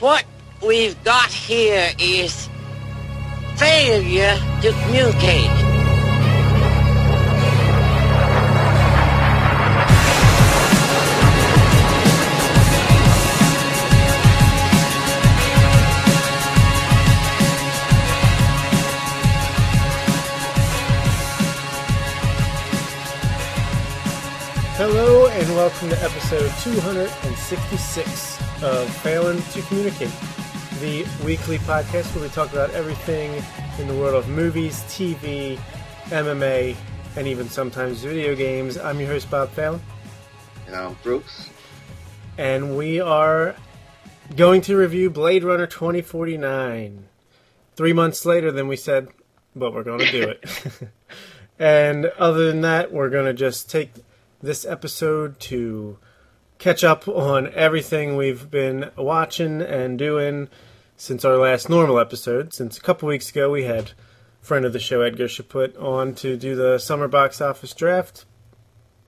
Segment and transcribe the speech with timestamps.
[0.00, 0.24] What
[0.64, 2.48] we've got here is
[3.56, 5.50] failure to communicate.
[24.76, 30.10] Hello and welcome to episode 266 of Failing to Communicate,
[30.80, 33.42] the weekly podcast where we talk about everything
[33.78, 35.58] in the world of movies, TV,
[36.06, 36.76] MMA,
[37.16, 38.76] and even sometimes video games.
[38.76, 39.80] I'm your host, Bob Phelan,
[40.66, 41.50] You know, Brooks.
[42.36, 43.54] and we are
[44.36, 47.04] going to review Blade Runner 2049.
[47.76, 49.08] Three months later than we said,
[49.54, 50.90] but we're going to do it.
[51.60, 53.92] and other than that, we're going to just take
[54.42, 55.98] this episode to
[56.58, 60.48] catch up on everything we've been watching and doing
[60.96, 62.52] since our last normal episode.
[62.52, 63.92] Since a couple weeks ago, we had
[64.40, 68.24] friend of the show Edgar Chaput on to do the summer box office draft,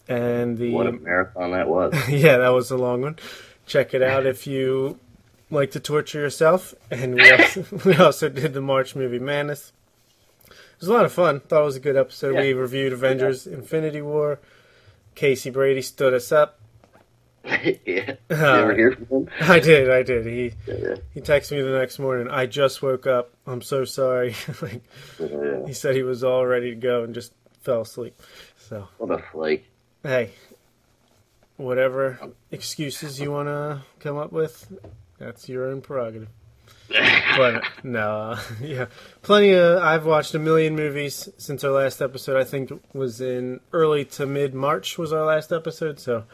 [0.09, 1.95] and the What a marathon that was.
[2.09, 3.17] yeah, that was a long one.
[3.67, 4.99] Check it out if you
[5.51, 6.75] like to torture yourself.
[6.91, 9.73] And we also, we also did the March movie Madness.
[10.49, 11.41] It was a lot of fun.
[11.41, 12.37] Thought it was a good episode.
[12.37, 14.39] We reviewed Avengers: Infinity War.
[15.15, 16.60] Casey Brady stood us up.
[17.87, 18.15] yeah.
[18.31, 19.29] You ever hear from him?
[19.41, 20.27] I did, I did.
[20.27, 20.95] He Yeah.
[21.15, 22.29] he texted me the next morning.
[22.31, 23.33] I just woke up.
[23.47, 24.35] I'm so sorry.
[24.63, 24.83] like
[25.19, 25.67] yeah.
[25.67, 27.33] he said, he was all ready to go and just
[27.63, 28.21] fell asleep.
[28.59, 29.67] So What a flake.
[30.03, 30.31] hey,
[31.57, 34.73] whatever um, excuses you want to come up with,
[35.19, 36.29] that's your own prerogative.
[37.37, 38.87] but no, yeah,
[39.23, 39.79] plenty of.
[39.83, 42.37] I've watched a million movies since our last episode.
[42.37, 46.01] I think was in early to mid March was our last episode.
[46.01, 46.25] So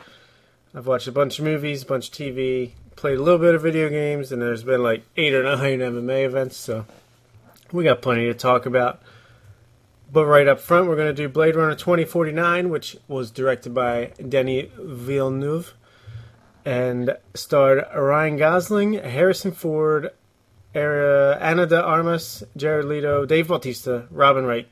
[0.77, 3.63] I've watched a bunch of movies, a bunch of TV, played a little bit of
[3.63, 6.59] video games, and there's been like eight or nine MMA events.
[6.59, 6.85] So
[7.73, 9.01] we got plenty to talk about.
[10.13, 14.13] But right up front, we're going to do Blade Runner 2049, which was directed by
[14.29, 15.73] Denis Villeneuve
[16.67, 20.11] and starred Ryan Gosling, Harrison Ford,
[20.75, 24.69] Ana de Armas, Jared Leto, Dave Bautista, Robin Wright,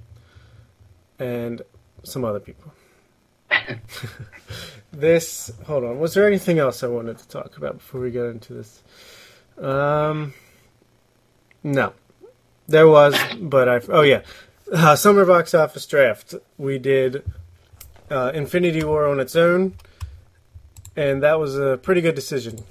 [1.19, 1.63] and
[2.03, 2.75] some other people.
[5.01, 8.25] this, hold on, was there anything else I wanted to talk about before we get
[8.27, 8.83] into this?
[9.59, 10.35] Um,
[11.63, 11.93] no,
[12.67, 14.23] there was, but I, oh yeah,
[14.73, 16.35] uh, summer box office draft.
[16.59, 17.25] We did
[18.11, 19.75] uh, Infinity War on its own,
[20.97, 22.65] and that was a pretty good decision.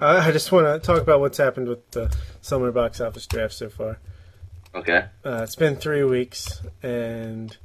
[0.00, 3.54] I, I just want to talk about what's happened with the summer box office draft
[3.54, 3.98] so far.
[4.74, 5.06] Okay.
[5.24, 7.56] Uh, it's been three weeks, and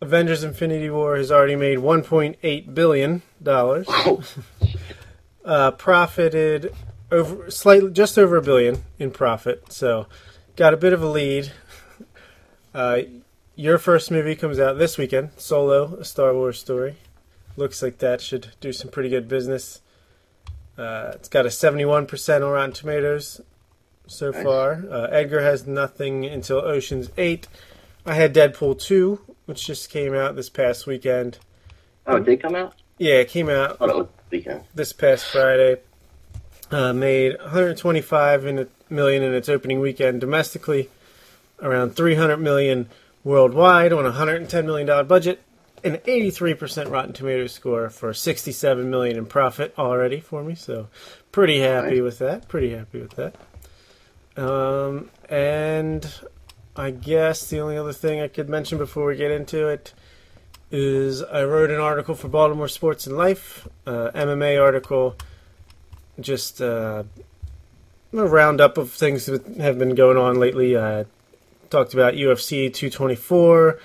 [0.00, 3.88] Avengers: Infinity War has already made 1.8 billion dollars.
[5.44, 6.74] Uh, profited
[7.10, 9.72] over slightly, just over a billion in profit.
[9.72, 10.06] So,
[10.56, 11.52] got a bit of a lead.
[12.74, 12.98] Uh,
[13.56, 16.96] your first movie comes out this weekend, Solo: A Star Wars Story.
[17.56, 19.80] Looks like that should do some pretty good business.
[20.76, 23.40] Uh, it's got a 71% on Rotten Tomatoes
[24.06, 24.84] so far.
[24.88, 27.48] Uh, Edgar has nothing until Ocean's 8.
[28.08, 31.38] I had Deadpool 2, which just came out this past weekend.
[32.06, 32.74] oh, it did come out?
[32.96, 34.62] Yeah, it came out Oh, that was weekend.
[34.74, 35.80] this past Friday.
[36.70, 40.88] Uh, made 125 in a million in its opening weekend domestically,
[41.60, 42.88] around 300 million
[43.24, 45.42] worldwide on a 110 million dollar budget,
[45.84, 50.54] an 83% Rotten Tomatoes score for 67 million in profit already for me.
[50.54, 50.88] So,
[51.30, 52.02] pretty happy Nice.
[52.02, 52.48] with that.
[52.48, 53.34] Pretty happy with that.
[54.42, 56.10] Um, and
[56.78, 59.92] I guess the only other thing I could mention before we get into it
[60.70, 65.16] is I wrote an article for Baltimore Sports and Life, uh, MMA article,
[66.20, 67.02] just uh,
[68.12, 70.78] a roundup of things that have been going on lately.
[70.78, 71.06] I
[71.68, 73.80] talked about UFC 224,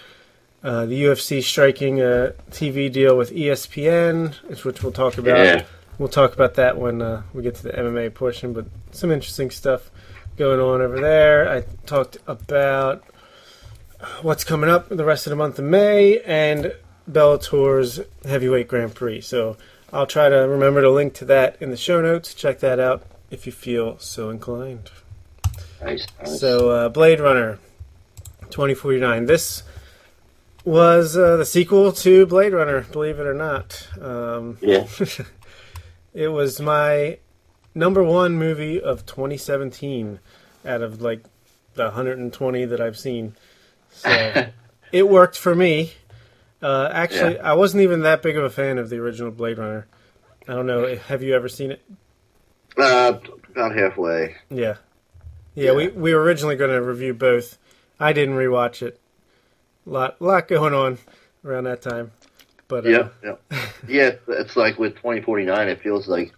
[0.64, 5.40] uh, the UFC striking a TV deal with ESPN, which we'll talk about.
[5.40, 5.66] Yeah.
[5.98, 9.50] We'll talk about that when uh, we get to the MMA portion, but some interesting
[9.50, 9.90] stuff
[10.38, 11.50] going on over there.
[11.50, 13.04] I talked about
[14.22, 16.74] what's coming up the rest of the month of May and
[17.08, 19.22] Bellator's Heavyweight Grand Prix.
[19.22, 19.58] So
[19.92, 22.34] I'll try to remember to link to that in the show notes.
[22.34, 24.90] Check that out if you feel so inclined.
[25.82, 26.08] Nice.
[26.20, 26.40] nice.
[26.40, 27.60] So, uh, Blade Runner
[28.50, 29.26] 2049.
[29.26, 29.64] This
[30.64, 33.88] was uh, the sequel to Blade Runner, believe it or not.
[34.00, 34.88] Um, yeah.
[36.14, 37.18] it was my
[37.76, 40.20] number one movie of 2017
[40.66, 41.24] out of like
[41.76, 43.36] the 120 that I've seen.
[43.92, 44.48] So
[44.92, 45.94] it worked for me.
[46.62, 49.86] Uh, actually, I wasn't even that big of a fan of the original Blade Runner.
[50.48, 50.96] I don't know.
[50.96, 51.82] Have you ever seen it?
[52.78, 54.36] Uh, about halfway.
[54.50, 54.76] Yeah.
[55.56, 57.58] Yeah, we, we were originally going to review both.
[58.00, 59.00] I didn't rewatch it.
[59.86, 60.98] Lot lot going on
[61.44, 62.12] around that time.
[62.68, 63.42] But uh, Yep, yep.
[63.88, 66.34] yeah, it's like with 2049, it feels like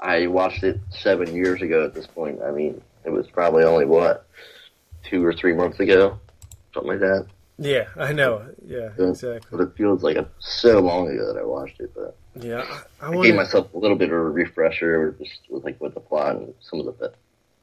[0.00, 2.40] I watched it seven years ago at this point.
[2.42, 4.26] I mean, it was probably only, what,
[5.04, 6.18] two or three months ago?
[6.74, 7.26] Something like that.
[7.58, 8.46] yeah, I know.
[8.66, 9.08] Yeah, Yeah.
[9.08, 9.48] exactly.
[9.50, 11.92] But it feels like a, so long ago that I watched it.
[11.94, 12.58] But Yeah,
[13.00, 15.80] I, I I want gave myself a little bit of a refresher just with, like,
[15.80, 17.14] with the plot and some of the be-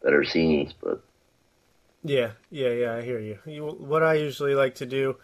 [0.01, 0.73] better scenes.
[0.81, 1.03] But
[2.03, 2.95] Yeah, yeah, yeah.
[2.95, 3.37] I hear you.
[3.45, 3.65] you.
[3.67, 5.17] What I usually like to do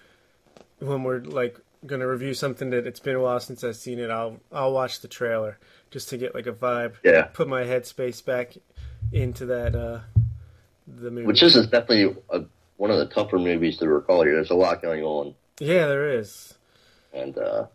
[0.79, 3.97] when we're like going to review something that it's been a while since I've seen
[3.99, 5.57] it, I'll I'll watch the trailer
[5.91, 8.55] just to get like a vibe, yeah, put my headspace back
[9.11, 9.99] into that uh
[10.87, 11.25] the movie.
[11.25, 12.43] which this is definitely a,
[12.77, 14.35] one of the tougher movies to recall here.
[14.35, 15.35] There's a lot going on.
[15.59, 16.53] yeah, there is.
[17.13, 17.65] and uh,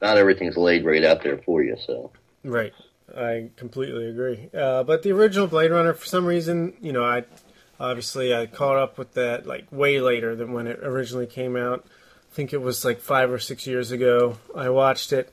[0.00, 1.76] not everything's laid right out there for you.
[1.86, 2.10] So
[2.44, 2.72] Right.
[3.16, 4.48] I completely agree.
[4.52, 7.24] Uh, but the original Blade Runner, for some reason, you know, I
[7.80, 11.86] obviously I caught up with that like way later than when it originally came out.
[12.30, 14.36] I think it was like five or six years ago.
[14.54, 15.32] I watched it.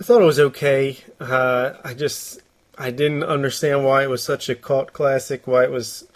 [0.00, 0.98] I thought it was okay.
[1.18, 2.40] Uh, I just
[2.76, 5.46] I didn't understand why it was such a cult classic.
[5.46, 6.06] Why it was,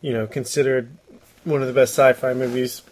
[0.00, 0.96] you know, considered
[1.44, 2.82] one of the best sci-fi movies.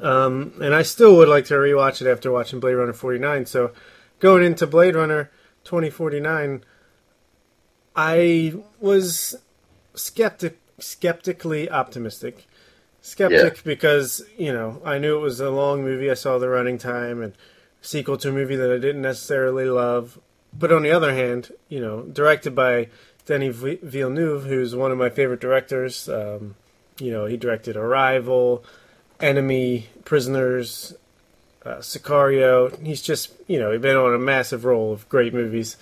[0.00, 3.46] Um, and I still would like to rewatch it after watching Blade Runner 49.
[3.46, 3.72] So
[4.20, 5.30] going into Blade Runner
[5.64, 6.62] 2049,
[7.94, 9.36] I was
[9.94, 12.46] skeptic, skeptically optimistic.
[13.00, 16.10] Skeptic because you know I knew it was a long movie.
[16.10, 17.32] I saw the running time and
[17.82, 20.18] sequel to a movie that I didn't necessarily love.
[20.58, 22.88] But on the other hand, you know, directed by
[23.26, 26.08] Denis Villeneuve, who's one of my favorite directors.
[26.08, 26.54] Um,
[26.98, 28.64] you know, he directed Arrival,
[29.20, 30.94] Enemy, Prisoners,
[31.64, 32.80] uh, Sicario.
[32.84, 35.76] He's just, you know, he's been on a massive roll of great movies.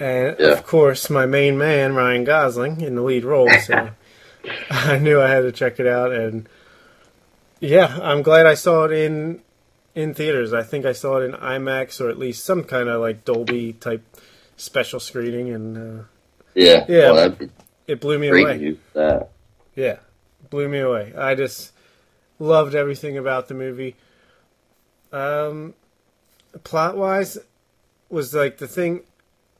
[0.00, 0.48] And Yeah.
[0.52, 3.50] of course, my main man, Ryan Gosling, in the lead role.
[3.66, 3.90] So
[4.70, 6.12] I knew I had to check it out.
[6.12, 6.48] And
[7.60, 9.42] yeah, I'm glad I saw it in
[9.94, 10.52] in theaters.
[10.52, 13.72] I think I saw it in IMAX or at least some kind of like Dolby
[13.74, 14.02] type
[14.56, 15.50] special screening.
[15.50, 16.04] And uh,
[16.54, 17.10] yeah, Yeah.
[17.12, 17.36] well,
[17.86, 18.76] it blew me away.
[19.74, 19.96] Yeah,
[20.50, 21.12] blew me away.
[21.16, 21.72] I just
[22.38, 23.96] loved everything about the movie.
[25.12, 25.74] Um,
[26.64, 27.38] plot wise,
[28.08, 29.02] was like the thing.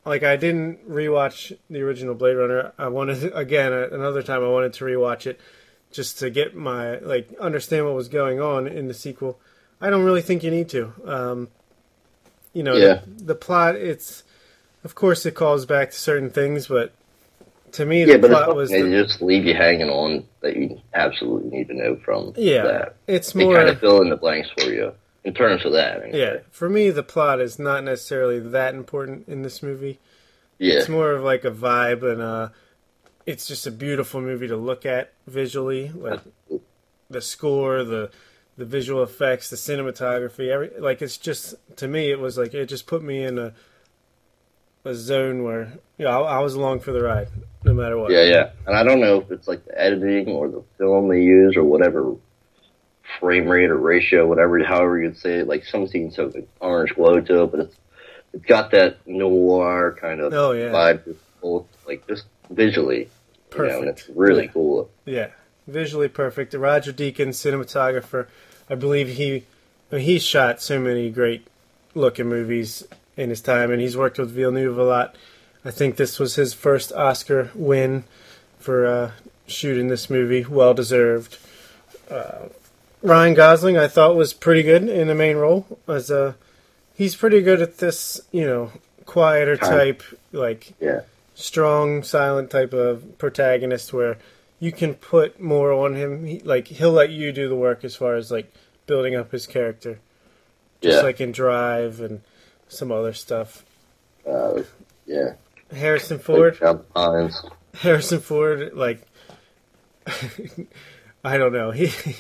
[0.05, 2.73] Like I didn't rewatch the original Blade Runner.
[2.79, 4.43] I wanted again another time.
[4.43, 5.39] I wanted to rewatch it
[5.93, 9.39] just to get my like understand what was going on in the sequel.
[9.81, 10.93] I don't really think you need to.
[11.05, 11.49] Um,
[12.53, 13.01] you know, Yeah.
[13.07, 13.77] the, the plot.
[13.77, 14.23] It's
[14.85, 16.93] of course it calls back to certain things, but
[17.73, 20.57] to me yeah, the but plot was they the, just leave you hanging on that
[20.57, 22.97] you absolutely need to know from Yeah, that.
[23.07, 23.55] it's They more.
[23.57, 24.93] kind of fill in the blanks for you
[25.23, 26.03] in terms of that.
[26.03, 26.19] anyway.
[26.19, 29.99] Yeah, for me, the plot is not necessarily that important in this movie.
[30.59, 32.49] yeah, It's more of like a vibe, and uh,
[33.27, 35.91] it's just a beautiful movie to look at visually.
[35.95, 36.21] Like
[37.11, 38.11] the score, the
[38.61, 42.67] the visual effects, the cinematography, every like it's just to me, it was like it
[42.67, 43.53] just put me in a
[44.85, 47.29] a zone where you know I, I was along for the ride,
[47.65, 48.13] no matter what.
[48.13, 48.51] yeah, yeah.
[48.67, 51.65] And I don't know if it's like the editing or the film they use or
[51.65, 52.15] whatever
[53.19, 55.49] frame rate or ratio, whatever, however you'd say it.
[55.49, 57.77] Like some scenes have an orange glow to it, but it's
[58.33, 60.71] it's got that noir kind of Oh, yeah.
[60.71, 61.17] vibe.
[61.43, 63.09] Both, like just visually,
[63.53, 63.99] you know, and Perfect.
[64.01, 64.53] it's really Yeah.
[64.53, 64.91] cool.
[65.07, 65.29] Yeah,
[65.67, 66.53] visually perfect.
[66.53, 68.29] The Roger Deakins, cinematographer.
[68.71, 69.45] I believe he
[69.91, 71.47] I mean, he's shot so many great
[71.95, 72.87] looking movies
[73.17, 75.17] in his time, and he's worked with Villeneuve a lot.
[75.65, 78.05] I think this was his first Oscar win
[78.59, 79.11] for uh,
[79.47, 80.45] shooting this movie.
[80.45, 81.39] Well deserved.
[82.09, 82.49] Uh,
[83.03, 85.67] Ryan Gosling, I thought was pretty good in the main role.
[85.89, 86.37] As a,
[86.95, 88.73] he's pretty good at this, you know,
[89.07, 91.01] quieter type, like Yeah,
[91.35, 94.19] strong, silent type of protagonist where
[94.61, 96.25] you can put more on him.
[96.25, 98.53] He, like he'll let you do the work as far as like
[98.87, 99.99] building up his character,
[100.81, 102.21] just yeah, like in Drive and
[102.69, 103.65] some other stuff.
[104.27, 104.63] uh,
[105.07, 105.35] yeah.
[105.73, 106.59] Harrison Ford.
[107.75, 109.03] Harrison Ford, like
[111.25, 111.91] I don't know, he.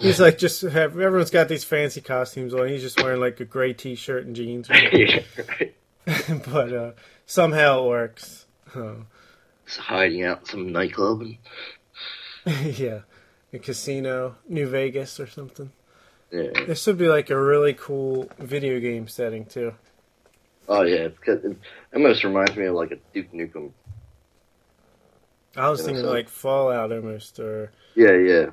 [0.00, 2.68] He's like just have everyone's got these fancy costumes on.
[2.68, 6.92] He's just wearing like a gray T-shirt and jeans, but uh,
[7.26, 8.46] somehow it works.
[8.76, 9.06] Oh.
[9.76, 11.20] Hiding out some nightclub.
[11.20, 11.36] And,
[12.78, 13.00] yeah,
[13.52, 15.70] a casino, New Vegas or something.
[16.30, 16.50] yeah.
[16.66, 19.74] This would be like a really cool video game setting too.
[20.68, 21.44] Oh yeah, good.
[21.44, 21.56] It
[21.94, 23.72] almost reminds me of like a Duke Nukem.
[25.56, 28.46] I was Yeah, thinking so- like Fallout almost, or Yeah, yeah.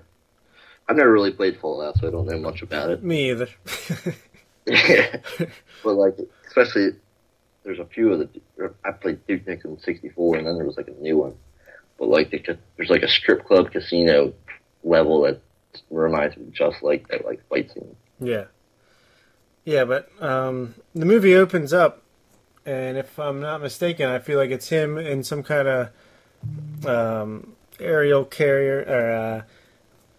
[0.87, 3.03] I've never really played Fallout, so I don't know much about it.
[3.03, 3.47] me either.
[5.83, 6.15] but like,
[6.47, 6.91] especially
[7.65, 8.73] there's a few of the.
[8.85, 11.35] I played Duke Nukem 64, and then there was like a new one.
[11.97, 14.33] But like the, there's like a strip club casino
[14.83, 15.41] level that
[15.89, 17.95] reminds me just like that like fight scene.
[18.19, 18.45] Yeah.
[19.65, 22.03] Yeah, but um, the movie opens up,
[22.67, 27.55] and if I'm not mistaken, I feel like it's him in some kind of um,
[27.79, 29.41] aerial carrier or uh,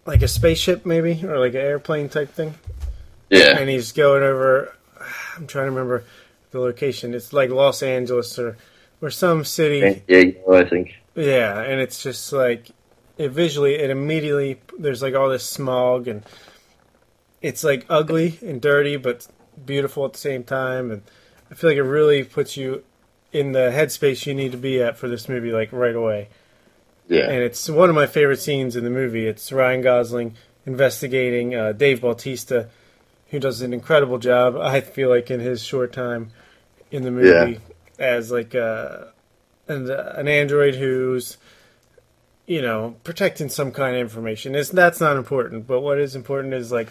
[0.05, 2.55] like a spaceship, maybe, or like an airplane type thing.
[3.29, 4.73] Yeah, And he's going over.
[5.37, 6.03] I'm trying to remember
[6.51, 7.13] the location.
[7.13, 8.57] It's like Los Angeles or
[9.01, 10.03] or some city.
[10.07, 10.95] yeah, I think.
[11.15, 12.71] Yeah, and it's just like
[13.17, 16.23] it visually, it immediately there's like all this smog and
[17.41, 19.27] it's like ugly and dirty, but
[19.65, 20.91] beautiful at the same time.
[20.91, 21.01] And
[21.51, 22.83] I feel like it really puts you
[23.31, 26.29] in the headspace you need to be at for this movie, like right away.
[27.07, 29.27] Yeah, And it's one of my favorite scenes in the movie.
[29.27, 30.35] It's Ryan Gosling
[30.65, 32.69] investigating uh, Dave Bautista,
[33.29, 34.55] who does an incredible job.
[34.57, 36.31] I feel like in his short time
[36.91, 37.59] in the movie
[37.99, 39.05] as like uh,
[39.67, 41.37] an, an android who's
[42.45, 44.55] you know protecting some kind of information.
[44.55, 46.89] It's that's not important, but what is important is like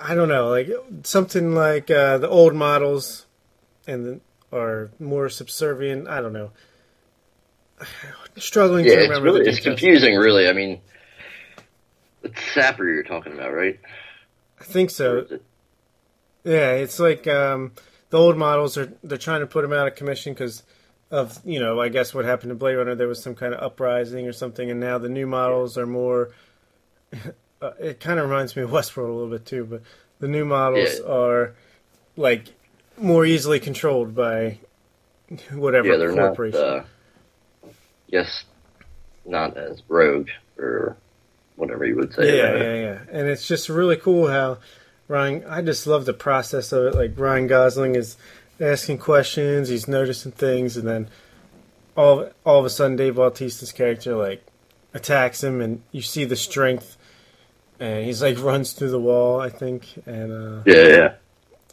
[0.00, 0.70] I- don't know, like
[1.02, 3.24] something like uh, the old models
[3.86, 4.20] and the,
[4.56, 6.08] are more subservient.
[6.08, 6.50] I don't know.
[8.36, 10.16] Struggling to yeah, it's really it's confusing.
[10.16, 10.80] Really, I mean,
[12.22, 13.78] it's Sapper you're talking about, right?
[14.64, 15.26] I think so.
[16.42, 17.72] Yeah, it's like um,
[18.10, 20.62] the old models are they're trying to put them out of commission because
[21.10, 23.60] of you know I guess what happened to Blade Runner there was some kind of
[23.62, 26.30] uprising or something, and now the new models are more.
[27.62, 29.80] Uh, it kind of reminds me of Westworld a little bit too, but
[30.18, 31.10] the new models Yeah.
[31.10, 31.54] are
[32.14, 32.48] like
[32.98, 34.58] more easily controlled by
[35.50, 36.36] whatever yeah, they're not.
[36.36, 36.60] corporation.
[36.60, 36.84] Uh,
[38.08, 38.44] yes,
[39.24, 40.28] not as rogue
[40.58, 40.98] or
[41.56, 42.36] whatever you would say.
[42.36, 42.98] yeah, yeah, yeah.
[43.10, 44.58] And it's just really cool how
[45.08, 45.44] Ryan.
[45.48, 46.94] I just love the process of it.
[46.94, 48.16] Like Ryan Gosling is
[48.60, 51.08] asking questions, he's noticing things, and then
[51.96, 54.44] all all of a sudden, Dave Bautista's character like
[54.92, 56.96] attacks him, and you see the strength.
[57.80, 61.14] And he's like runs through the wall, I think, and uh, yeah, yeah.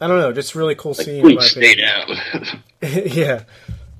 [0.01, 1.21] I don't know, just really cool Like, scene.
[1.21, 2.07] please stay down.
[2.81, 3.43] yeah.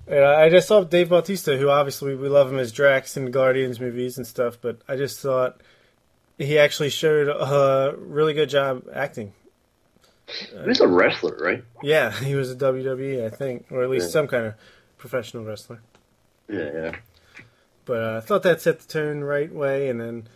[0.10, 3.80] Yeah, I just saw Dave Bautista, who obviously we love him as Drax in Guardians
[3.80, 5.62] movies and stuff, but I just thought
[6.42, 9.34] he actually showed a really good job acting.
[10.66, 11.64] He's a wrestler, right?
[11.84, 14.12] Yeah, he was a WWE, I think, or at least Yeah.
[14.12, 14.54] some kind of
[14.98, 15.82] professional wrestler.
[16.48, 16.96] Yeah, yeah.
[17.86, 20.28] But uh, I thought that set the tone right way, and then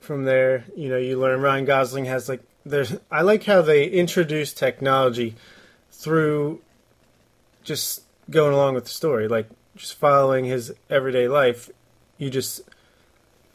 [0.00, 2.94] from there, you know, you learn Ryan Gosling has like there's.
[3.10, 5.34] I like how they introduce technology
[5.90, 6.60] through
[7.64, 11.70] just going along with the story, like just following his everyday life.
[12.18, 12.60] You just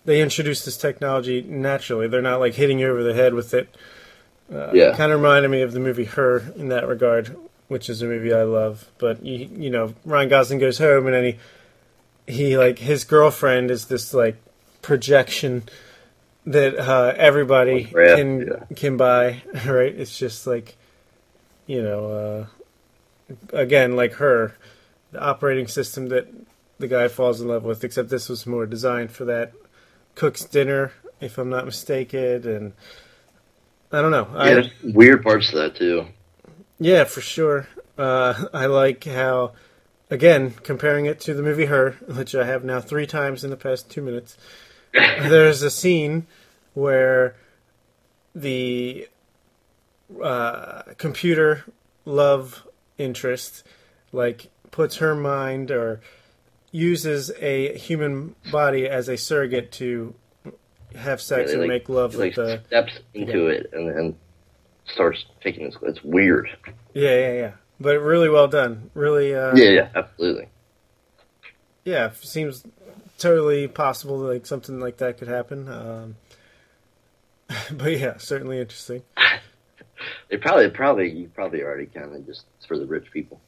[0.07, 2.07] they introduce this technology naturally.
[2.07, 3.75] They're not like hitting you over the head with it.
[4.51, 4.95] Uh, Yeah.
[4.95, 7.35] kind of reminded me of the movie Her in that regard,
[7.67, 8.85] which is a movie I love.
[8.99, 11.37] But you, you know, Ryan Gosling goes home and then he
[12.33, 14.37] he like his girlfriend is this like
[14.81, 15.63] projection
[16.45, 18.75] that uh, everybody can yeah.
[18.77, 19.43] can buy.
[19.65, 19.93] Right?
[19.93, 20.77] It's just like
[21.65, 22.47] you know,
[23.33, 24.55] uh, again, like her,
[25.11, 26.33] the operating system that
[26.79, 27.83] the guy falls in love with.
[27.83, 29.51] Except this was more designed for that.
[30.17, 32.73] Cooks dinner, if I'm not mistaken, and
[33.91, 34.27] I don't know.
[34.33, 36.07] Yeah, I, weird parts to that too.
[36.79, 37.67] yeah, for sure.
[37.99, 39.51] Uh, I like how,
[40.09, 43.57] again, comparing it to the movie Her, which I have now three times in the
[43.57, 44.39] past two minutes.
[44.93, 46.25] there's a scene
[46.73, 47.35] where
[48.33, 49.07] the
[50.19, 51.63] uh, computer
[52.05, 52.65] love
[52.97, 53.63] interest,
[54.11, 56.01] like, puts her mind or
[56.71, 60.13] uses a human body as a surrogate to
[60.95, 62.61] have sex Yeah, and like- make love He, like with the.
[62.67, 64.15] steps into it and then
[64.93, 65.75] starts taking this.
[65.83, 66.49] It's weird.
[66.93, 67.51] Yeah, yeah, yeah.
[67.79, 68.89] But really well done.
[68.93, 70.47] Really, uh, Yeah, yeah, absolutely.
[71.85, 72.63] yeah, it seems
[73.19, 75.67] totally possible like something like that could happen.
[75.69, 76.15] Um,
[77.71, 79.03] but yeah, certainly interesting.
[80.29, 83.41] They probably, probably, you probably already kind of just it's for the rich people.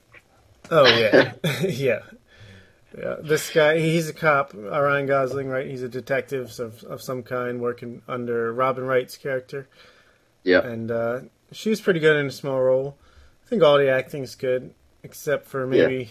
[0.71, 1.99] Oh yeah, yeah,
[2.97, 3.15] yeah.
[3.21, 5.67] This guy, he's a cop, Ryan Gosling, right?
[5.67, 9.67] He's a detective of of some kind, working under Robin Wright's character,
[10.43, 11.19] Yeah, and uh,
[11.51, 12.97] she was pretty good in a small role.
[13.45, 16.09] I think all the acting's good, except for maybe.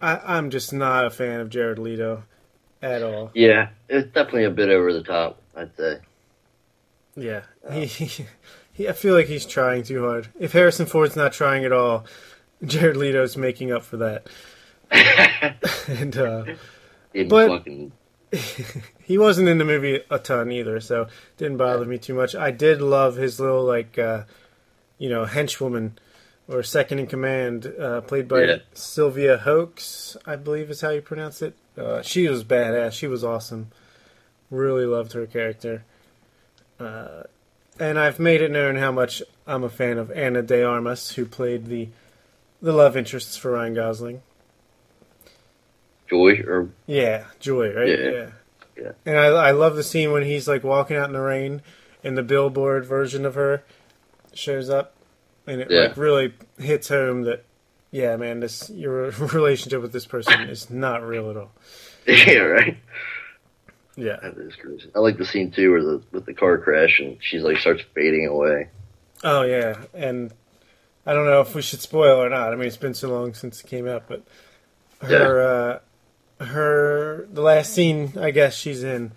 [0.00, 2.24] I, I'm just not a fan of Jared Leto
[2.82, 3.30] at all.
[3.34, 5.40] yeah, it's definitely a bit over the top.
[5.56, 5.98] I'd say.
[7.16, 7.86] Yeah, he,
[8.74, 10.28] he, I feel like he's trying too hard.
[10.38, 12.04] If Harrison Ford's not trying at all,
[12.64, 14.26] Jared Leto's making up for that.
[15.88, 16.44] and uh,
[17.28, 17.92] But- fucking
[19.04, 22.34] he wasn't in the movie a ton either, so it didn't bother me too much.
[22.34, 24.24] I did love his little like, uh,
[24.98, 25.92] you know, henchwoman
[26.48, 28.56] or second in command, uh, played by Yeah.
[28.74, 31.54] Sylvia Hoeks, I believe is how you pronounce it.
[31.78, 32.92] Uh, she was badass.
[32.92, 33.68] She was awesome.
[34.50, 35.84] Really loved her character.
[36.80, 37.22] Uh,
[37.78, 41.24] and I've made it known how much I'm a fan of Ana de Armas, who
[41.26, 41.88] played the
[42.62, 44.22] the love interests for Ryan Gosling.
[46.08, 47.88] Joy or Yeah, Joy, right?
[47.88, 48.30] Yeah.
[48.76, 48.92] Yeah.
[49.06, 51.62] And I, I love the scene when he's like walking out in the rain,
[52.04, 53.64] and the billboard version of her
[54.34, 54.94] shows up,
[55.46, 55.80] and it Yeah.
[55.80, 57.44] like really hits home that,
[57.90, 61.52] yeah, man, this your relationship with this person is not real at all.
[62.06, 62.76] yeah, right.
[63.96, 64.16] Yeah.
[64.22, 64.90] That is crazy.
[64.94, 67.82] I like the scene too, where the with the car crash and she's like starts
[67.94, 68.68] fading away.
[69.24, 70.32] Oh yeah, and
[71.06, 72.52] I don't know if we should spoil or not.
[72.52, 74.22] I mean, it's been so long since it came out, but
[75.00, 75.78] her, uh,
[76.40, 79.12] her, the last scene I guess she's in,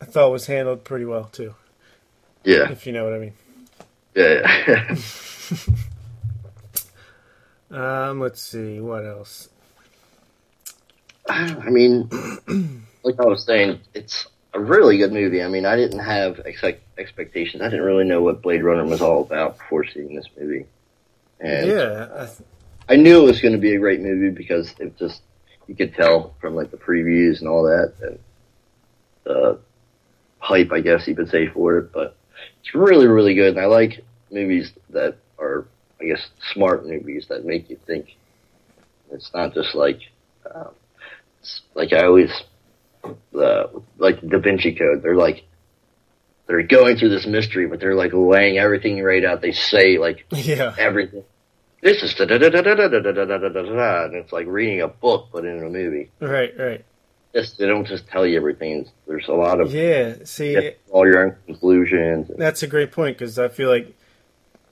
[0.00, 1.54] I thought was handled pretty well too,
[2.44, 3.32] Yeah, if you know what I mean.
[4.14, 4.96] yeah, yeah.
[7.70, 9.50] Um, let's see what else.
[11.28, 12.08] I mean,
[13.02, 15.42] like I was saying, it's a really good movie.
[15.42, 16.64] I mean, I didn't have ex-
[16.96, 17.62] expectations.
[17.62, 20.64] I didn't really know what Blade Runner was all about before seeing this movie,
[21.40, 22.38] and yeah, I th-
[22.88, 25.20] I knew it was going to be a great movie because it just
[25.68, 28.18] you could tell from like the previews and all that and
[29.24, 29.60] the
[30.38, 31.92] hype, I guess you could say for it.
[31.92, 32.16] But
[32.60, 35.66] it's really, really good, and I like movies that are,
[36.00, 38.16] I guess, smart movies that make you think.
[39.10, 40.00] It's not just like,
[40.52, 40.70] um,
[41.40, 42.30] it's like I always,
[43.04, 43.64] uh,
[43.98, 45.02] like Da Vinci Code.
[45.02, 45.44] They're like.
[46.46, 49.42] They're going through this mystery, but they're like laying everything right out.
[49.42, 51.24] They say like yeah, everything.
[51.80, 54.32] This is da da da da da da da da da da da and it's
[54.32, 56.10] like reading a book but in a movie.
[56.20, 56.84] right, right.
[57.34, 58.88] Just they don't just tell you everything.
[59.06, 62.30] There's a lot of Yeah, see, all your own conclusions.
[62.36, 63.94] that's a great point because I feel like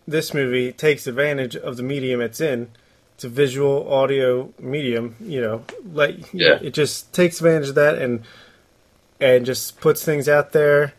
[0.08, 2.70] this movie takes advantage of the medium it's in.
[3.14, 5.64] It's a visual audio medium, you know.
[5.92, 6.58] Like, Yeah.
[6.62, 8.22] it just takes advantage of that and
[9.20, 10.92] and just puts things out there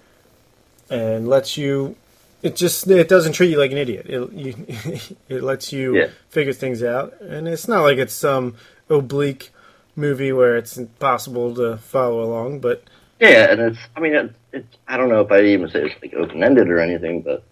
[0.89, 1.96] and lets you.
[2.43, 4.06] It just it doesn't treat you like an idiot.
[4.08, 4.56] It you,
[5.30, 6.08] it lets you Yeah.
[6.30, 8.56] figure things out, and it's not like it's some
[8.89, 9.50] oblique
[9.95, 12.60] movie where it's impossible to follow along.
[12.60, 12.84] But
[13.19, 13.80] Yeah, and it's.
[13.95, 14.78] I mean, it, it's.
[14.88, 17.43] I don't know if I'd even say it's like open ended or anything, but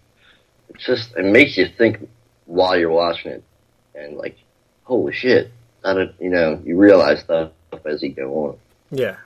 [0.70, 2.08] it's just it makes you think
[2.44, 3.42] while you're watching it,
[3.96, 4.36] and like,
[4.84, 5.50] holy shit,
[5.82, 7.50] that you know you realize stuff
[7.84, 8.58] as you go on.
[8.92, 9.16] Yeah,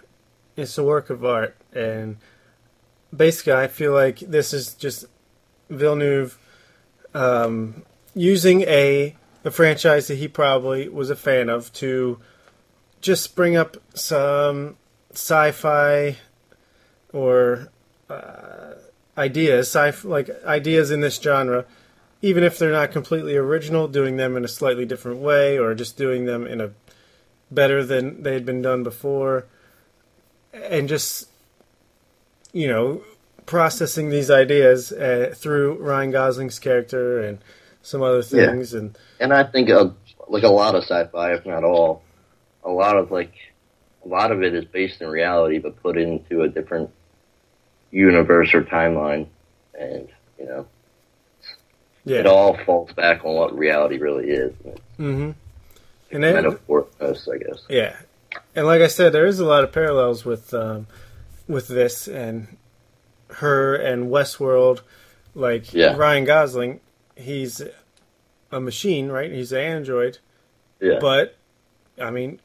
[0.57, 2.17] it's a work of art, and
[3.15, 5.05] basically, I feel like this is just
[5.71, 6.39] Villeneuve
[7.15, 7.83] um,
[8.15, 12.21] using a a franchise that he probably was a fan of to
[13.01, 14.77] just bring up some
[15.13, 16.19] sci-fi
[17.13, 17.69] or
[18.11, 18.75] uh,
[19.17, 21.65] ideas, sci like ideas in this genre,
[22.23, 25.97] even if they're not completely original, doing them in a slightly different way, or just
[25.97, 26.71] doing them in a
[27.51, 29.47] better than they had been done before,
[30.53, 31.29] and just
[32.53, 33.03] you know
[33.51, 37.39] processing these ideas uh, through Ryan Gosling's character and
[37.83, 38.47] some other Yeah.
[38.47, 39.89] things, and And I think uh,
[40.29, 42.03] like a lot of sci-fi, if not all,
[42.63, 43.33] a lot of like
[44.05, 46.91] a lot of it is based in reality, but put into a different
[47.91, 49.27] universe or timeline,
[49.79, 50.09] and
[50.39, 50.67] you know
[52.05, 54.53] yeah, it all falls back on what reality really is.
[54.99, 55.31] Mm-hmm.
[56.13, 57.63] and then, Metaphor, most, I guess.
[57.69, 57.97] Yeah,
[58.55, 60.87] and like I said, there is a lot of parallels with um,
[61.49, 62.47] with this and
[63.35, 64.81] her and Westworld.
[65.35, 65.97] Like Yeah.
[65.97, 66.81] Ryan Gosling,
[67.17, 67.63] he's
[68.51, 69.31] a machine, right?
[69.31, 70.19] He's an android,
[70.81, 71.37] Yeah, but
[72.01, 72.41] I mean,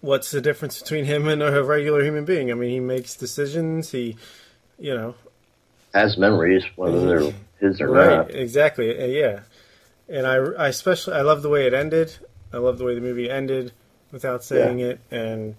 [0.00, 2.50] what's the difference between him and a regular human being?
[2.50, 3.90] I mean, he makes decisions.
[3.90, 4.16] He,
[4.78, 5.14] you know,
[5.92, 8.16] has memories, whether they're his or right?
[8.18, 8.30] not.
[8.34, 8.96] Exactly.
[8.96, 9.40] uh, Yeah,
[10.08, 12.16] and I, I especially I love the way it ended.
[12.52, 13.72] I love the way the movie ended
[14.12, 15.56] without saying it, and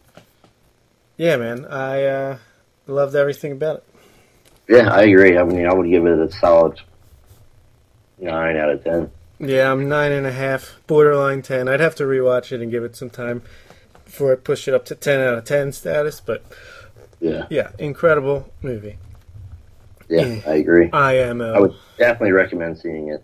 [1.18, 2.38] yeah, man, I uh,
[2.88, 3.84] loved everything about it.
[4.68, 5.38] Yeah, I agree.
[5.38, 6.80] I mean, I would give it a solid
[8.20, 9.12] nine out of ten.
[9.40, 11.68] Yeah, I'm nine and a half, borderline ten.
[11.68, 13.42] I'd have to rewatch it and give it some time
[14.06, 16.20] before I push it up to ten out of ten status.
[16.22, 16.44] But
[17.20, 18.98] Yeah, yeah, incredible movie.
[20.10, 20.90] yeah, I agree.
[20.92, 21.54] IMO.
[21.54, 23.24] I would definitely recommend seeing it.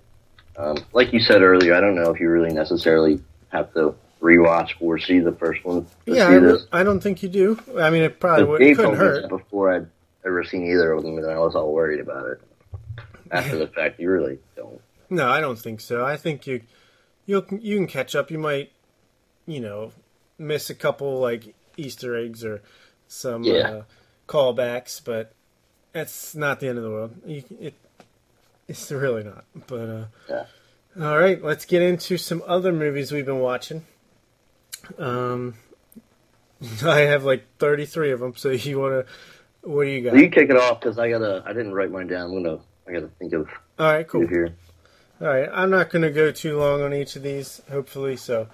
[0.58, 4.72] Um, like you said earlier, I don't know if you really necessarily have to rewatch
[4.80, 6.82] or see the first one to yeah, see I.
[6.82, 7.60] I don't think you do.
[7.80, 9.30] I mean, it probably would, Dave couldn't hurt.
[9.30, 9.88] before I'd
[10.26, 12.42] ever seen either of them, and I was all worried about it.
[13.32, 14.82] After the fact, you really don't.
[15.10, 16.06] No, I don't think so.
[16.06, 16.62] I think you
[17.26, 18.30] you you can catch up.
[18.32, 18.72] You might,
[19.46, 19.92] you know,
[20.38, 22.62] miss a couple like Easter eggs or
[23.08, 23.70] some Yeah.
[23.70, 23.84] uh,
[24.28, 25.34] callbacks, but
[25.94, 27.16] that's not the end of the world.
[27.26, 27.74] You, it
[28.68, 29.44] it's really not.
[29.68, 30.46] But uh, Yeah.
[31.02, 33.86] All right, let's get into some other movies we've been watching.
[34.98, 35.56] Um,
[36.84, 39.14] I have like 33 of them, so you want to,
[39.64, 40.18] what do you got?
[40.18, 41.44] You kick it off because I gotta.
[41.46, 42.32] I didn't write mine down.
[42.32, 42.60] I'm gonna.
[42.88, 43.48] I gotta think of
[43.80, 44.28] All right, cool.
[44.28, 44.56] here.
[45.22, 48.48] All right, I'm not going to go too long on each of these, hopefully, so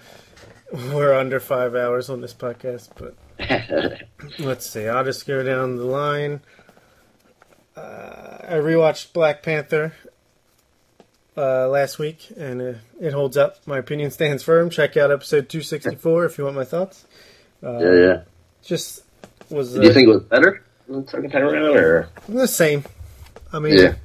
[0.91, 3.15] we're under five hours on this podcast, but
[4.39, 4.85] let's see.
[4.85, 6.41] I'll just go down the line.
[7.73, 9.93] Uh, I rewatched Black Panther
[11.37, 13.65] uh, last week, and uh, it holds up.
[13.65, 14.69] My opinion stands firm.
[14.69, 17.05] Check out episode 264 if you want my thoughts.
[17.63, 18.21] Uh, yeah, yeah.
[18.61, 19.03] Just
[19.49, 22.83] was Do you think it was better the second time around, or the same.
[23.51, 23.95] I mean, yeah?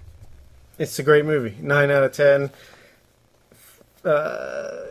[0.78, 1.56] It's a great movie.
[1.60, 2.50] Nine out of ten.
[4.04, 4.86] Uh,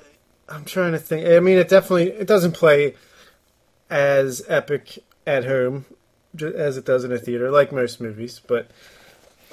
[0.47, 1.27] I'm trying to think.
[1.27, 2.95] I mean, it definitely it doesn't play
[3.89, 5.85] as epic at home
[6.41, 8.41] as it does in a theater, like most movies.
[8.45, 8.69] But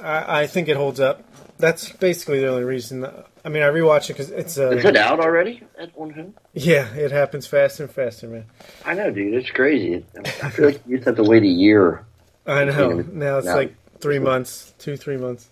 [0.02, 1.24] I, I think it holds up.
[1.58, 3.04] That's basically the only reason.
[3.44, 6.34] I mean, I rewatch it because it's Is uh, it out already at one home?
[6.52, 8.44] yeah, it happens faster and faster, man.
[8.84, 9.34] I know, dude.
[9.34, 10.04] It's crazy.
[10.42, 12.04] I feel like you to have to wait a year.
[12.48, 13.00] I know.
[13.12, 15.48] Now it's like three months, two, three months.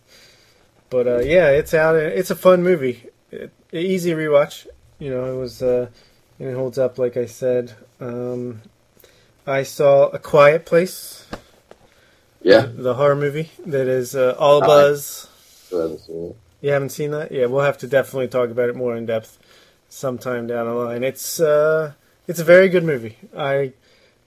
[0.91, 1.95] But uh, yeah, it's out.
[1.97, 3.05] It's a fun movie.
[3.31, 4.67] It, easy rewatch.
[4.99, 5.63] You know, it was.
[5.63, 5.89] Uh,
[6.39, 7.73] and it holds up, like I said.
[8.01, 8.63] Um,
[9.47, 11.27] I saw A Quiet Place,
[12.43, 15.29] Yeah, the horror movie that is uh, all I- buzz.
[15.71, 16.01] haven't.
[16.63, 17.31] You haven't seen that?
[17.33, 19.39] Yeah, we'll have to definitely talk about it more in depth
[19.89, 21.05] sometime down the line.
[21.05, 21.93] It's uh,
[22.27, 23.17] it's a very good movie.
[23.37, 23.73] I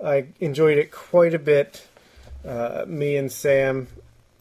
[0.03, 1.85] I enjoyed it quite a bit.
[2.45, 3.87] Uh, me and Sam,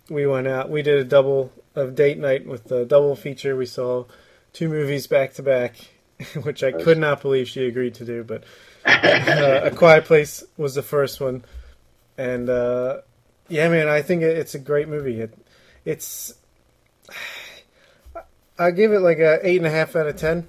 [0.09, 0.71] we went out.
[0.71, 3.57] We did a double of date night with the double feature.
[3.57, 4.05] We saw
[4.53, 5.77] two movies back to back,
[6.43, 8.25] which I could not believe she agreed to do.
[8.25, 8.45] But
[8.87, 11.45] uh, A Quiet Place was the first one,
[12.17, 12.99] and uh,
[13.49, 15.21] yeah, man, I think it- it's a great movie.
[15.21, 15.35] It,
[15.85, 16.35] it's
[18.59, 20.49] I give it like a eight and a half out of ten.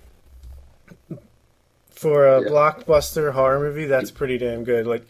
[1.91, 2.47] For a Yeah.
[2.49, 4.88] blockbuster horror movie, that's pretty damn good.
[4.88, 5.05] Like,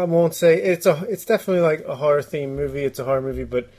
[0.00, 1.04] I won't say it's a.
[1.08, 2.84] It's definitely like a horror themed movie.
[2.84, 3.70] It's a horror movie, but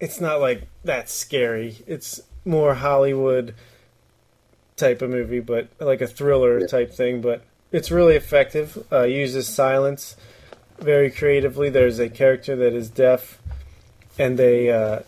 [0.00, 1.76] it's not like that scary.
[1.86, 3.54] It's more Hollywood
[4.76, 6.66] type of movie, but like a thriller Yeah.
[6.66, 7.20] type thing.
[7.20, 8.84] But it's really effective.
[8.90, 10.16] Uh, uses silence
[10.78, 11.68] very creatively.
[11.70, 13.40] There's a character that is deaf,
[14.18, 15.00] and they uh,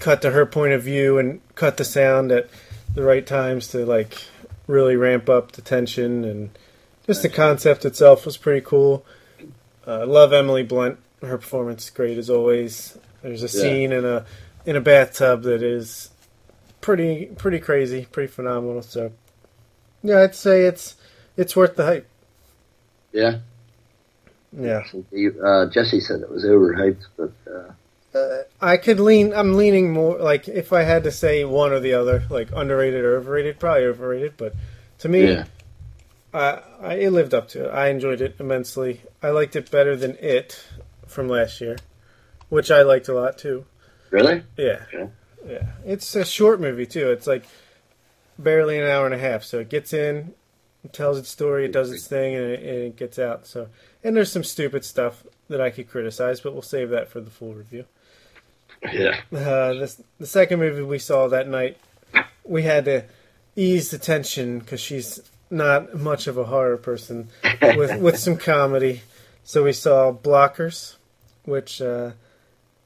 [0.00, 2.48] cut to her point of view and cut the sound at
[2.94, 4.18] the right times to like
[4.66, 6.50] really ramp up the tension and
[7.06, 9.04] just the concept itself was pretty cool.
[9.86, 10.98] Uh, love Emily Blunt.
[11.22, 12.96] Her performance is great as always.
[13.22, 13.62] There's a Yeah.
[13.62, 14.24] scene in a
[14.64, 16.10] in a bathtub that is
[16.80, 18.82] pretty pretty crazy, pretty phenomenal.
[18.82, 19.12] So
[20.02, 20.96] yeah, I'd say it's
[21.36, 22.06] it's worth the hype.
[23.12, 23.38] Yeah.
[24.56, 24.82] Yeah.
[25.42, 27.72] Uh, Jesse said it was overhyped, but uh,
[28.18, 29.32] Uh, I could lean.
[29.32, 33.04] I'm leaning more like if I had to say one or the other, like underrated
[33.04, 34.34] or overrated, probably overrated.
[34.36, 34.54] But
[34.98, 35.44] to me, yeah.
[36.34, 37.70] I, I it lived up to it.
[37.70, 39.02] I enjoyed it immensely.
[39.22, 40.64] I liked it better than it
[41.06, 41.76] from last year,
[42.48, 43.66] which I liked a lot too.
[44.10, 44.42] Really?
[44.56, 45.10] Yeah, Okay.
[45.46, 45.66] yeah.
[45.84, 47.10] It's a short movie too.
[47.10, 47.44] It's like
[48.38, 50.34] barely an hour and a half, so it gets in,
[50.84, 53.46] it tells its story, it does its thing, and it, and it gets out.
[53.46, 53.68] So,
[54.02, 57.30] and there's some stupid stuff that I could criticize, but we'll save that for the
[57.30, 57.84] full review.
[58.92, 59.20] Yeah.
[59.32, 61.78] Uh, the, the second movie we saw that night,
[62.44, 63.04] we had to
[63.54, 65.20] ease the tension because she's
[65.52, 67.28] not much of a horror person
[67.62, 69.02] with with some comedy.
[69.44, 70.96] So we saw Blockers,
[71.44, 72.12] which uh,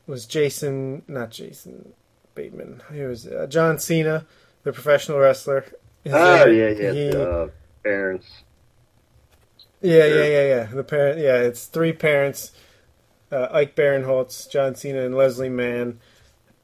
[0.07, 1.93] was Jason, not Jason
[2.35, 2.83] Bateman.
[2.93, 4.27] He was uh, John Cena,
[4.65, 5.65] the professional wrestler.
[6.05, 6.93] His, Oh uh, yeah, yeah.
[6.93, 7.49] he- uh,
[7.83, 8.27] parents.
[9.81, 10.17] yeah, Sure.
[10.25, 10.65] yeah, yeah, yeah.
[10.65, 12.53] The parent, yeah, it's three parents:
[13.31, 16.01] uh, Ike Barinholtz, John Cena, and Leslie Mann.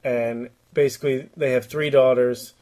[0.05, 2.55] And basically, they have three daughters,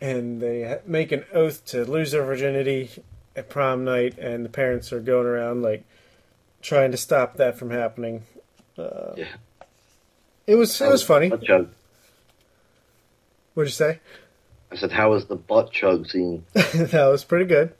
[0.00, 2.90] and they make an oath to lose their virginity
[3.36, 4.18] at prom night.
[4.18, 5.84] And the parents are going around like
[6.62, 8.22] trying to stop that from happening.
[8.78, 9.26] Uh, Yeah.
[10.46, 11.28] It was it was funny.
[11.28, 11.68] Butt chug.
[13.54, 14.00] What'd you say?
[14.72, 17.72] I said, "How was the butt chug scene?" that was pretty good.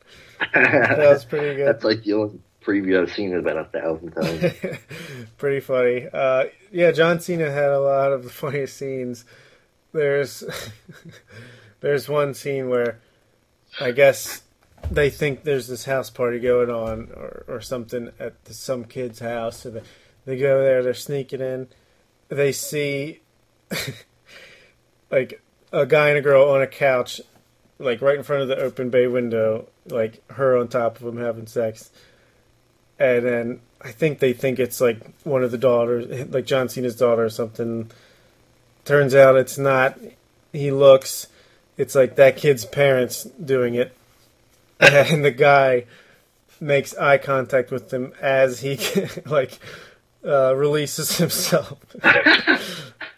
[0.54, 1.66] That was pretty good.
[1.68, 4.78] That's like the only preview I've seen it about a thousand times.
[5.38, 6.06] Pretty funny.
[6.12, 9.24] Uh, yeah, John Cena had a lot of the funniest scenes.
[9.92, 10.44] There's
[11.80, 13.00] there's one scene where
[13.80, 14.42] I guess
[14.90, 19.58] they think there's this house party going on or, or something at some kid's house.
[19.60, 19.82] So they,
[20.24, 21.68] they go there, they're sneaking in.
[22.28, 23.20] They see
[25.10, 27.20] like a guy and a girl on a couch,
[27.78, 31.18] like right in front of the open bay window, like her on top of him
[31.18, 31.90] having sex
[33.00, 36.94] and then I think they think it's like one of the daughters, like John Cena's
[36.94, 37.90] daughter or something.
[38.84, 39.98] Turns out it's not.
[40.52, 41.26] He looks,
[41.80, 43.96] it's like that kid's parents doing it,
[44.80, 45.86] and the guy
[46.60, 48.78] makes eye contact with them as he
[49.26, 49.58] like
[50.22, 51.78] uh, releases himself.
[52.02, 52.60] and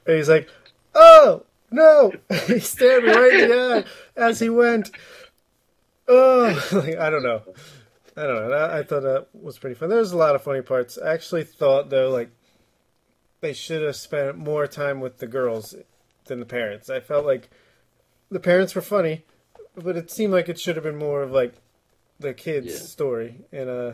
[0.06, 0.48] he's like,
[0.94, 2.12] "Oh no!"
[2.46, 3.84] he stared me right in the eye
[4.16, 4.92] as he went.
[6.06, 7.42] Oh, like, I don't know.
[8.16, 8.54] I don't know.
[8.54, 9.88] I, I thought that was pretty fun.
[9.88, 10.98] There was a lot of funny parts.
[10.98, 12.30] I actually thought though, like
[13.40, 15.74] they should have spent more time with the girls
[16.26, 16.88] than the parents.
[16.88, 17.50] I felt like
[18.32, 19.24] the parents were funny,
[19.76, 21.54] but it seemed like it should have been more of like
[22.18, 22.78] the kids' Yeah.
[22.78, 23.36] story.
[23.52, 23.92] And uh,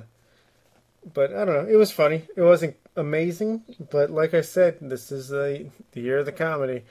[1.14, 1.66] but I don't know.
[1.72, 2.24] It was funny.
[2.36, 6.84] It wasn't amazing, but like I said, this is the the year of the comedy,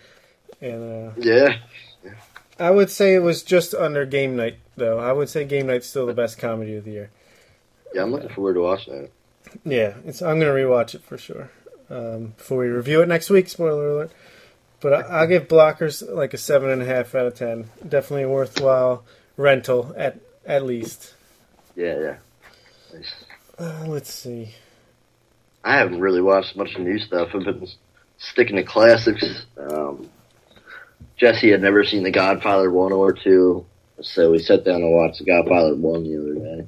[0.61, 1.57] and uh, Yeah.
[2.59, 4.97] I would say it was just under Game Night though.
[4.99, 7.09] I would say Game Night's still the best comedy of the year.
[7.93, 9.13] Yeah, I'm looking forward to watching it.
[9.63, 10.21] Yeah, it's.
[10.21, 11.51] I'm gonna rewatch it for sure.
[11.89, 13.47] Um, before we review it next week.
[13.47, 14.11] Spoiler alert.
[14.79, 17.69] But I, I'll give Blockers like a seven and a half out of ten.
[17.87, 19.03] Definitely a worthwhile
[19.35, 21.13] rental at at least.
[21.75, 22.17] Yeah, yeah.
[22.93, 23.13] Nice.
[23.59, 24.53] Uh, let's see.
[25.63, 27.29] I haven't really watched much new stuff.
[27.33, 27.67] I've been
[28.17, 29.45] sticking to classics.
[29.57, 30.09] Um,
[31.17, 33.65] Jesse had never seen The Godfather 1 or 2,
[34.01, 36.67] so we sat down and watched The Godfather 1 the other day.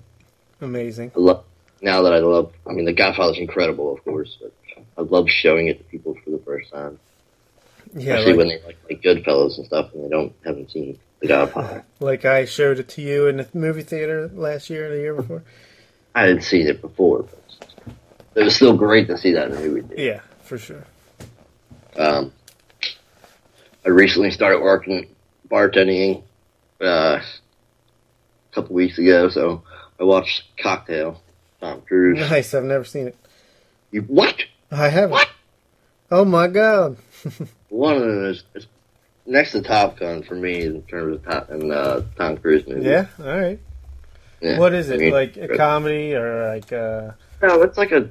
[0.62, 1.12] Amazing.
[1.16, 1.44] I love,
[1.82, 4.52] now that I love, I mean, The Godfather's incredible, of course, but
[4.98, 7.00] I love showing it to people for the first time.
[7.94, 11.00] Yeah, Especially like, when they like, like Goodfellas and stuff and they don't haven't seen
[11.22, 11.84] The Godfather.
[12.00, 15.14] like I showed it to you in the movie theater last year or the year
[15.16, 15.44] before.
[16.14, 17.26] I had seen it before,
[18.34, 19.82] but it was still great to see that in the movie.
[19.82, 20.02] theater.
[20.04, 20.86] Yeah, for sure.
[21.98, 22.32] Um,
[23.86, 25.08] I recently started working
[25.50, 26.24] bartending
[26.82, 27.22] uh, a
[28.54, 29.64] couple weeks ago, so
[30.00, 31.22] I watched Cocktail.
[31.60, 32.18] Tom Cruise.
[32.20, 32.54] Nice.
[32.54, 33.18] I've never seen it.
[33.92, 34.44] You what?
[34.72, 35.12] I haven't.
[35.12, 35.30] What?
[36.12, 36.98] Oh my god.
[37.70, 38.68] One of them is, is
[39.26, 42.84] next to Top Gun for me in terms of top and uh, Tom Cruise movies.
[42.86, 43.06] Yeah.
[43.20, 43.60] All right.
[44.42, 44.58] Yeah.
[44.58, 45.00] What is I it?
[45.00, 48.10] mean, like a comedy or like uh No, it's like a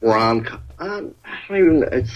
[0.00, 0.42] rom.
[0.44, 1.88] com Um, I don't even.
[1.92, 2.12] It's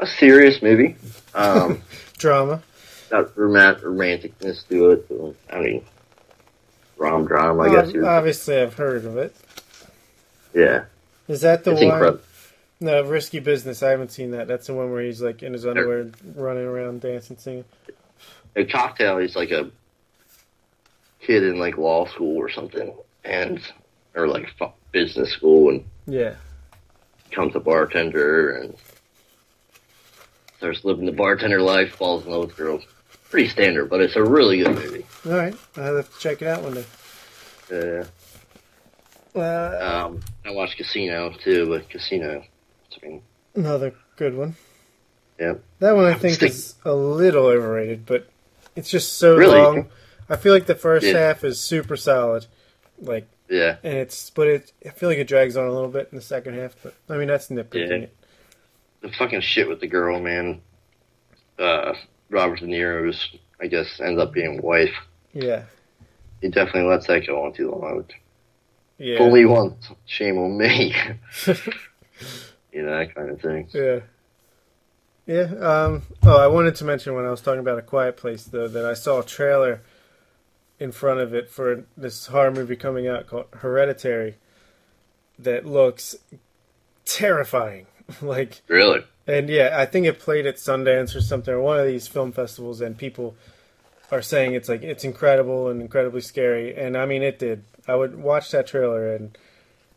[0.00, 0.96] a serious movie.
[1.34, 1.82] Um,
[2.18, 2.62] drama?
[3.10, 5.06] got romant- romanticness to it.
[5.08, 5.84] So, I mean,
[6.96, 7.62] rom drama.
[7.64, 7.94] I guess.
[7.94, 9.34] Ob- obviously, I've heard of it.
[10.54, 10.84] yeah,
[11.28, 11.90] Is that the it's one?
[11.92, 12.20] incredible.
[12.84, 13.82] No, Risky Business.
[13.82, 14.46] I haven't seen that.
[14.46, 17.64] That's the one where he's like in his underwear, running around, dancing, singing.
[18.56, 19.16] A cocktail.
[19.16, 19.70] He's like a
[21.22, 22.94] kid in like law school or something,
[23.24, 23.58] and
[24.14, 24.54] or like
[24.92, 26.34] business school, and Yeah.
[27.30, 28.74] becomes a bartender and
[30.58, 31.94] starts living the bartender life.
[31.94, 32.84] Falls in love with girls.
[33.30, 35.06] Pretty standard, but it's a really good movie.
[35.24, 35.56] All right.
[35.78, 36.84] I'll have to check it out one day.
[37.72, 38.04] Yeah.
[39.34, 42.44] Uh, Um, I watched Casino too, but Casino.
[43.54, 44.56] Another good one.
[45.38, 45.54] Yeah.
[45.80, 48.28] That one I think Stick- is a little overrated, but
[48.76, 49.58] it's just so Really?
[49.60, 49.88] long.
[50.28, 51.18] I feel like the first Yeah.
[51.18, 52.46] half is super solid,
[53.00, 54.72] like, yeah, and it's but it.
[54.86, 56.74] I feel like it drags on a little bit in the second half.
[56.82, 57.96] But I mean, that's nitpicking Yeah.
[57.96, 58.16] it.
[59.02, 60.62] the fucking shit with the girl, man.
[61.58, 61.92] Uh,
[62.30, 63.28] Robert De Niro's,
[63.60, 64.94] I guess, ends up being wife.
[65.34, 65.64] Yeah.
[66.40, 68.06] He definitely lets that go on too long.
[68.96, 69.18] Yeah.
[69.18, 70.94] Fully once, shame on me.
[72.74, 73.68] you know that kind of thing.
[73.72, 74.00] Yeah.
[75.26, 75.54] Yeah.
[75.54, 78.68] Um, oh, I wanted to mention when I was talking about A Quiet Place, though,
[78.68, 79.80] that I saw a trailer
[80.78, 84.34] in front of it for this horror movie coming out called Hereditary
[85.38, 86.16] that looks
[87.06, 87.86] terrifying.
[88.22, 89.04] like, Really?
[89.26, 92.32] and yeah, I think it played at Sundance or something, or one of these film
[92.32, 93.34] festivals, and people
[94.10, 96.76] are saying it's like it's incredible and incredibly scary.
[96.76, 97.64] And I mean, it did.
[97.88, 99.36] I would watch that trailer and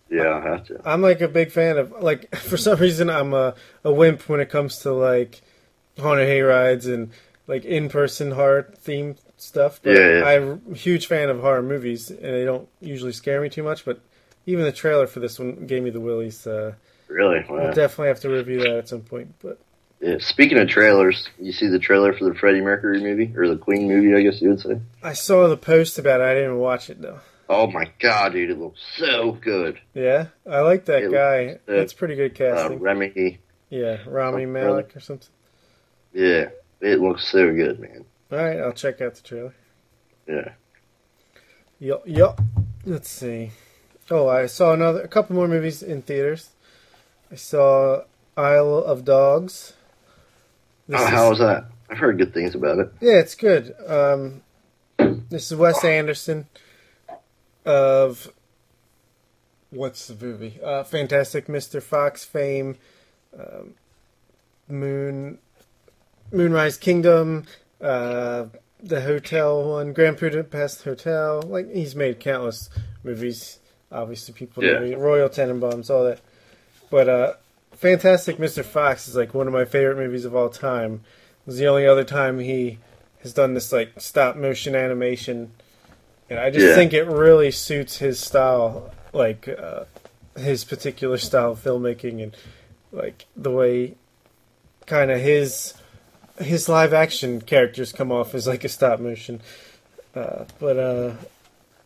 [0.10, 0.82] Yeah, I have to.
[0.86, 4.40] I'm like a big fan of like for some reason I'm a, a wimp when
[4.40, 5.42] it comes to like
[6.00, 7.12] haunted hay rides and
[7.48, 9.80] like in person horror themed stuff.
[9.84, 10.26] But Yeah, yeah.
[10.26, 13.84] I'm a huge fan of horror movies and they don't usually scare me too much.
[13.86, 14.00] But
[14.46, 16.46] even the trailer for this one gave me the willies.
[16.48, 16.74] Uh,
[17.10, 17.40] Really?
[17.50, 17.72] I'll Wow.
[17.72, 19.34] definitely have to review that at some point.
[19.42, 19.60] But
[20.02, 20.18] Yeah.
[20.20, 23.88] Speaking of trailers, you see the trailer for the Freddie Mercury movie or the Queen
[23.88, 24.14] movie?
[24.14, 24.80] I guess you would say.
[25.02, 26.26] I saw the post about it.
[26.26, 27.20] I didn't watch it though.
[27.50, 28.50] Oh my god, dude!
[28.50, 29.80] It looks so good.
[29.94, 31.60] Yeah, I like that It guy.
[31.66, 32.80] That's pretty good Uh, casting.
[32.80, 35.30] Remy, yeah, Rami oh, Malek or something.
[36.14, 36.50] yeah,
[36.82, 38.06] it looks so good, man.
[38.32, 39.54] All right, I'll check out the trailer.
[40.28, 40.50] Yeah.
[41.80, 42.42] Yup, yup.
[42.86, 43.52] Let's see.
[44.10, 46.50] Oh, I saw another, a couple more movies in theaters.
[47.32, 48.02] I saw
[48.36, 49.74] Isle of Dogs.
[50.88, 51.66] This oh, is- how was that?
[51.90, 52.92] I've heard good things about it.
[53.00, 53.74] yeah, it's good.
[53.88, 54.42] Um,
[55.30, 56.48] this is Wes Anderson
[57.68, 58.32] of
[59.70, 60.60] what's the movie?
[60.64, 61.82] Uh, Fantastic Mr.
[61.84, 62.78] Fox fame,
[63.38, 63.74] um,
[64.68, 65.38] Moon,
[66.32, 67.46] Moonrise Kingdom,
[67.80, 68.46] Uh,
[68.82, 71.42] the hotel one, Grand Budapest Hotel.
[71.42, 72.70] Like he's made countless
[73.04, 73.60] movies.
[73.92, 76.20] Obviously, people know Royal Tenenbaums, all that.
[76.90, 77.34] But uh,
[77.74, 78.64] Fantastic Mr.
[78.66, 81.02] Fox is like one of my favorite movies of all time.
[81.42, 82.80] It was the only other time he
[83.22, 85.52] has done this like stop motion animation,
[86.30, 86.76] and I just Yeah.
[86.76, 89.86] think it really suits his style, like uh,
[90.38, 92.36] his particular style of filmmaking, and
[92.92, 93.96] like the way
[94.86, 95.74] kind of his
[96.40, 99.42] his live action characters come off as like a stop motion.
[100.16, 101.12] Uh, but uh,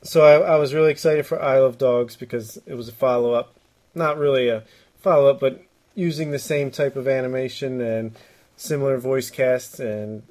[0.04, 3.34] so I, I was really excited for Isle of Dogs because it was a follow
[3.34, 3.54] up,
[3.96, 4.64] not really a
[5.02, 5.62] follow up, but
[5.96, 8.16] using the same type of animation and
[8.58, 10.24] similar voice cast, and,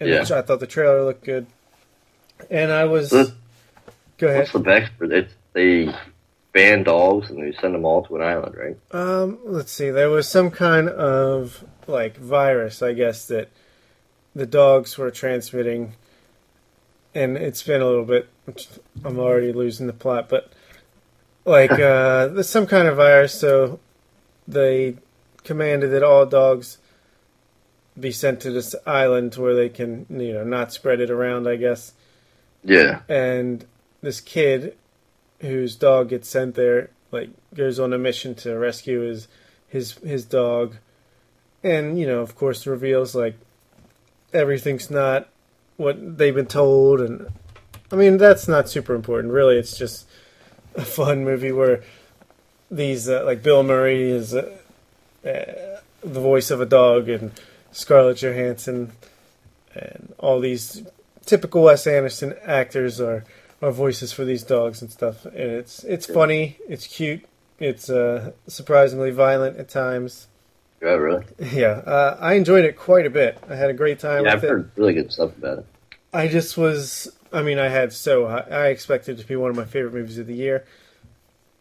[0.00, 0.20] and Yeah.
[0.20, 1.46] which I thought the trailer looked good.
[2.50, 3.32] And I was What's-
[4.18, 4.40] go ahead.
[4.40, 5.12] What's the backstory?
[5.12, 5.94] It's they
[6.52, 8.76] ban dogs and they send them all to an island, right?
[8.92, 9.90] Um, let's see.
[9.90, 13.48] There was some kind of like virus, I guess, that
[14.34, 15.94] the dogs were transmitting,
[17.14, 18.28] and it's been a little bit.
[19.04, 20.52] I'm already losing the plot, but
[21.44, 23.80] like uh, there's some kind of virus, so
[24.46, 24.96] they
[25.44, 26.78] commanded that all dogs
[27.98, 31.46] be sent to this island where they can, you know, not spread it around.
[31.46, 31.92] I guess
[32.64, 33.00] Yeah.
[33.08, 33.64] and
[34.02, 34.76] this kid
[35.40, 39.28] whose dog gets sent there like goes on a mission to rescue his
[39.68, 40.76] his his dog.
[41.62, 43.36] And you know of course reveals like
[44.32, 45.28] everything's not
[45.76, 47.00] what they've been told.
[47.00, 47.28] And
[47.90, 49.58] i mean that's not super important really.
[49.58, 50.06] It's just
[50.74, 51.82] a fun movie where
[52.70, 54.56] these uh, like bill murray is uh,
[55.26, 57.30] uh, the voice of a dog and
[57.70, 58.92] scarlett johansson
[59.74, 60.82] and all these
[61.24, 63.24] typical Wes Anderson actors are
[63.60, 65.24] are voices for these dogs and stuff.
[65.24, 67.24] And it's it's funny, it's cute,
[67.58, 70.28] it's uh, surprisingly violent at times.
[70.80, 71.24] Yeah, really.
[71.52, 73.38] Yeah, uh, I enjoyed it quite a bit.
[73.48, 74.48] I had a great time Yeah, I've it.
[74.50, 75.66] heard really good stuff about it.
[76.12, 77.10] I just was.
[77.32, 79.94] I mean, I had so high, I expected it to be one of my favorite
[79.94, 80.66] movies of the year,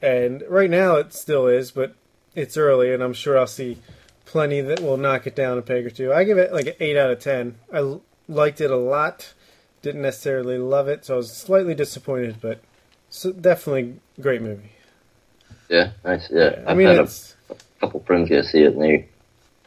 [0.01, 1.71] and right now it still is.
[1.71, 1.95] But
[2.35, 3.77] it's early, and I'm sure I'll see
[4.25, 6.11] plenty that will knock it down a peg or two.
[6.13, 7.55] I give it like an eight out of ten.
[7.71, 9.33] I l- liked it a lot.
[9.81, 12.61] Didn't necessarily love it, so I was slightly disappointed, but
[13.09, 14.71] so definitely great movie.
[15.69, 16.29] Yeah, nice.
[16.31, 19.07] Yeah, I I've mean, had a couple friends go see it and they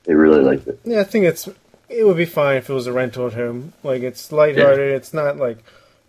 [0.04, 0.78] they really liked it.
[0.84, 1.00] yeah.
[1.00, 1.48] I think it's
[1.88, 3.72] it would be fine if it was a rental at home.
[3.82, 4.92] Like it's lighthearted.
[4.92, 5.58] It's not like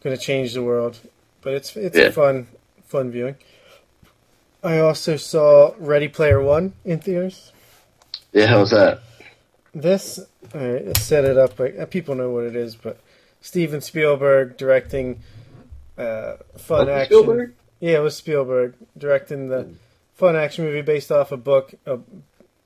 [0.04, 1.00] going to change the world,
[1.42, 2.12] but it's it's Yeah.
[2.12, 2.48] fun
[2.86, 3.36] fun viewing.
[4.64, 7.52] I also saw Ready Player One in theaters.
[8.34, 9.02] Yeah, how's that?
[9.74, 10.20] This
[10.54, 11.60] uh, set it up.
[11.60, 13.00] Like, uh, people know what it is, but
[13.46, 15.22] Steven Spielberg directing
[16.00, 17.06] uh, fun action.
[17.06, 17.54] Spielberg?
[17.80, 19.70] Yeah, it was Spielberg directing the
[20.16, 22.00] fun action movie based off a book, a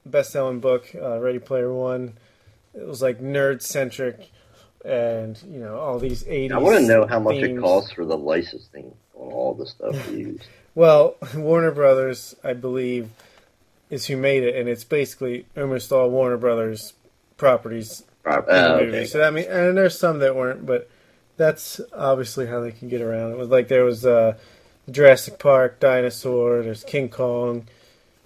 [0.06, 2.14] best-selling book, uh, Ready Player One.
[2.74, 4.32] It was like nerd centric,
[4.86, 6.54] and you know all these eighties.
[6.54, 10.10] I want to know how much it costs for the licensing on all the stuff
[10.10, 10.48] used.
[10.76, 13.10] Well, Warner Brothers, I believe,
[13.90, 16.94] is who made it, and it's basically almost all Warner Brothers
[17.36, 18.04] properties
[18.48, 19.06] Oh, okay.
[19.06, 20.90] So I mean, and there's some that weren't, but
[21.38, 23.38] that's obviously how they can get around it.
[23.38, 24.38] Was like there was uh,
[24.90, 26.62] Jurassic Park, dinosaur.
[26.64, 27.68] There's King Kong,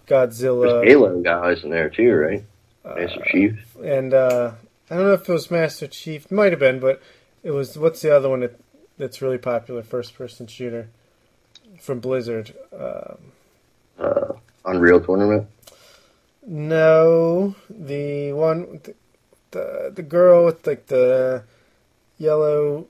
[0.08, 2.44] Godzilla, There's Halo guys in there too, right?
[2.86, 3.76] uh, Master Chief.
[3.84, 4.52] and uh,
[4.90, 6.30] I don't know if it was Master Chief.
[6.32, 7.02] Might have been, but
[7.44, 7.78] it was.
[7.78, 8.60] What's the other one that,
[8.98, 9.84] that's really popular?
[9.84, 10.90] First person shooter
[11.80, 12.54] from Blizzard.
[12.78, 13.18] Um,
[14.00, 14.34] Uh,
[14.66, 15.48] Unreal Tournament.
[16.46, 18.82] No, the one,
[19.54, 21.44] the, the girl with like the
[22.18, 22.88] yellow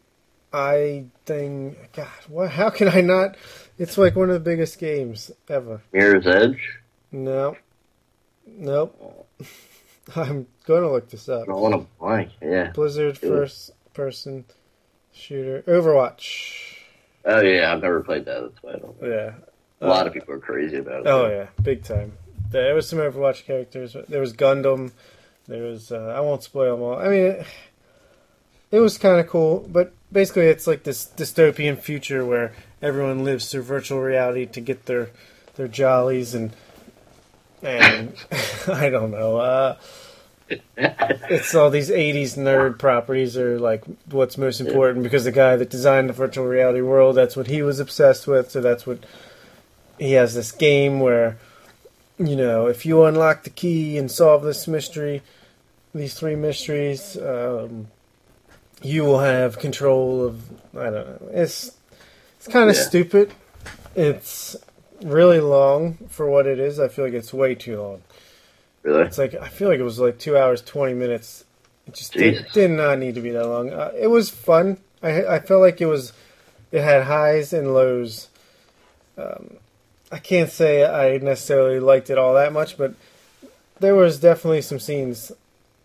[0.51, 1.75] eye thing.
[1.93, 2.51] God, what?
[2.51, 3.35] How can I not?
[3.77, 5.81] It's like one of the biggest games ever.
[5.91, 6.79] Mirror's Edge.
[7.11, 7.55] No,
[8.47, 9.27] nope.
[10.15, 11.43] I'm gonna look this up.
[11.43, 12.31] I don't want to blank.
[12.41, 12.71] Yeah.
[12.71, 14.45] Blizzard first person
[15.13, 16.77] shooter, Overwatch.
[17.25, 18.41] Oh yeah, I've never played that.
[18.41, 18.95] That's why I don't.
[19.01, 19.33] Yeah.
[19.81, 21.07] A lot uh, of people are crazy about it.
[21.07, 22.13] Oh yeah, big time.
[22.49, 23.95] There was some Overwatch characters.
[24.07, 24.91] There was Gundam.
[25.47, 26.99] There was uh, I won't spoil them all.
[26.99, 27.47] I mean, it,
[28.71, 33.51] it was kind of cool, but basically it's like this dystopian future where everyone lives
[33.51, 35.09] through virtual reality to get their
[35.55, 36.55] their jollies and
[37.61, 38.15] and
[38.67, 39.37] I don't know.
[39.37, 39.77] Uh,
[40.77, 45.69] it's all these '80s nerd properties are like what's most important because the guy that
[45.69, 48.51] designed the virtual reality world, that's what he was obsessed with.
[48.51, 48.99] So that's what
[49.97, 51.37] he has this game where
[52.17, 55.21] you know if you unlock the key and solve this mystery
[55.95, 57.87] these three mysteries um,
[58.81, 60.41] you will have control of
[60.77, 61.71] i don't know it's
[62.37, 62.81] it's kind of Yeah.
[62.83, 63.33] stupid
[63.95, 64.55] it's
[65.03, 68.01] really long for what it is i feel like it's way too long
[68.83, 69.03] Really?
[69.03, 71.45] it's like i feel like it was like two hours 20 minutes
[71.87, 73.71] It just did, did not need to be that long.
[73.73, 74.77] Uh, it was fun.
[75.01, 76.13] I I felt like it was.
[76.71, 78.29] It had highs and lows.
[79.17, 79.57] Um,
[80.13, 82.93] I can't say I necessarily liked it all that much, but
[83.79, 85.31] there was definitely some scenes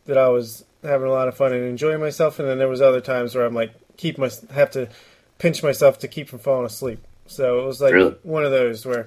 [0.05, 2.83] that I was having a lot of fun and enjoying myself, and then there was
[2.83, 4.89] other times where I'm like keep my have to
[5.39, 7.01] pinch myself to keep from falling asleep.
[7.27, 8.17] So it was like Really?
[8.23, 9.07] one of those where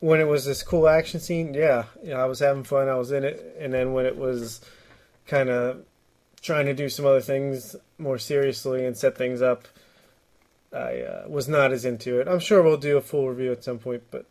[0.00, 2.94] when it was this cool action scene, yeah, you know, I was having fun, I
[2.94, 4.62] was in it, and then when it was
[5.26, 5.84] kind of
[6.40, 9.68] trying to do some other things more seriously and set things up,
[10.72, 12.28] I uh, was not as into it.
[12.28, 14.26] I'm sure we'll do a full review at some point, but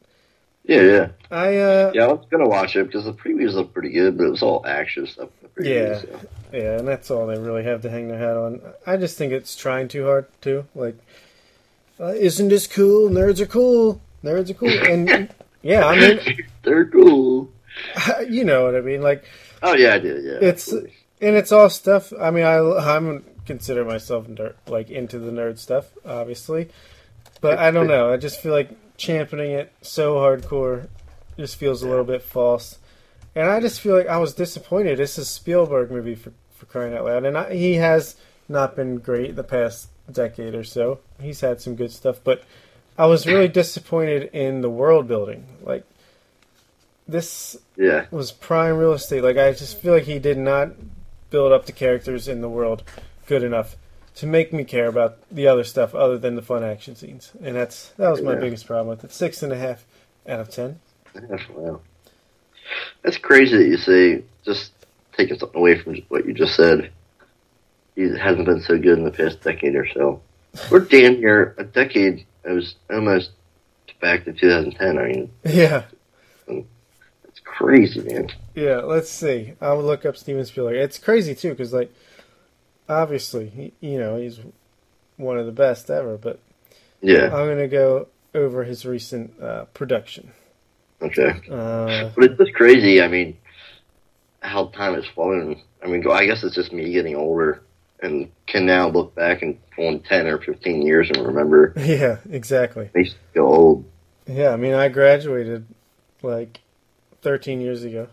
[0.63, 2.03] Yeah, yeah, I uh, yeah.
[2.05, 4.65] I was gonna watch it because the previews looked pretty good, but it was all
[4.65, 5.29] action stuff.
[5.41, 5.99] The previews, Yeah.
[5.99, 6.19] so.
[6.53, 8.61] Yeah, and that's all they really have to hang their hat on.
[8.87, 10.65] I just think it's trying too hard too.
[10.73, 10.95] Like,
[11.99, 13.09] uh, isn't this cool?
[13.09, 14.01] Nerds are cool.
[14.23, 14.69] Nerds are cool.
[14.89, 15.29] And
[15.61, 16.19] yeah, I mean,
[16.63, 17.49] they're cool.
[18.29, 19.01] you know what I mean.
[19.01, 19.25] Like,
[19.61, 20.23] Oh yeah, I did.
[20.23, 20.71] Yeah, It's-
[21.21, 22.13] and it's all stuff.
[22.17, 22.57] I mean, I
[22.95, 26.69] I'm consider myself nerd, like into the nerd stuff, obviously,
[27.41, 28.13] but I don't know.
[28.13, 30.87] I just feel like championing it so hardcore
[31.35, 32.77] just feels a little bit false,
[33.33, 34.99] and I just feel like I was disappointed.
[34.99, 38.75] This is a Spielberg movie for for crying out loud, and I, he has not
[38.75, 40.99] been great the past decade or so.
[41.19, 42.43] He's had some good stuff, but
[42.99, 45.47] I was really disappointed in the world building.
[45.63, 45.85] Like
[47.07, 48.05] this yeah.
[48.11, 49.23] was prime real estate.
[49.23, 50.73] Like I just feel like he did not
[51.31, 52.83] build up the characters in the world
[53.30, 53.77] good enough
[54.15, 57.32] to make me care about the other stuff other than the fun action scenes.
[57.41, 58.39] And that's that was my Yeah.
[58.41, 59.13] biggest problem with it.
[59.13, 59.86] Six and a half
[60.27, 60.80] out of ten.
[61.13, 61.80] That's wow.
[63.03, 64.73] That's crazy that you say just
[65.15, 66.91] taking something away from what you just said.
[67.95, 70.21] He hasn't been so good in the past decade or so.
[70.71, 72.25] We're damn near a decade.
[72.43, 73.32] It was almost
[74.01, 74.97] back to 2010.
[74.97, 75.84] I mean, Yeah,
[76.47, 78.30] it's crazy, man.
[78.55, 78.77] yeah.
[78.77, 79.53] Let's see.
[79.61, 80.75] I'll look up Steven Spielberg.
[80.77, 81.93] It's crazy too because like
[82.89, 84.39] obviously he, you know he's
[85.17, 86.17] one of the best ever.
[86.17, 86.39] But
[87.01, 87.25] Yeah.
[87.25, 90.31] I'm gonna go over his recent uh, production.
[91.01, 91.29] Okay.
[91.49, 93.01] Uh, But it's just crazy.
[93.01, 93.37] I mean,
[94.41, 95.61] how time has flown.
[95.83, 97.61] I mean, I guess it's just me getting older
[98.01, 102.89] and can now look back and on 10 or 15 years and remember yeah, exactly.
[102.93, 103.85] They still old.
[104.27, 105.65] Yeah, I mean, I graduated
[106.21, 106.59] like
[107.21, 108.07] 13 years ago,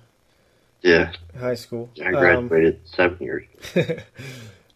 [0.82, 1.12] Yeah.
[1.38, 1.90] high school.
[2.04, 3.44] I graduated seven years.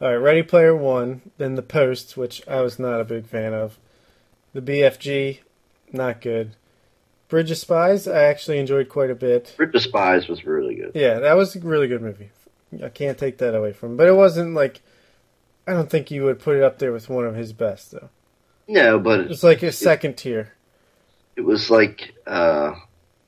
[0.00, 3.52] All right, Ready Player One, then The Post, which I was not a big fan
[3.52, 3.78] of.
[4.54, 5.40] The BFG,
[5.92, 6.56] not good.
[7.28, 9.54] Bridge of Spies, I actually enjoyed quite a bit.
[9.56, 10.92] Bridge of Spies was really good.
[10.94, 12.30] Yeah, that was a really good movie.
[12.82, 13.96] I can't take that away from him.
[13.98, 14.80] But it wasn't like,
[15.66, 18.08] I don't think you would put it up there with one of his best, though.
[18.66, 20.52] No, but It's like a second tier.
[21.36, 22.72] it was like uh,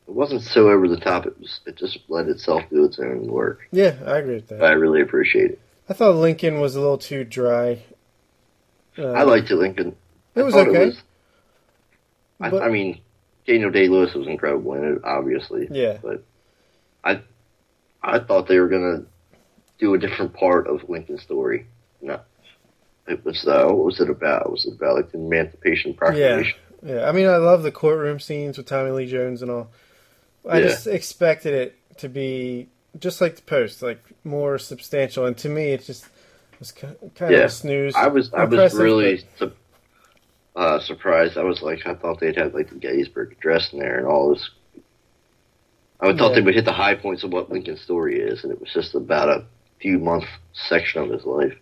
[0.08, 1.26] it wasn't so over the top.
[1.26, 3.60] It was it just let itself do its own work.
[3.72, 4.62] Yeah, I agree with that.
[4.62, 5.60] I really appreciate it.
[5.88, 7.82] I thought Lincoln was a little too dry.
[8.98, 9.96] Uh, I liked it, Lincoln.
[10.34, 10.92] It I was okay.
[12.40, 13.00] I, But- I mean,
[13.46, 15.68] Daniel Day Lewis was incredible in it, obviously.
[15.70, 15.98] Yeah.
[16.02, 16.22] But
[17.04, 17.20] I
[18.02, 19.04] I thought they were gonna
[19.78, 21.66] do a different part of Lincoln's story.
[22.00, 22.20] No.
[23.08, 24.50] It was uh, what was it about?
[24.50, 26.56] Was it about like the Emancipation Proclamation?
[26.84, 29.70] Yeah, I mean, I love the courtroom scenes with Tommy Lee Jones and all.
[30.48, 30.68] I Yeah.
[30.68, 32.68] just expected it to be
[32.98, 35.24] just like the post, like more substantial.
[35.26, 36.06] And to me, it just
[36.58, 37.38] was kind of Yeah.
[37.44, 37.94] a snooze.
[37.94, 39.52] I was I was really su-
[40.54, 41.36] uh, surprised.
[41.38, 44.34] I was like, I thought they'd have like the Gettysburg Address in there and all
[44.34, 44.50] this.
[46.00, 46.34] I would thought Yeah.
[46.36, 48.94] they would hit the high points of what Lincoln's story is, and it was just
[48.94, 49.44] about a
[49.80, 51.54] few month section of his life.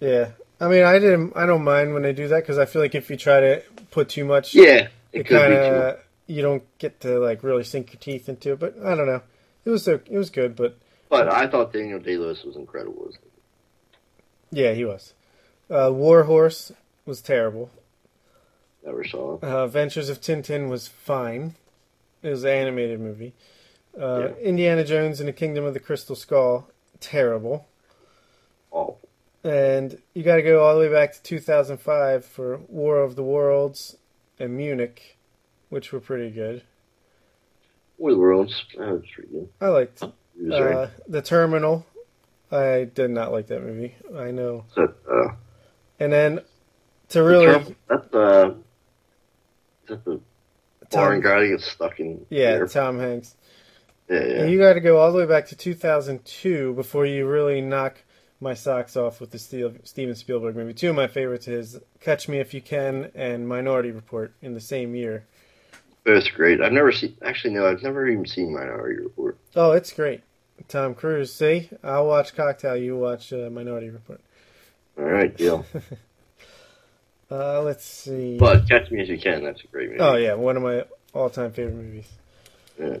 [0.00, 0.30] yeah,
[0.60, 1.32] I mean, I didn't.
[1.36, 3.62] I don't mind when they do that because I feel like if you try to
[3.90, 7.92] put too much, Yeah, it, it kind of you don't get to like really sink
[7.92, 8.58] your teeth into it.
[8.60, 9.22] But I don't know.
[9.66, 10.78] It was it was good, but
[11.10, 13.10] But I thought Daniel Day Lewis was incredible.
[14.50, 15.12] yeah, he was.
[15.68, 16.72] Uh, War Horse
[17.04, 17.70] was terrible.
[18.84, 19.42] Never saw it.
[19.42, 21.56] Uh, Ventures of Tintin was fine.
[22.22, 23.34] It was an animated movie.
[24.00, 24.34] Uh, Yeah.
[24.40, 26.68] Indiana Jones and the Kingdom of the Crystal Skull,
[27.00, 27.66] terrible.
[28.72, 28.98] Oh.
[29.42, 33.22] And you got to go all the way back to 2005 for War of the
[33.24, 33.96] Worlds
[34.38, 35.16] and Munich,
[35.68, 36.62] which were pretty good.
[37.98, 38.64] The Worlds.
[38.76, 39.48] Was pretty good.
[39.60, 40.74] I liked He was right.
[40.74, 41.86] uh, The Terminal.
[42.50, 43.94] I did not like that movie.
[44.16, 44.64] I know.
[44.74, 45.34] So, uh,
[45.98, 46.36] And then
[47.08, 48.50] to the really, term- that's uh,
[49.82, 50.20] is that the
[50.90, 52.24] foreign Tom, guy that gets stuck in?
[52.30, 53.34] yeah, the Tom Hanks.
[54.08, 54.44] yeah, yeah.
[54.44, 58.02] You got to go all the way back to 2002 before you really knock
[58.40, 60.74] my socks off with the Steve, Steven Spielberg movie.
[60.74, 64.60] Two of my favorites is Catch Me If You Can and Minority Report in the
[64.60, 65.24] same year.
[66.06, 66.60] Both great.
[66.62, 67.16] I've never seen.
[67.22, 69.36] Actually, no, I've never even seen Minority Report.
[69.56, 70.22] Oh, it's great.
[70.68, 71.34] Tom Cruise.
[71.34, 72.76] See, I'll watch Cocktail.
[72.76, 74.20] You watch uh, Minority Report.
[74.96, 75.66] All right, deal.
[77.28, 78.36] Uh, let's see.
[78.38, 80.00] but Catch Me If You Can, that's a great movie.
[80.00, 82.06] Oh yeah, one of my all-time favorite movies.
[82.78, 82.98] Yeah.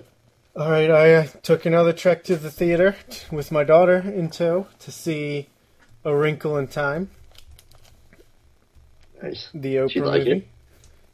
[0.56, 2.96] All right, I uh, took another trek to the theater
[3.30, 5.46] with my daughter in tow to see
[6.04, 7.10] A Wrinkle in Time,
[9.22, 9.48] Nice.
[9.54, 10.32] the Oprah She like movie.
[10.32, 10.48] it?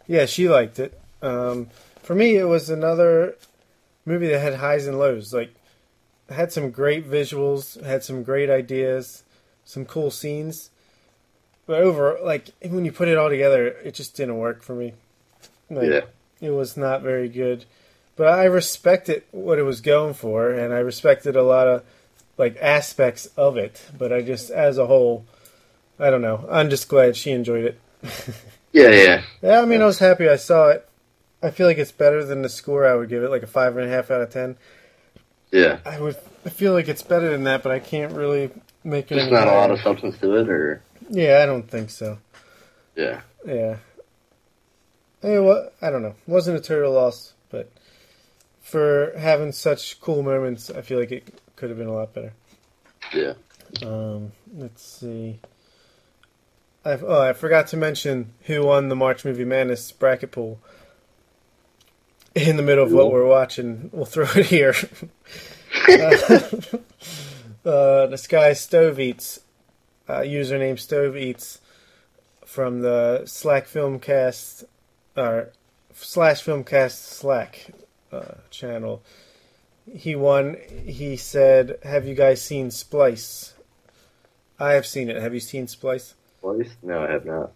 [0.06, 0.98] Yeah, she liked it.
[1.22, 1.68] Um,
[2.02, 3.36] for me, it was another
[4.04, 5.32] movie that had highs and lows.
[5.32, 5.54] Like,
[6.28, 9.22] had some great visuals, had some great ideas,
[9.64, 10.70] some cool scenes.
[11.66, 14.94] But over, like, when you put it all together, it just didn't work for me.
[15.70, 16.00] Like, Yeah.
[16.40, 17.64] it was not very good.
[18.16, 21.82] But I respected what it was going for, and I respected a lot of
[22.38, 23.80] like aspects of it.
[23.96, 25.24] But I just, as a whole,
[25.98, 26.46] I don't know.
[26.50, 27.80] I'm just glad she enjoyed it.
[28.74, 29.22] Yeah, yeah.
[29.42, 30.88] Yeah, I mean, I was happy I saw it.
[31.42, 33.76] I feel like it's better than the score I would give it, like a five
[33.76, 34.56] and a half out of ten.
[35.50, 35.80] Yeah.
[35.84, 36.16] I would,
[36.46, 38.50] I feel like it's better than that, but I can't really
[38.84, 39.18] make it.
[39.18, 40.82] Any not a lot of substance to it, or.
[41.08, 42.18] Yeah, I don't think so.
[42.96, 43.20] Yeah.
[43.44, 43.76] Yeah.
[45.22, 46.14] Yeah, well, I don't know.
[46.26, 47.70] Wasn't a total loss, but
[48.60, 52.32] for having such cool moments, I feel like it could have been a lot better.
[53.12, 53.34] Yeah.
[53.84, 55.38] Um, let's see.
[56.84, 60.58] I oh, I forgot to mention who won the March Movie Madness bracket pool.
[62.34, 64.74] In the middle of what we're watching, we'll throw it here.
[65.88, 69.40] uh, uh, this guy Stove Eats,
[70.08, 71.60] uh, username Stove Eats,
[72.46, 74.64] from the Slack Filmcast,
[75.16, 75.50] or
[75.94, 77.70] slash Filmcast Slack
[78.10, 79.02] uh, channel.
[79.90, 80.56] He won.
[80.86, 83.54] He said, "Have you guys seen Splice?"
[84.58, 85.20] I have seen it.
[85.20, 86.14] Have you seen Splice?
[86.38, 86.76] Splice?
[86.82, 87.52] No, I have not.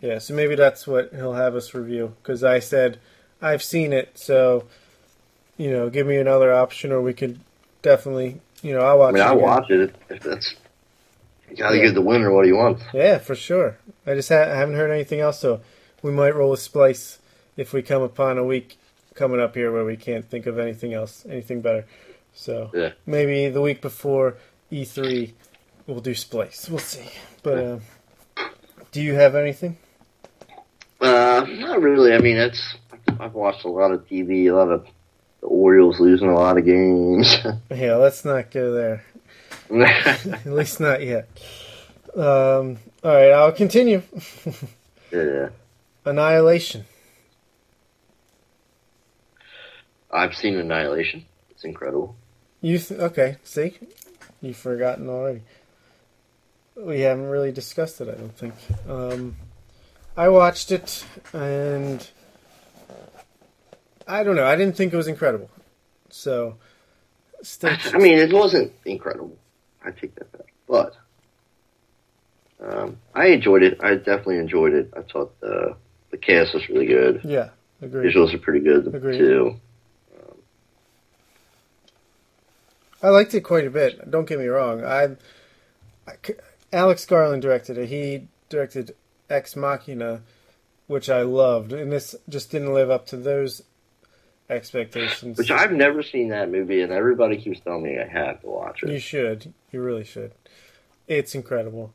[0.00, 2.16] Yeah, so maybe that's what he'll have us review.
[2.22, 2.98] Because I said,
[3.42, 4.64] I've seen it, so,
[5.56, 7.40] you know, give me another option, or we could
[7.82, 9.40] definitely, you know, I'll watch I mean, again.
[9.40, 10.54] watch it if, if that's.
[11.50, 11.82] You gotta Yeah.
[11.86, 12.82] give the winner what he wants.
[12.92, 13.76] Yeah, for sure.
[14.06, 15.60] I just ha- I haven't heard anything else, so
[16.02, 17.18] we might roll with Splice
[17.56, 18.76] if we come upon a week
[19.14, 21.84] coming up here where we can't think of anything else, anything better.
[22.34, 22.92] So Yeah.
[23.06, 24.36] maybe the week before
[24.70, 25.32] E3,
[25.86, 26.68] we'll do Splice.
[26.70, 27.08] We'll see.
[27.42, 27.78] But Yeah.
[28.36, 28.48] uh,
[28.92, 29.76] do you have anything?
[31.00, 32.12] Uh, not really.
[32.14, 32.76] I mean, it's.
[33.20, 34.86] I've watched a lot of TV, a lot of
[35.40, 37.36] the Orioles losing a lot of games.
[37.70, 39.04] Yeah, let's not go there.
[39.86, 41.28] At least not yet.
[42.14, 44.02] Um, all right, I'll continue.
[45.12, 45.50] yeah.
[46.04, 46.84] Annihilation.
[50.10, 51.24] I've seen Annihilation.
[51.50, 52.16] It's incredible.
[52.60, 53.36] You th- okay?
[53.44, 53.74] See,
[54.42, 55.42] you've forgotten already.
[56.76, 58.08] We haven't really discussed it.
[58.08, 58.54] I don't think.
[58.88, 59.36] Um,
[60.16, 62.06] I watched it, and
[64.10, 64.44] I don't know.
[64.46, 65.50] I didn't think it was incredible.
[66.10, 66.56] So,
[67.42, 69.36] still, I mean, it wasn't incredible.
[69.84, 70.52] I take that back.
[70.68, 70.96] But
[72.60, 73.78] um, I enjoyed it.
[73.82, 74.92] I definitely enjoyed it.
[74.96, 75.76] I thought the
[76.10, 77.20] the cast was really good.
[77.24, 77.50] yeah,
[77.80, 78.12] agreed.
[78.12, 79.18] Visuals are pretty good Agreed.
[79.18, 79.56] too.
[83.02, 84.10] I liked it quite a bit.
[84.10, 84.84] Don't get me wrong.
[84.84, 85.16] I,
[86.06, 86.12] I
[86.72, 87.88] Alex Garland directed it.
[87.88, 88.94] He directed
[89.30, 90.20] Ex Machina,
[90.86, 93.62] which I loved, and this just didn't live up to those
[94.50, 95.38] expectations.
[95.38, 98.82] Which I've never seen that movie, and everybody keeps telling me I have to watch
[98.82, 98.90] it.
[98.90, 99.52] You should.
[99.70, 100.32] You really should.
[101.06, 101.92] It's incredible.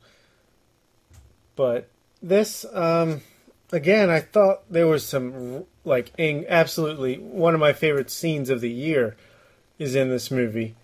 [1.54, 1.88] But
[2.22, 3.22] this, um,
[3.72, 8.60] again, I thought there was some like in, absolutely one of my favorite scenes of
[8.60, 9.16] the year
[9.78, 10.74] is in this movie.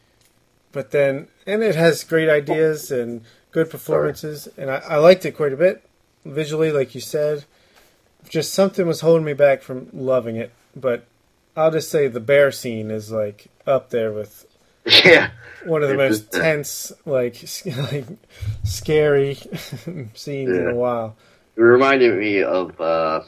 [0.71, 5.33] But then, and it has great ideas and good performances, and I, I liked it
[5.33, 5.85] quite a bit
[6.25, 7.45] visually, like you said.
[8.29, 10.53] Just something was holding me back from loving it.
[10.75, 11.05] But
[11.57, 14.47] I'll just say the bear scene is like up there with
[15.05, 15.31] Yeah,
[15.65, 17.37] one of the It's most just, uh, tense, like,
[17.93, 18.07] like
[18.65, 19.35] scary
[20.15, 21.17] scenes in a while.
[21.57, 23.21] it reminded me of uh,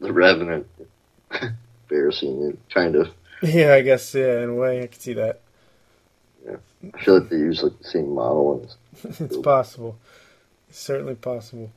[0.00, 0.66] the Revenant.
[1.88, 3.08] Bear scene, kind of.
[3.42, 4.40] Yeah, I guess yeah.
[4.42, 5.40] In a way, I could see that.
[6.48, 8.68] I feel like they use like the same model.
[9.02, 9.96] It's possible.
[10.68, 11.70] It's certainly possible.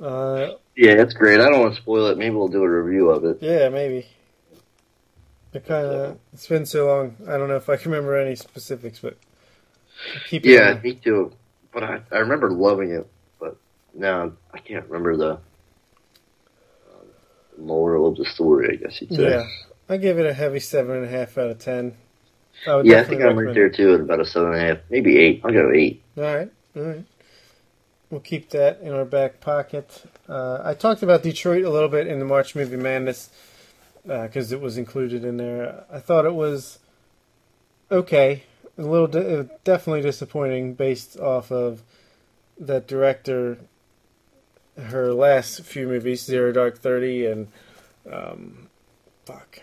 [0.00, 1.40] Uh, yeah, it's great.
[1.40, 2.18] I don't want to spoil it.
[2.18, 3.38] Maybe we'll do a review of it.
[3.40, 4.06] yeah, maybe.
[5.54, 6.18] It kind of.
[6.32, 7.16] It's been so long.
[7.28, 9.16] I don't know if I can remember any specifics, but
[10.26, 11.32] keep Yeah, me too.
[11.72, 13.06] But I, I remember loving it.
[13.38, 13.56] But
[13.94, 15.32] now I can't remember the
[16.90, 17.06] um,
[17.56, 18.70] moral of the story.
[18.72, 19.30] I guess you'd say.
[19.30, 19.46] Yeah,
[19.88, 21.94] I give it a heavy seven and a half out of ten.
[22.66, 24.66] I would Yeah, I think I'm right there too at about a seven and a
[24.66, 25.40] half, maybe eight.
[25.44, 26.02] I'll go eight.
[26.16, 27.04] All right, all right.
[28.10, 30.02] We'll keep that in our back pocket.
[30.28, 33.30] Uh, I talked about Detroit a little bit in the March Movie Madness
[34.06, 35.84] because it was included in there.
[35.90, 36.78] I thought it was
[37.90, 38.42] okay.
[38.76, 41.82] a little di- uh, definitely disappointing based off of
[42.58, 43.58] that director.
[44.76, 47.46] Her last few movies, Zero Dark Thirty, and
[48.10, 48.68] um,
[49.24, 49.60] fuck,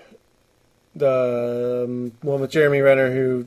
[0.96, 3.46] the um, one with Jeremy Renner who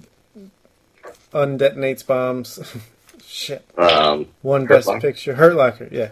[1.32, 2.60] undetonates bombs.
[3.26, 5.00] Shit, Um, one Hurt Best Locker?
[5.00, 5.88] Picture, Hurt Locker.
[5.90, 6.10] Yeah,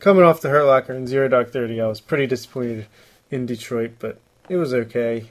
[0.00, 2.86] coming off the Hurt Locker and Zero Dark Thirty, I was pretty disappointed
[3.30, 4.18] in Detroit, but
[4.48, 5.24] it was okay.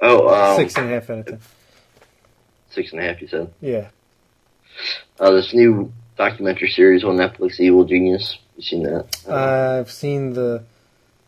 [0.00, 1.40] oh, um, Six and a half out of ten.
[2.70, 3.20] six and a half.
[3.22, 3.52] You said.
[3.60, 3.88] Yeah.
[5.20, 8.38] Uh, this new documentary series on Netflix, Evil Genius.
[8.56, 9.06] You seen that?
[9.28, 10.64] Uh, I've seen the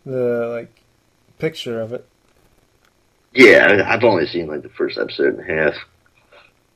[0.05, 0.75] the like
[1.39, 2.07] picture of it.
[3.33, 5.75] yeah, I've only seen like the first episode and a half,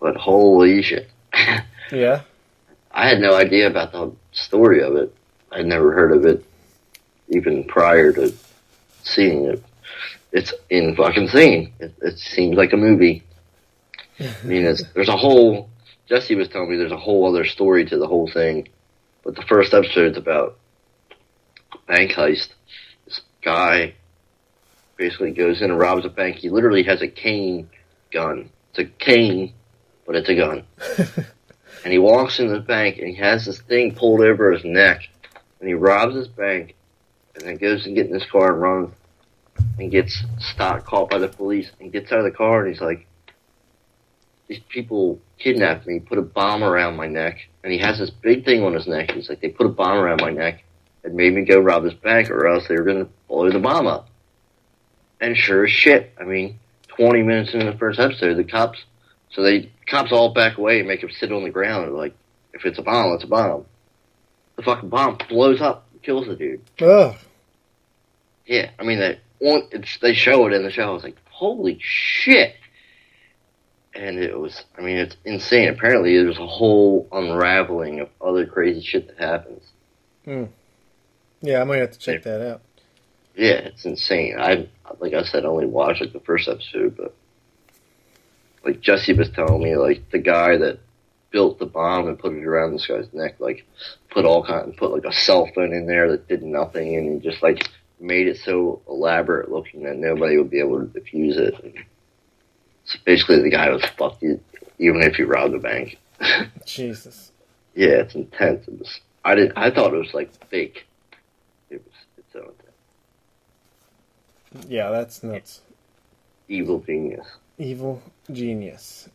[0.00, 1.08] but holy shit!
[1.90, 2.20] Yeah.
[2.92, 5.14] I had no idea about the story of it.
[5.50, 6.44] I'd never heard of it,
[7.30, 8.34] even prior to
[9.02, 9.62] seeing it.
[10.32, 11.72] It's in fucking scene.
[11.78, 13.24] It, it seems like a movie.
[14.20, 15.70] I mean, it's, there's a whole.
[16.08, 18.68] Jesse was telling me there's a whole other story to the whole thing,
[19.22, 20.58] but the first episode's about
[21.86, 22.48] bank heist.
[23.04, 23.94] This guy
[24.96, 26.36] basically goes in and robs a bank.
[26.36, 27.70] He literally has a cane
[28.10, 28.50] gun.
[28.70, 29.54] It's a cane,
[30.06, 30.64] but it's a gun.
[31.84, 35.02] and he walks in the bank and he has this thing pulled over his neck,
[35.60, 36.74] and he robs his bank,
[37.38, 38.94] and then goes and gets in his car and runs,
[39.78, 42.80] and gets stopped, caught by the police, and gets out of the car and he's
[42.80, 43.06] like,
[44.46, 48.44] "These people kidnapped me, put a bomb around my neck," and he has this big
[48.44, 49.12] thing on his neck.
[49.12, 50.64] He's like, "They put a bomb around my neck
[51.04, 53.86] and made me go rob this bank, or else they were gonna blow the bomb
[53.86, 54.08] up."
[55.20, 58.84] And sure as shit, I mean, twenty minutes into the first episode, the cops
[59.30, 61.86] so they cops all back away and make him sit on the ground.
[61.86, 62.14] And like,
[62.52, 63.64] if it's a bomb, it's a bomb.
[64.56, 66.62] The fucking bomb blows up, kills the dude.
[66.80, 67.16] Ugh.
[68.48, 70.84] Yeah, I mean they on it's they show it in the show.
[70.84, 72.54] I was like, holy shit!
[73.94, 75.68] And it was, I mean, it's insane.
[75.68, 79.62] Apparently, there's a whole unraveling of other crazy shit that happens.
[80.24, 80.44] Hmm.
[81.42, 82.62] Yeah, I might have to check that out.
[83.36, 84.36] Yeah, it's insane.
[84.40, 84.68] I
[84.98, 87.14] like I said, I only watched like the first episode, but
[88.64, 90.80] like Jesse was telling me, like the guy that
[91.30, 93.66] built the bomb and put it around this guy's neck, like
[94.10, 97.28] put all kind, put like a cell phone in there that did nothing, and he
[97.28, 97.68] just like
[98.00, 101.54] made it so elaborate looking that nobody would be able to defuse it.
[101.62, 101.74] And
[102.84, 104.42] so basically, the guy was fucked, even
[104.78, 105.98] if he robbed a bank.
[106.64, 107.32] Jesus.
[107.74, 108.66] Yeah, it's intense.
[108.68, 109.00] It was.
[109.24, 109.52] I did.
[109.56, 110.86] I thought it was like fake.
[111.70, 111.94] It was.
[112.16, 112.52] It's so
[114.52, 114.70] intense.
[114.70, 115.60] Yeah, that's nuts.
[116.48, 117.26] Evil genius.
[117.58, 119.08] Evil genius.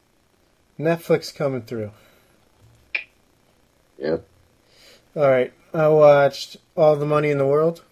[0.79, 1.91] Netflix coming through.
[3.97, 4.17] Yeah.
[5.15, 7.83] All right, I watched All the Money in the World,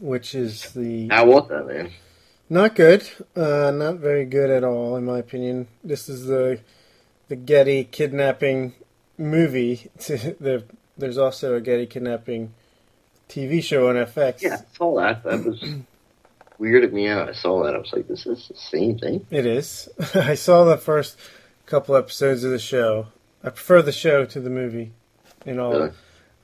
[0.00, 1.90] which is the How was that, man?
[2.48, 5.68] not good, uh, not very good at all, in my opinion.
[5.82, 6.60] This is the
[7.28, 8.74] the Getty kidnapping
[9.16, 9.90] movie.
[9.96, 10.64] the,
[10.96, 12.52] there's also a Getty kidnapping
[13.28, 14.42] TV show on FX.
[14.42, 15.24] Yeah, I saw that.
[15.24, 15.60] That was
[16.60, 17.28] weirded me out.
[17.28, 17.74] I saw that.
[17.74, 19.26] I was like, this is the same thing.
[19.30, 19.88] It is.
[20.14, 21.18] I saw the first
[21.66, 23.08] couple episodes of the show.
[23.42, 24.92] I prefer the show to the movie,
[25.44, 25.90] in all Really?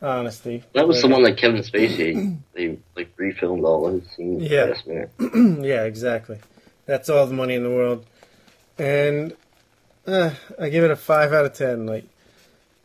[0.03, 0.64] Honesty.
[0.74, 4.74] That was But- the one that Kevin Spacey they like refilmed all those scenes Yeah.
[5.64, 6.38] yeah, exactly.
[6.86, 8.05] That's all the money in the world,
[8.78, 9.36] and
[10.07, 11.86] uh, I give it a five out of ten.
[11.86, 12.05] Like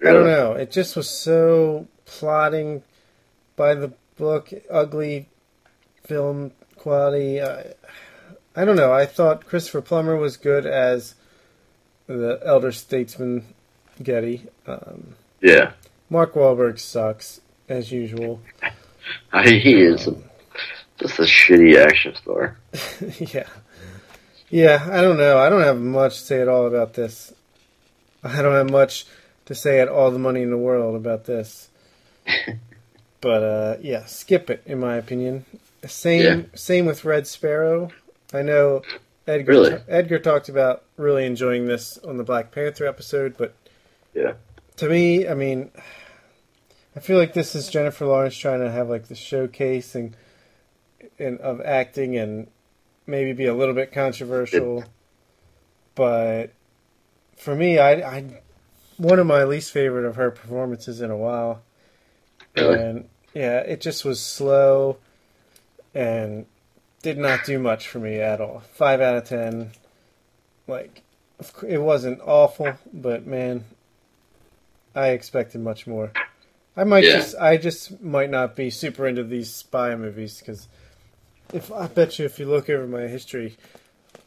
[0.06, 2.84] I don't know, it just was so plotting
[3.56, 5.28] by the book, ugly
[6.04, 7.42] film quality.
[7.42, 7.74] I,
[8.56, 8.94] I don't know.
[8.94, 11.16] I thought Christopher Plummer was good as
[12.06, 13.46] the elder statesman
[14.04, 14.46] Getty.
[14.68, 15.72] Um, Yeah,
[16.10, 18.42] Mark Wahlberg sucks as usual.
[19.44, 20.16] He is a,
[21.00, 22.58] just a shitty action star.
[23.20, 23.48] yeah.
[24.50, 25.38] Yeah, I don't know.
[25.38, 27.32] I don't have much to say at all about this.
[28.24, 29.06] I don't have much
[29.46, 31.70] to say at all the money in the world about this.
[33.22, 35.46] but uh yeah, skip it in my opinion.
[35.86, 36.42] Same Yeah.
[36.56, 37.92] same with Red Sparrow.
[38.34, 38.82] I know
[39.28, 39.78] Edgar Really?
[39.88, 43.54] Edgar talked about really enjoying this on the Black Panther episode, but
[44.16, 44.34] Yeah.
[44.78, 45.72] To me, I mean,
[46.96, 50.16] I feel like this is Jennifer Lawrence trying to have like the showcase and,
[51.20, 52.48] and of acting and
[53.08, 54.84] maybe be a little bit controversial.
[55.94, 56.54] But
[57.38, 58.42] for me, I, I
[58.98, 61.62] one of my least favorite of her performances in a while.
[62.56, 62.82] Really?
[62.82, 64.98] And yeah, it just was slow
[65.94, 66.46] and
[67.02, 68.64] did not do much for me at all.
[68.74, 69.72] Five out of ten.
[70.68, 71.04] Like,
[71.68, 73.66] it wasn't awful, but man,
[74.96, 76.12] I expected much more.
[76.78, 77.14] I might Yeah.
[77.18, 80.68] just, I just might not be super into these spy movies because
[81.54, 83.56] if I bet you if you look over my history,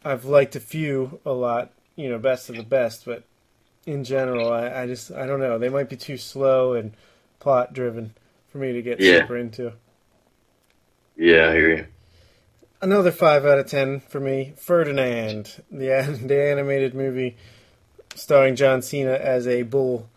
[0.03, 3.23] I've liked a few a lot, you know best of the best, but
[3.85, 5.57] in general, I, I just I don't know.
[5.59, 6.93] They might be too slow and
[7.39, 8.13] plot driven
[8.47, 9.19] for me to get Yeah.
[9.21, 9.73] super into.
[11.17, 11.85] Yeah, I hear you.
[12.81, 14.53] Another five out of ten for me.
[14.57, 17.35] Ferdinand, the the animated movie
[18.15, 20.09] starring John Cena as a bull.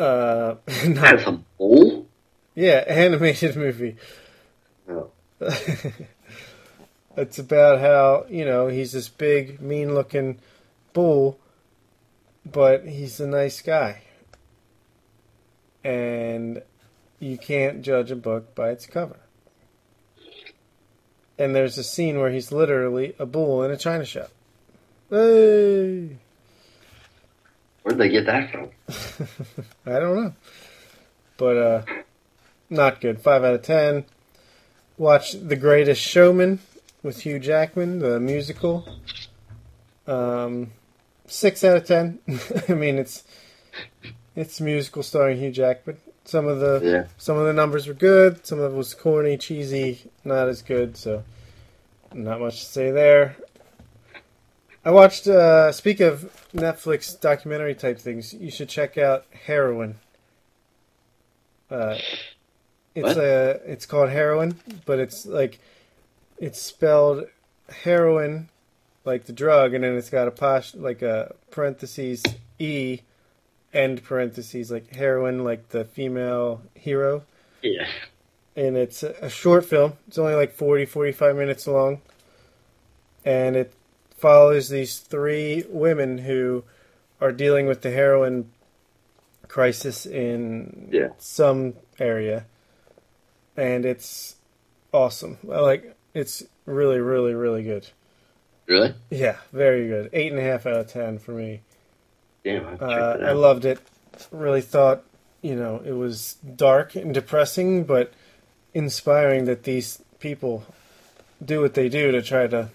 [0.00, 2.06] Uh, a bull?
[2.54, 3.96] yeah, animated movie.
[4.88, 5.10] No.
[7.16, 10.38] It's about how you know he's this big, mean-looking
[10.92, 11.38] bull,
[12.46, 14.02] but he's a nice guy,
[15.82, 16.62] and
[17.18, 19.18] you can't judge a book by its cover.
[21.36, 24.30] And there's a scene where he's literally a bull in a china shop.
[25.08, 26.16] Hey,
[27.82, 28.68] Where'd they get that from?
[29.86, 30.32] I don't know,
[31.38, 31.82] but uh,
[32.68, 33.20] not good.
[33.20, 34.04] Five out of ten.
[34.98, 36.58] Watch The Greatest Showman
[37.02, 38.86] with Hugh Jackman, the musical.
[40.06, 40.72] Um,
[41.26, 42.18] six out of ten.
[42.68, 43.24] I mean, it's
[44.36, 45.96] it's a musical starring Hugh Jackman.
[46.24, 47.06] Some of the Yeah.
[47.16, 48.46] some of the numbers were good.
[48.46, 50.96] Some of it was corny, cheesy, not as good.
[50.98, 51.24] So,
[52.12, 53.36] not much to say there.
[54.84, 55.26] I watched.
[55.26, 59.96] Uh, speak of Netflix documentary type things, you should check out Heroin.
[61.70, 61.98] Uh,
[62.94, 63.18] it's What?
[63.18, 63.60] a.
[63.66, 65.60] It's called Heroin, but it's like
[66.38, 67.26] it's spelled
[67.84, 68.48] heroin,
[69.04, 72.22] like the drug, and then it's got a posh like a parentheses
[72.58, 73.00] e,
[73.72, 77.22] end parentheses like heroin, like the female hero
[77.62, 77.86] Yeah.
[78.56, 79.92] and it's a a short film.
[80.08, 82.00] It's only like 40, 45 minutes long.
[83.24, 83.72] And it
[84.20, 86.64] follows these three women who
[87.20, 88.50] are dealing with the heroin
[89.48, 91.08] crisis in Yeah.
[91.18, 92.46] some area.
[93.56, 94.36] And it's
[94.92, 95.38] awesome.
[95.50, 97.88] I like it's really, really, really good.
[98.66, 98.94] Really?
[99.10, 100.10] Yeah, very good.
[100.12, 101.62] Eight and a half out of ten for me.
[102.44, 103.78] Damn, check Uh, I loved it.
[104.30, 105.02] Really thought,
[105.42, 108.12] you know, it was dark and depressing, but
[108.74, 110.64] inspiring that these people
[111.44, 112.68] do what they do to try to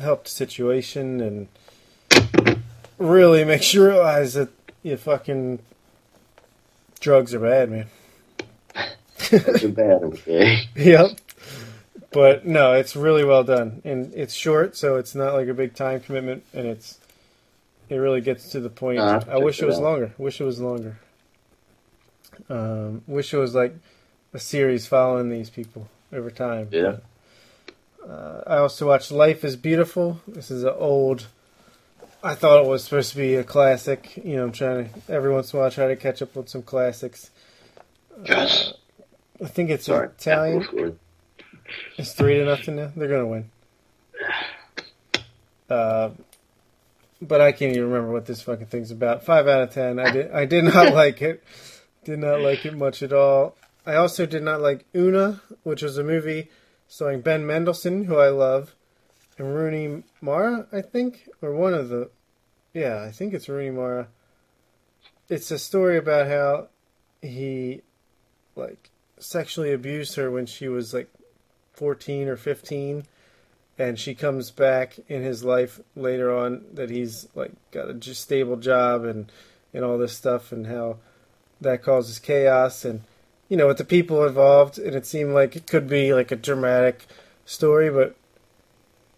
[0.00, 1.48] help the situation and
[2.98, 4.50] really makes you realize that
[4.82, 5.60] you fucking
[7.00, 7.86] drugs are bad, man.
[9.30, 10.68] That's a bad, okay.
[10.76, 11.18] Yep.
[12.12, 15.74] But no, it's really well done, and it's short, so it's not like a big
[15.74, 16.98] time commitment, and it's
[17.88, 19.00] it really gets to the point.
[19.00, 19.82] Uh, I wish it was out.
[19.82, 20.12] longer.
[20.16, 20.98] Wish it was longer.
[22.48, 23.74] Um, wish it was like
[24.32, 26.68] a series following these people over time.
[26.70, 26.96] Yeah.
[28.08, 30.20] Uh, I also watched Life is Beautiful.
[30.28, 31.26] This is an old.
[32.22, 34.16] I thought it was supposed to be a classic.
[34.24, 36.34] You know, I'm trying to every once in a while I try to catch up
[36.36, 37.30] with some classics.
[38.24, 38.74] Yes.
[39.42, 40.08] I think it's Sorry.
[40.08, 40.98] Italian.
[41.98, 42.92] It's three to nothing now.
[42.94, 43.50] They're gonna win.
[45.68, 46.10] Uh,
[47.20, 49.24] but I can't even remember what this fucking thing's about.
[49.24, 49.98] Five out of ten.
[49.98, 50.30] I did.
[50.30, 51.42] I did not like it.
[52.04, 53.56] Did not like it much at all.
[53.84, 56.50] I also did not like Una, which was a movie
[56.88, 58.74] starring Ben Mendelsohn, who I love,
[59.38, 62.10] and Rooney Mara, I think, or one of the.
[62.72, 64.08] Yeah, I think it's Rooney Mara.
[65.28, 66.68] It's a story about how
[67.20, 67.82] he,
[68.54, 71.08] like, sexually abused her when she was like
[71.72, 73.06] 14 or 15
[73.78, 78.56] and she comes back in his life later on that he's like got a stable
[78.56, 79.30] job and
[79.72, 80.96] and all this stuff and how
[81.60, 83.02] that causes chaos and
[83.48, 86.36] you know with the people involved and it seemed like it could be like a
[86.36, 87.06] dramatic
[87.44, 88.16] story but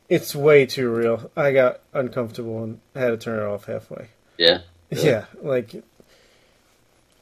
[0.08, 4.58] it's way too real i got uncomfortable and had to turn it off halfway Yeah.
[4.90, 5.82] yeah, like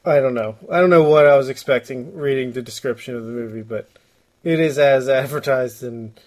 [0.05, 0.55] I don't know.
[0.71, 3.89] I don't know what I was expecting reading the description of the movie, but
[4.41, 6.17] it is as advertised, and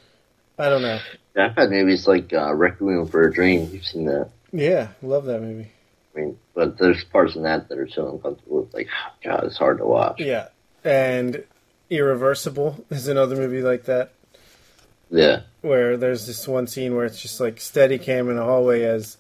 [0.58, 0.98] I don't know.
[1.34, 3.70] Yeah, I've had movies like uh, Requiem for a Dream.
[3.72, 4.28] You've seen that.
[4.52, 5.70] Yeah, love that movie.
[6.14, 8.64] I mean, but there's parts in that that are so uncomfortable.
[8.64, 8.88] It's like,
[9.24, 10.16] God, it's hard to watch.
[10.20, 10.48] Yeah,
[10.84, 11.44] and
[11.90, 14.12] Irreversible is another movie like that
[15.10, 15.40] Yeah.
[15.60, 19.16] where there's this one scene where it's just like steady cam in a hallway as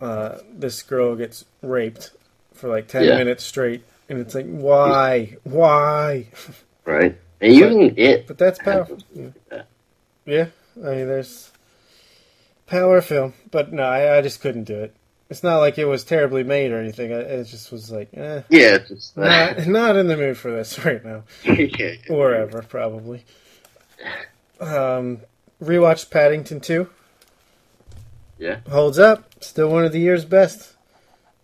[0.00, 2.10] uh, this girl gets raped
[2.54, 3.16] for like ten Yeah.
[3.16, 6.26] minutes straight, and it's like why, why?
[6.84, 7.16] Right.
[7.40, 8.26] And even it.
[8.26, 8.98] But that's powerful.
[9.14, 9.62] Yeah.
[10.26, 11.52] Yeah, I mean, there's
[12.66, 14.94] power film, but no, I, I just couldn't do it.
[15.30, 17.10] It's not like it was terribly made or anything.
[17.10, 20.82] It just was like, eh, Yeah, it's just not not in the mood for this
[20.84, 21.96] right now, yeah.
[22.08, 23.24] or ever probably.
[24.60, 25.18] Um,
[25.62, 26.88] rewatched Paddington two.
[28.38, 28.60] Yeah.
[28.70, 29.42] Holds up.
[29.42, 30.74] Still one of the year's best.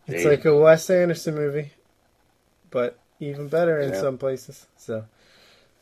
[0.06, 0.30] It's Damn.
[0.30, 1.70] like a Wes Anderson movie,
[2.70, 4.00] but even better in Yeah.
[4.00, 4.66] some places.
[4.76, 5.04] So,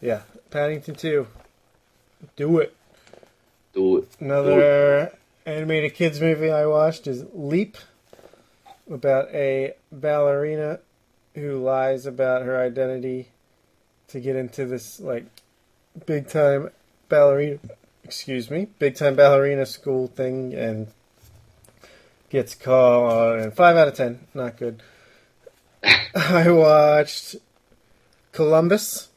[0.00, 1.26] yeah, Paddington two.
[2.36, 2.74] Do it.
[3.74, 4.08] Do it.
[4.20, 5.12] Another
[5.46, 7.76] animated kids movie I watched is Leap,
[8.90, 10.80] about a ballerina
[11.34, 13.28] who lies about her identity
[14.08, 15.24] to get into this like
[16.06, 16.70] big time
[17.08, 17.58] ballerina
[18.04, 20.88] excuse me big time ballerina school thing and
[22.32, 24.26] gets caught and five out of ten.
[24.32, 24.82] Not good.
[26.14, 27.36] I watched
[28.32, 29.10] columbus.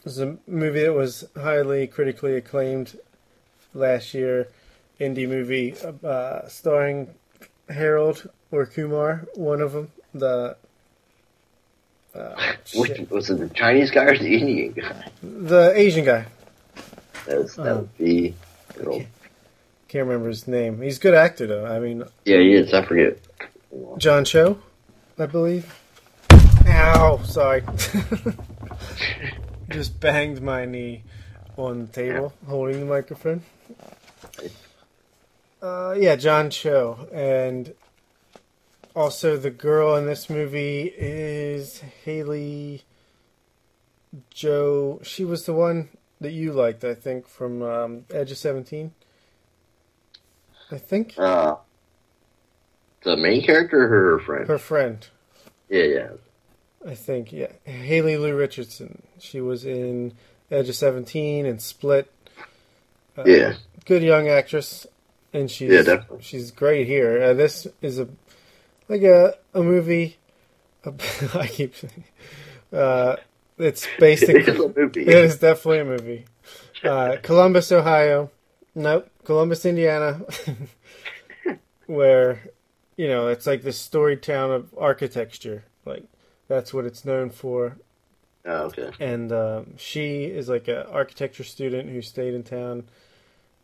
[0.00, 2.98] It was a movie that was highly critically acclaimed
[3.72, 4.48] last year.
[5.00, 7.14] Indie movie uh, starring
[7.68, 10.56] harold or kumar one of them the
[12.14, 15.04] uh, Which, was it the Chinese guy or the Indian guy?
[15.22, 16.26] the asian guy
[17.26, 17.76] That, was, that Oh.
[17.80, 18.34] would be.
[18.78, 19.02] You know,
[19.88, 20.80] Can't remember his name.
[20.82, 21.66] He's a good actor though.
[21.66, 22.72] I mean, yeah, he is.
[22.72, 23.18] I forget.
[23.98, 24.58] John Cho,
[25.18, 25.74] I believe.
[26.66, 27.20] Ow!
[27.24, 27.62] Sorry.
[29.70, 31.02] Just banged my knee
[31.56, 33.42] on the table, holding the microphone.
[35.60, 37.74] Uh, yeah, John Cho, and
[38.94, 42.82] also the girl in this movie is Haley
[44.30, 45.00] Joe.
[45.02, 45.88] She was the one
[46.20, 48.92] that you liked, I think, from um, Edge of Seventeen.
[50.70, 51.56] I think Uh,
[53.02, 54.48] the main character or her friend?
[54.48, 55.06] her friend.
[55.68, 56.10] Yeah, yeah.
[56.86, 57.52] I think, yeah.
[57.64, 59.02] Haley Lu Richardson.
[59.18, 60.12] She was in
[60.50, 62.10] Edge of 17 and Split.
[63.16, 63.54] Uh, Yeah.
[63.84, 64.86] Good young actress.
[65.32, 66.22] And she's Yeah, definitely.
[66.22, 67.22] she's great here.
[67.22, 68.08] Uh, this is a
[68.88, 70.16] like a a movie.
[70.84, 70.92] A,
[71.34, 72.04] I keep saying
[72.72, 73.16] uh,
[73.58, 74.36] it's based in.
[74.36, 75.02] It is a movie.
[75.06, 76.24] It is definitely a movie.
[76.82, 78.30] Uh, Columbus, Ohio.
[78.74, 80.20] Nope, Columbus, Indiana,
[81.86, 82.42] where
[82.96, 85.64] you know it's like the story town of architecture.
[85.84, 86.04] Like
[86.46, 87.76] that's what it's known for.
[88.44, 88.90] Oh, okay.
[89.00, 92.84] And um, she is like an architecture student who stayed in town,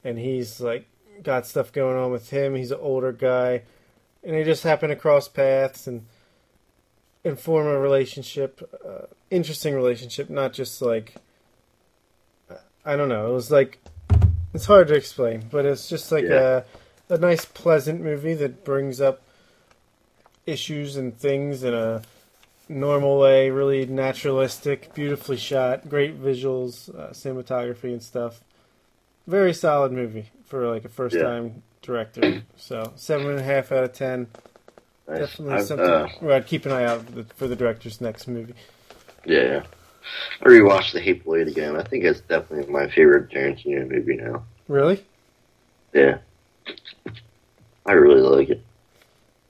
[0.03, 0.87] and he's like
[1.23, 2.55] got stuff going on with him.
[2.57, 3.63] He's an older guy,
[4.25, 6.07] and they just happen to cross paths and
[7.27, 11.15] and form a relationship, uh, interesting relationship, not just like
[12.85, 13.31] I don't know.
[13.31, 13.79] It was like
[14.53, 16.63] it's hard to explain, but it's just like Yeah.
[17.11, 19.21] a a nice, pleasant movie that brings up
[20.47, 22.03] issues and things in a
[22.69, 28.41] normal way, really naturalistic, beautifully shot, great visuals, uh, cinematography and stuff.
[29.27, 32.43] Very solid movie for like a first time director.
[32.57, 34.27] So seven and a half out of ten.
[35.09, 35.19] Nice.
[35.21, 35.87] Definitely I've, something.
[35.87, 38.55] uh, well, I'd keep an eye out for the, for the director's next movie.
[39.25, 39.63] yeah.
[40.43, 41.77] I rewatched The Hateful Eight again.
[41.77, 44.45] I think it's definitely my favorite Tarantino movie now.
[44.69, 45.03] Really,
[45.95, 46.19] Yeah.
[47.87, 48.63] I really like it.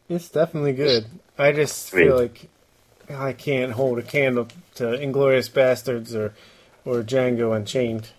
[0.08, 1.06] it's definitely good.
[1.38, 2.48] I just I mean- feel like
[3.10, 6.34] I can't hold a candle to Inglourious Basterds or
[6.84, 8.10] or Django Unchained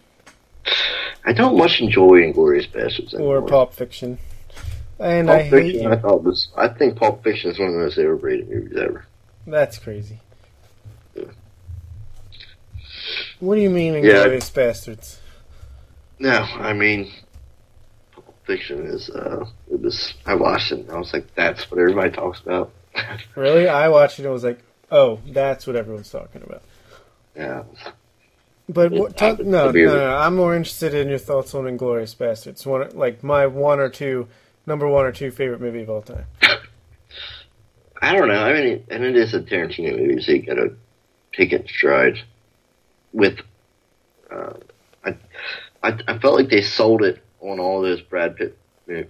[1.26, 3.41] I don't much enjoy Inglourious Basterds or anymore.
[3.47, 4.19] Pulp Fiction.
[4.99, 5.89] And Pulp I hate Fiction, you.
[5.91, 6.49] I thought was.
[6.55, 9.05] I think Pulp Fiction is one of the most overrated movies ever.
[9.47, 10.19] That's crazy.
[13.39, 14.01] What do you mean, Yeah.
[14.26, 15.17] Inglourious Basterds?
[16.19, 17.11] No, I mean,
[18.13, 19.09] Pulp Fiction is.
[19.09, 20.13] uh It was.
[20.26, 22.71] I watched it and I was like, that's what everybody talks about.
[23.36, 23.67] Really?
[23.67, 24.59] I watched it and I was like,
[24.89, 26.61] oh, that's what everyone's talking about.
[27.36, 27.63] yeah.
[28.68, 32.66] But what, talk, no, no, no, I'm more interested in your thoughts on Inglourious Basterds.
[32.66, 34.28] One, like my one or two,
[34.66, 36.26] number one or two favorite movie of all time.
[38.01, 38.43] I don't know.
[38.43, 40.74] I mean, and it is a Tarantino movie, so you gotta
[41.34, 42.18] take it stride.
[43.13, 43.39] With,
[44.30, 44.53] uh,
[45.05, 45.16] I,
[45.84, 48.57] I, I felt like they sold it on all those Brad Pitt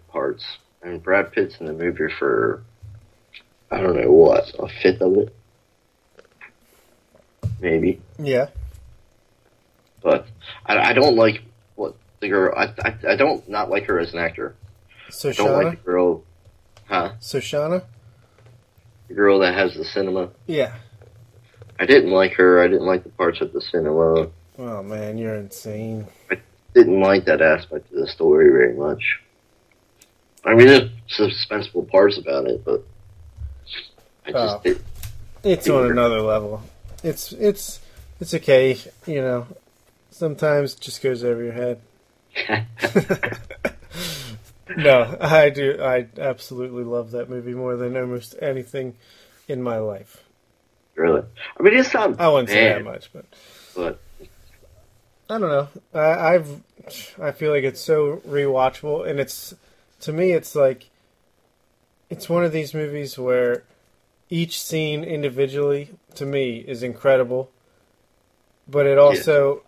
[0.10, 0.46] parts.
[0.84, 2.62] I mean, Brad Pitt's in the movie for,
[3.72, 5.36] I don't know what, a fifth of it,
[7.60, 8.02] maybe.
[8.20, 8.50] Yeah.
[10.06, 10.28] But
[10.68, 11.42] I, I don't like
[11.74, 12.54] what the girl.
[12.56, 14.56] I, I, I don't not like her as an actor.
[15.24, 15.70] I don't like Soshana?
[15.72, 16.24] the girl,
[16.86, 17.12] huh?
[17.20, 17.84] Soshana?
[19.08, 20.30] The girl that has the cinema.
[20.46, 20.76] Yeah.
[21.80, 22.62] I didn't like her.
[22.64, 24.28] I didn't like the parts of the cinema.
[24.60, 26.06] Oh man, you're insane.
[26.30, 26.38] I
[26.76, 29.22] didn't like that aspect of the story very much.
[30.46, 32.84] I mean, there's suspenseful parts about it, but
[34.28, 34.62] I just Oh.
[34.64, 34.84] did.
[35.44, 36.62] It's on another level.
[37.04, 37.80] It's it's
[38.22, 38.78] it's okay,
[39.08, 39.48] you know.
[40.16, 41.82] Sometimes it just goes over your head.
[44.76, 45.80] No, I do.
[45.82, 48.96] I absolutely love that movie more than almost anything
[49.48, 50.24] in my life.
[50.96, 51.22] really.
[51.60, 53.26] I mean, it's not I wouldn't say that much, but
[53.76, 54.00] but
[55.30, 55.68] I don't know.
[55.94, 56.62] I, I've
[57.22, 59.54] I feel like it's so rewatchable, and it's
[60.02, 60.90] to me, it's like
[62.10, 63.64] it's one of these movies where
[64.32, 67.52] each scene individually, to me, is incredible,
[68.68, 69.62] but it also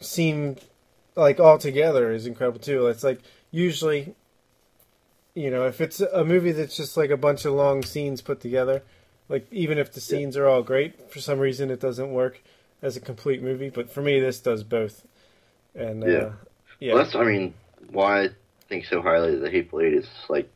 [0.00, 0.60] seemed
[1.16, 2.86] like all together is incredible too.
[2.88, 3.20] It's like
[3.50, 4.14] usually
[5.34, 8.40] You know, if it's a movie that's just like a bunch of long scenes put
[8.40, 8.82] together,
[9.28, 12.42] like even if the scenes are all great, for some reason it doesn't work
[12.82, 13.70] as a complete movie.
[13.70, 15.06] But for me, this does both.
[15.74, 16.32] And uh, Yeah.
[16.80, 17.54] yeah, Well, that's, I mean,
[17.90, 18.28] why I
[18.68, 20.50] think so highly of the Hateful Eight is like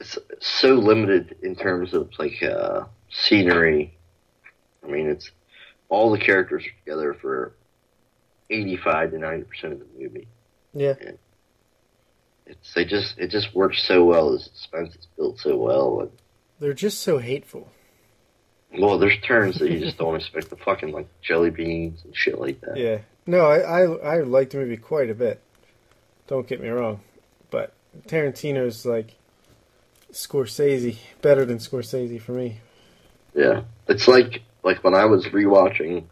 [0.00, 3.98] it's so limited in terms of like uh, scenery.
[4.84, 5.30] I mean, it's
[5.88, 7.54] all the characters are together for
[8.50, 10.28] eighty-five to ninety percent of the movie.
[10.74, 10.94] yeah,
[12.46, 14.32] It's they just it just works so well.
[14.32, 16.10] The suspense is built so well, and
[16.60, 17.70] they're just so hateful.
[18.78, 20.50] well, there's turns that you just don't expect.
[20.50, 22.76] The fucking like jelly beans and shit like that.
[22.76, 25.40] Yeah, no, I I, I like the movie quite a bit.
[26.28, 27.00] Don't get me wrong,
[27.50, 27.72] but
[28.08, 29.14] Tarantino's like
[30.12, 32.60] Scorsese, better than Scorsese for me.
[33.34, 36.04] Yeah, it's like like when I was rewatching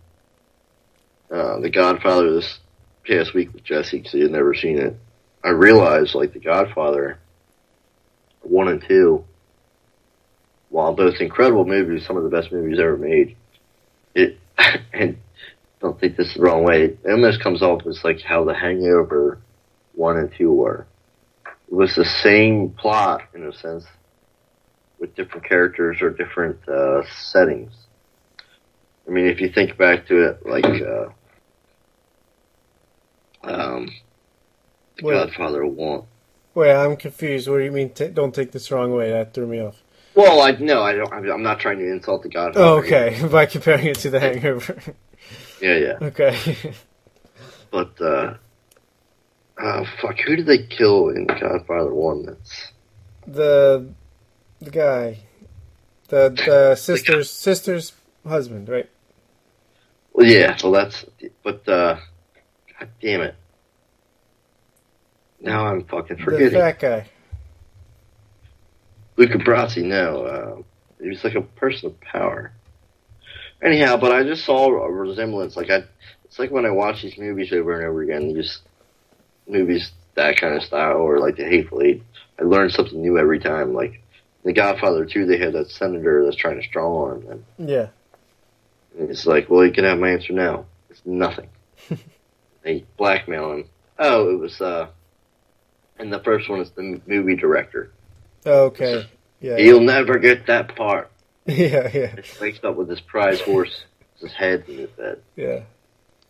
[1.35, 2.59] uh, The Godfather this
[3.07, 4.97] past week with Jesse because he had never seen it.
[5.43, 7.18] I realized like The Godfather
[8.43, 9.24] one and two,
[10.68, 13.37] while both incredible movies, some of the best movies ever made,
[14.14, 14.39] it
[14.93, 15.18] and
[15.80, 16.85] don't think this is the wrong way.
[16.85, 19.39] It almost comes off as like how The Hangover
[19.95, 20.87] one and two were.
[21.47, 23.85] It was the same plot in a sense
[24.99, 27.72] with different characters or different uh, settings.
[29.07, 31.09] I mean, if you think back to it, like uh,
[33.47, 33.91] um,
[34.97, 36.03] The Well- Godfather one.
[36.55, 37.49] Wait, I'm confused.
[37.49, 37.91] What do you mean?
[37.91, 39.11] T- don't take this the wrong way.
[39.11, 39.83] That threw me off.
[40.15, 41.13] Well, I no, I don't.
[41.13, 42.65] I'm not trying to insult The Godfather.
[42.65, 43.21] Oh, okay.
[43.33, 44.81] By comparing it to The Hangover.
[45.61, 45.99] Yeah, yeah.
[46.01, 46.37] okay.
[47.73, 48.35] But uh,
[49.61, 52.27] uh, fuck, who did they kill in Godfather one?
[52.27, 52.71] That's
[53.27, 53.89] the
[54.61, 55.19] the guy,
[56.09, 57.93] the the sister's sister's
[58.25, 58.89] husband, right?
[60.13, 60.57] well, yeah.
[60.63, 61.05] Well, that's
[61.43, 61.97] but uh,
[62.85, 63.35] god damn it.
[65.41, 66.53] Now I'm fucking forgetting.
[66.53, 67.07] The fat guy.
[69.16, 70.24] Luca Brasi, no.
[70.24, 70.62] Uh,
[71.03, 72.53] he was like a person of power.
[73.62, 75.57] Anyhow, but I just saw a resemblance.
[75.57, 75.85] Like I,
[76.24, 78.35] it's like when I watch these movies over and over again.
[78.35, 78.62] Just
[79.47, 82.03] movies that kind of style, or like The Hateful Eight.
[82.39, 83.74] I learn something new every time.
[83.74, 84.01] Like
[84.45, 87.45] The Godfather Two, they had that senator that's trying to strong arm them.
[87.59, 87.89] Yeah.
[88.99, 90.66] And it's like, well, you can have my answer now.
[90.89, 91.49] It's nothing.
[92.65, 93.65] they blackmail him.
[93.99, 94.61] Oh, it was.
[94.61, 94.89] uh
[95.99, 97.93] And the first one is the movie director.
[98.45, 99.07] Okay.
[99.41, 99.59] Yeah.
[99.59, 101.11] You'll never get that part.
[101.47, 101.91] Yeah.
[101.93, 102.17] Yeah.
[102.23, 103.85] He wakes up with his prize horse,
[104.19, 105.21] his head in his bed.
[105.37, 105.65] Yeah.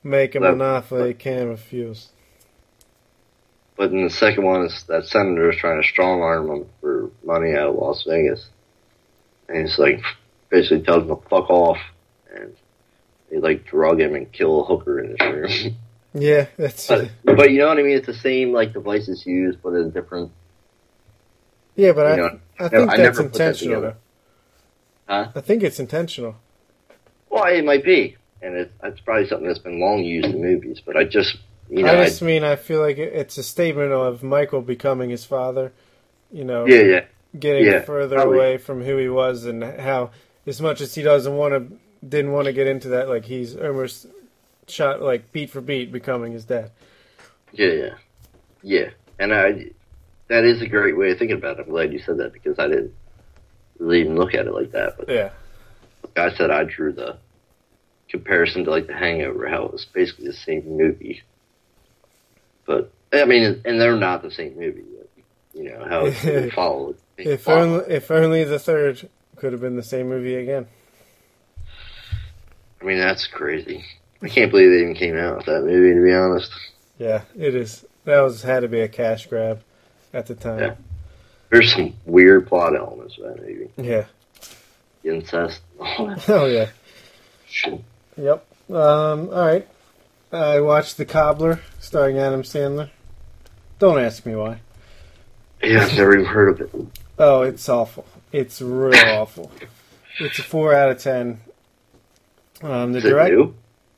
[0.03, 2.09] Make him an offer he can't refuse.
[3.77, 7.11] But in the second one, is that senator is trying to strong arm him for
[7.25, 8.49] money out of Las Vegas,
[9.49, 10.01] and he's like
[10.49, 11.79] basically tells him to fuck off,
[12.33, 12.55] and
[13.31, 15.21] they like drug him and kill a hooker in his
[15.65, 15.77] room.
[16.15, 16.47] Yeah.
[16.57, 16.87] That's.
[16.87, 17.97] but, but you know what I mean?
[17.97, 20.33] It's the same like devices used, but in different.
[21.77, 23.95] yeah, but I know, I think I that's put that intentional.
[25.09, 25.29] Huh?
[25.35, 26.37] I think it's intentional.
[27.31, 30.81] Well, it might be, and it's it's probably something that's been long used in movies.
[30.85, 31.37] But I just
[31.69, 35.11] you know, I I just mean I feel like it's a statement of Michael becoming
[35.11, 35.73] his father.
[36.31, 37.05] You know, yeah, yeah.
[37.39, 38.37] getting Yeah, further probably.
[38.37, 40.11] away from who he was and how
[40.47, 43.57] as much as he doesn't want to didn't want to get into that like he's
[43.57, 44.07] almost
[44.69, 46.71] shot like beat for beat becoming his dad
[47.53, 47.95] Yeah, yeah,
[48.63, 48.91] yeah.
[49.19, 49.71] And I,
[50.29, 51.67] that is a great way of thinking about it.
[51.67, 52.95] I'm glad you said that because I didn't
[53.79, 54.97] really even look at it like that.
[54.99, 55.31] But yeah
[56.05, 57.17] like I said, I drew the
[58.09, 61.23] comparison to like The Hangover, how it was basically the same movie.
[62.67, 64.85] But I mean, and they're not the same movie.
[64.97, 65.09] But,
[65.55, 66.97] you know how it, followed.
[67.17, 70.67] if only if only the third could have been the same movie again
[72.81, 73.85] I mean, that's crazy.
[74.25, 75.95] I can't believe they even came out with that movie.
[75.95, 76.51] To be honest,
[76.99, 79.63] yeah it is that was had to be a cash grab
[80.13, 80.75] at the time Yeah.
[81.51, 83.69] there's some weird plot elements to that movie.
[83.77, 84.05] yeah,
[85.05, 86.71] Incest, oh yeah
[87.49, 87.81] shit.
[88.17, 89.69] yep um all right
[90.33, 92.89] i watched the cobbler starring adam sandler
[93.79, 94.61] don't ask me why
[95.63, 96.71] Yeah, I've never even heard of it.
[97.19, 98.05] Oh, it's awful.
[98.33, 99.51] It's real awful.
[100.21, 101.41] It's a four out of ten.
[102.63, 103.55] Um, the Is direct, new?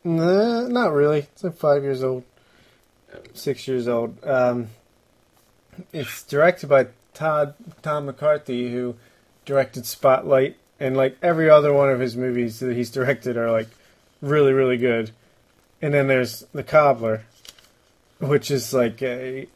[0.07, 1.18] Nah, not really.
[1.18, 2.22] It's like five years old,
[3.34, 4.24] six years old.
[4.24, 4.68] Um,
[5.92, 8.94] it's directed by Todd Tom McCarthy, who
[9.44, 13.66] directed Spotlight, and like every other one of his movies that he's directed are like
[14.22, 15.11] really, really good.
[15.82, 17.24] And then there's The Cobbler,
[18.20, 19.48] which is like a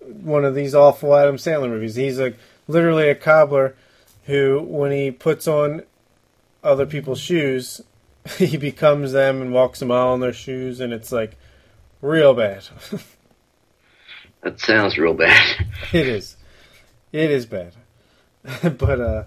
[0.00, 1.94] one of these awful Adam Sandler movies.
[1.94, 2.38] He's like
[2.68, 3.76] literally a cobbler
[4.24, 5.82] who, when he puts on
[6.64, 7.82] other people's shoes,
[8.38, 11.36] he becomes them and walks a mile in their shoes, and it's like
[12.00, 12.64] real bad.
[14.42, 15.68] That sounds real bad.
[15.92, 16.36] It is.
[17.12, 17.74] It is bad.
[18.76, 19.24] but uh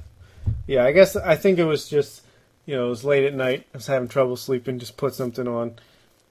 [0.67, 2.23] yeah, I guess I think it was just
[2.65, 5.47] you know, it was late at night, I was having trouble sleeping, just put something
[5.47, 5.75] on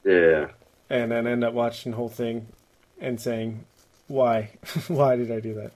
[0.05, 0.49] yeah.
[0.91, 2.49] and then end up watching the whole thing
[3.01, 3.65] and saying,
[4.07, 4.51] Why?
[4.89, 5.73] Why did I do that?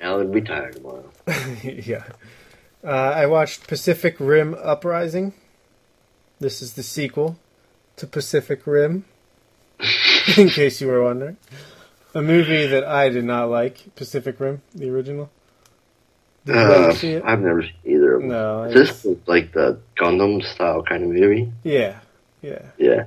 [0.00, 1.10] Now they'll be tired tomorrow.
[1.62, 2.04] yeah.
[2.84, 5.32] Uh, I watched Pacific Rim Uprising.
[6.44, 7.38] This is the sequel
[7.96, 9.06] to Pacific Rim,
[10.36, 11.38] in case you were wondering.
[12.14, 15.30] A movie that I did not like, Pacific Rim, the original.
[16.44, 17.22] Did Uh, see it?
[17.24, 18.28] I've never seen either of them.
[18.28, 18.64] No.
[18.64, 21.50] Is it's- this like the Gundam style kind of movie?
[21.62, 22.00] Yeah,
[22.42, 22.60] yeah.
[22.76, 23.06] Yeah.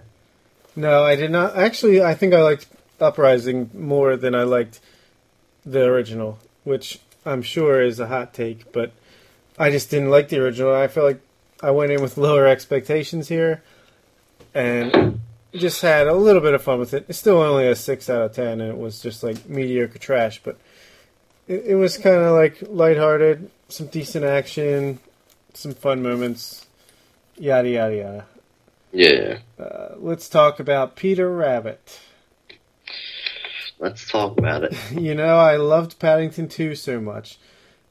[0.76, 1.56] No, I did not.
[1.56, 2.66] Actually, I think I liked
[3.00, 4.80] Uprising more than I liked
[5.64, 8.94] the original, which I'm sure is a hot take, but
[9.60, 10.74] I just didn't like the original.
[10.74, 11.20] I feel like
[11.62, 13.64] I went in with lower expectations here
[14.54, 15.22] and
[15.54, 17.06] just had a little bit of fun with it.
[17.08, 20.42] It's still only a 6 out of 10, and it was just like mediocre trash,
[20.44, 20.58] but
[21.48, 25.00] it, it was kind of like lighthearted, some decent action,
[25.54, 26.66] some fun moments,
[27.38, 28.26] yada, yada, yada.
[28.92, 29.40] Yeah.
[29.60, 32.00] Uh, let's talk about Peter Rabbit.
[33.80, 34.76] Let's talk about it.
[34.92, 37.38] You know, I loved Paddington 2 so much.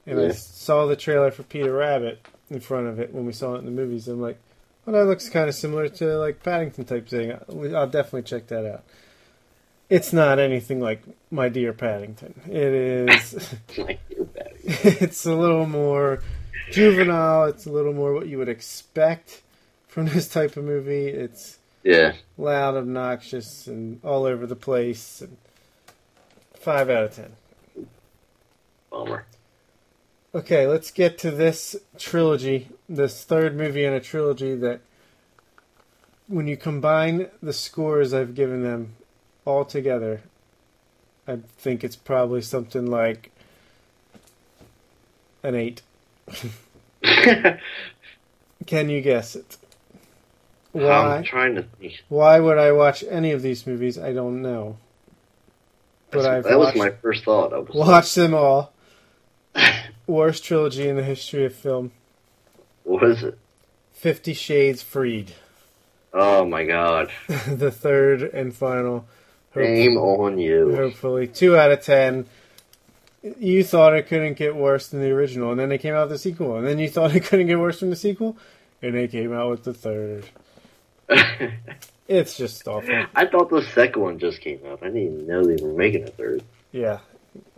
[0.04, 3.54] And I saw the trailer for Peter Rabbit in front of it when we saw
[3.54, 4.08] it in the movies.
[4.08, 4.38] I'm like,
[4.84, 7.32] well, that looks kind of similar to like Paddington type thing.
[7.32, 8.84] Uh, I'll definitely check that out.
[9.88, 12.40] It's not anything like My Dear Paddington.
[12.46, 13.54] It is.
[13.78, 14.52] like you're bad.
[14.64, 16.22] it's a little more
[16.72, 17.44] juvenile.
[17.44, 19.42] It's a little more what you would expect
[19.86, 21.06] from this type of movie.
[21.08, 22.14] It's Yeah.
[22.36, 25.20] loud, obnoxious, and all over the place.
[25.20, 25.36] And
[26.54, 27.36] five out of ten.
[28.90, 29.24] Bummer.
[30.36, 34.80] Okay, let's get to this trilogy, this third movie in a trilogy that,
[36.28, 38.96] when you combine the scores I've given them
[39.46, 40.20] all together,
[41.26, 43.30] I think it's probably something like
[45.42, 45.80] an eight.
[48.66, 49.56] Can you guess it?
[50.72, 51.16] Why?
[51.16, 52.02] I'm trying to think.
[52.10, 53.98] Why would I watch any of these movies?
[53.98, 54.76] I don't know.
[56.10, 57.54] But That's- I've that watched, was my first thought.
[57.54, 58.74] I was watched them all.
[60.06, 61.92] Worst trilogy in the history of film.
[62.84, 63.38] what is it?
[63.92, 65.32] Fifty Shades Freed.
[66.12, 67.10] Oh my god.
[67.48, 69.06] the third and final.
[69.54, 70.74] Shame on you.
[70.76, 71.26] Hopefully.
[71.26, 72.26] Two out of ten.
[73.40, 76.10] You thought it couldn't get worse than the original, and then it came out with
[76.10, 76.56] the sequel.
[76.56, 78.36] And then you thought it couldn't get worse than the sequel,
[78.82, 80.26] and they came out with the third.
[82.08, 83.04] It's just awful.
[83.16, 84.78] I thought the second one just came out.
[84.80, 86.44] I didn't even know they were making a third.
[86.70, 87.00] Yeah,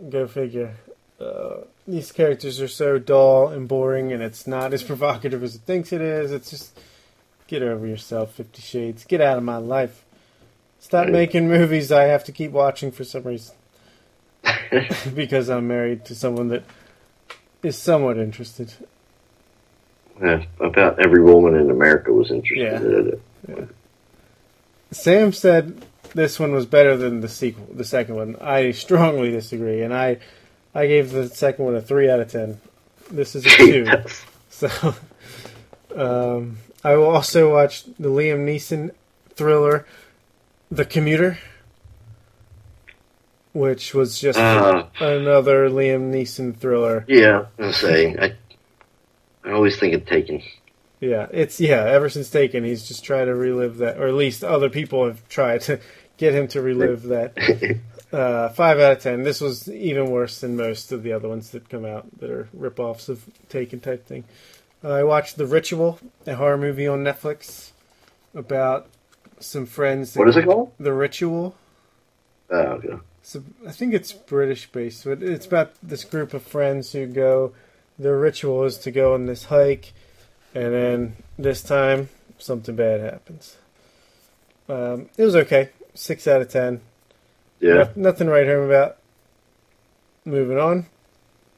[0.09, 0.73] go figure.
[1.19, 5.61] Uh, these characters are so dull and boring, and it's not as provocative as it
[5.61, 6.31] thinks it is.
[6.31, 6.79] It's just
[7.47, 9.03] get over yourself, Fifty Shades.
[9.05, 10.05] Get out of my life.
[10.79, 13.53] Stop making movies I have to keep watching for some reason
[15.13, 16.63] because I'm married to someone that
[17.63, 18.71] is somewhat interested.
[20.21, 23.55] Yeah, about every woman in America was interested Yeah.
[23.55, 23.69] in it.
[24.91, 28.35] Sam said this one was better than the sequel, the second one.
[28.41, 30.17] I strongly disagree, and I,
[30.75, 32.59] I gave the second one a three out of ten.
[33.11, 33.87] This is a two.
[34.49, 34.95] So,
[35.95, 38.91] um, I will also watch the Liam Neeson
[39.35, 39.85] thriller,
[40.69, 41.37] The Commuter,
[43.53, 44.85] which was just Uh.
[44.99, 47.05] another Liam Neeson thriller.
[47.07, 48.35] Yeah, I'm saying I.
[49.43, 50.43] I always think of Taken.
[50.99, 51.83] Yeah, it's yeah.
[51.85, 55.27] Ever since Taken, he's just tried to relive that, or at least other people have
[55.29, 55.79] tried to
[56.17, 57.33] get him to relive that.
[58.11, 59.23] Uh, five out of ten.
[59.23, 62.49] This was even worse than most of the other ones that come out that are
[62.53, 64.23] rip-offs of Taken type thing.
[64.83, 67.71] Uh, I watched The Ritual, a horror movie on Netflix
[68.33, 68.87] about
[69.39, 70.15] some friends.
[70.15, 70.71] what is it called?
[70.79, 71.55] The Ritual.
[72.49, 72.97] Oh, okay.
[73.21, 77.53] So I think it's British based, but it's about this group of friends who go.
[77.99, 79.93] Their ritual is to go on this hike,
[80.55, 83.57] and then this time something bad happens.
[84.69, 86.81] Um, it was okay, six out of ten.
[87.59, 88.97] Yeah, No- nothing right home about.
[90.25, 90.85] Moving on,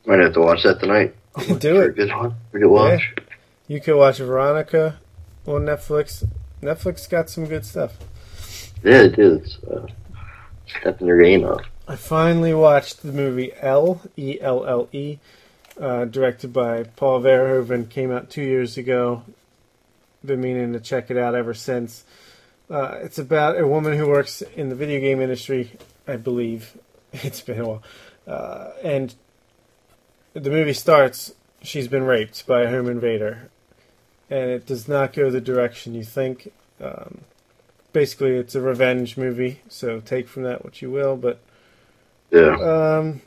[0.06, 1.16] might have to watch that tonight.
[1.60, 1.96] do it.
[1.96, 2.36] good one.
[2.52, 3.14] Good watch.
[3.68, 5.00] You could watch Veronica
[5.48, 6.26] on Netflix.
[6.62, 7.98] Netflix got some good stuff.
[8.84, 9.58] Yeah, it is.
[9.64, 9.88] Uh,
[10.68, 11.62] stepping your game up.
[11.88, 15.18] I finally watched the movie L E L L E,
[15.80, 17.90] uh, directed by Paul Verhoeven.
[17.90, 19.24] Came out two years ago.
[20.24, 22.04] Been meaning to check it out ever since.
[22.70, 25.72] Uh, it's about a woman who works in the video game industry,
[26.08, 26.78] I believe.
[27.14, 27.84] It's been a while,
[28.26, 29.14] uh, and
[30.34, 31.34] the movie starts.
[31.62, 33.50] She's been raped by a home invader,
[34.30, 36.54] and it does not go the direction you think.
[36.82, 37.22] Um,
[37.92, 41.18] basically it's a revenge movie, so take from that what you will.
[41.18, 41.40] But
[42.32, 42.56] Yeah.
[42.56, 43.22] um,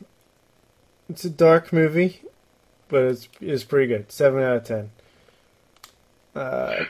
[1.07, 2.23] it's a dark movie,
[2.89, 4.11] but it's it's pretty good.
[4.11, 4.89] Seven out of ten.
[6.35, 6.85] Uh,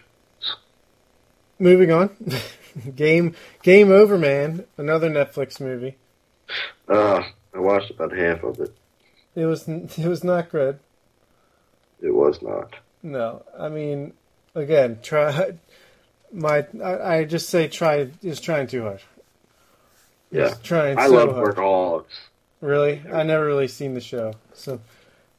[1.60, 2.16] moving on,
[2.96, 4.66] game game over, man.
[4.78, 5.98] Another Netflix movie.
[6.88, 7.24] Uh,
[7.54, 8.76] I watched about half of it.
[9.36, 10.80] It was it was not good.
[12.02, 12.76] It was not.
[13.02, 14.14] No, I mean,
[14.54, 15.54] again, try.
[16.32, 19.02] My I, I just say try is trying too hard.
[20.32, 20.54] Yeah.
[20.64, 21.56] Trying I so love hard.
[21.56, 22.06] workaholics.
[22.62, 24.80] Really, I never really seen the show, so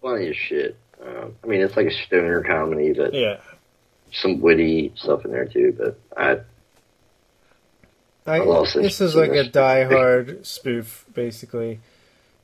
[0.01, 0.77] Funny as shit.
[1.05, 3.39] Um, I mean, it's like a stoner comedy, but yeah.
[4.13, 5.75] some witty stuff in there too.
[5.77, 6.41] But I,
[8.27, 8.41] I,
[8.75, 9.49] this is like a this.
[9.49, 11.81] Die Hard spoof, basically.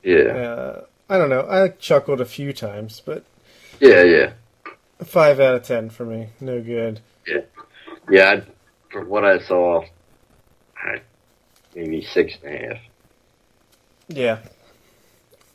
[0.03, 1.45] yeah, Uh, I don't know.
[1.49, 3.25] I chuckled a few times, but
[3.79, 4.31] yeah, yeah,
[5.03, 6.29] five out of ten for me.
[6.39, 7.01] No good.
[8.09, 8.29] yeah.
[8.31, 8.43] I,
[8.91, 9.83] from what I saw,
[10.77, 11.01] I,
[11.75, 12.77] maybe six and a half.
[14.07, 14.37] Yeah.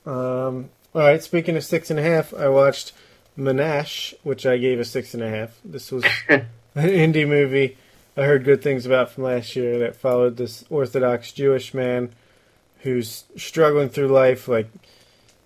[0.07, 0.71] Um.
[0.95, 1.23] All right.
[1.23, 2.93] Speaking of six and a half, I watched
[3.39, 5.59] Menashe, which I gave a six and a half.
[5.65, 7.77] This was an indie movie
[8.19, 12.11] I heard good things about from last year that followed this Orthodox Jewish man
[12.81, 14.49] who's struggling through life.
[14.49, 14.67] Like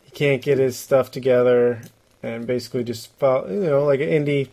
[0.05, 1.83] he can't get his stuff together,
[2.23, 3.51] and basically just follow.
[3.51, 4.49] You know, like an indie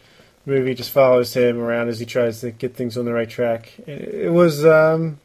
[0.46, 3.72] movie just follows him around as he tries to get things on the right track.
[3.88, 4.66] It was.
[4.66, 5.22] um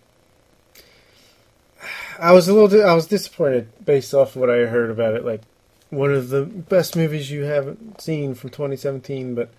[2.20, 2.68] I was a little.
[2.68, 5.24] Di- I was disappointed based off of what I heard about it.
[5.24, 5.42] Like
[5.90, 9.50] one of the best movies you haven't seen from 2017, but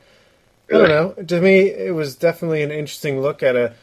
[0.70, 1.24] I don't know.
[1.24, 3.74] To me, it was definitely an interesting look at a,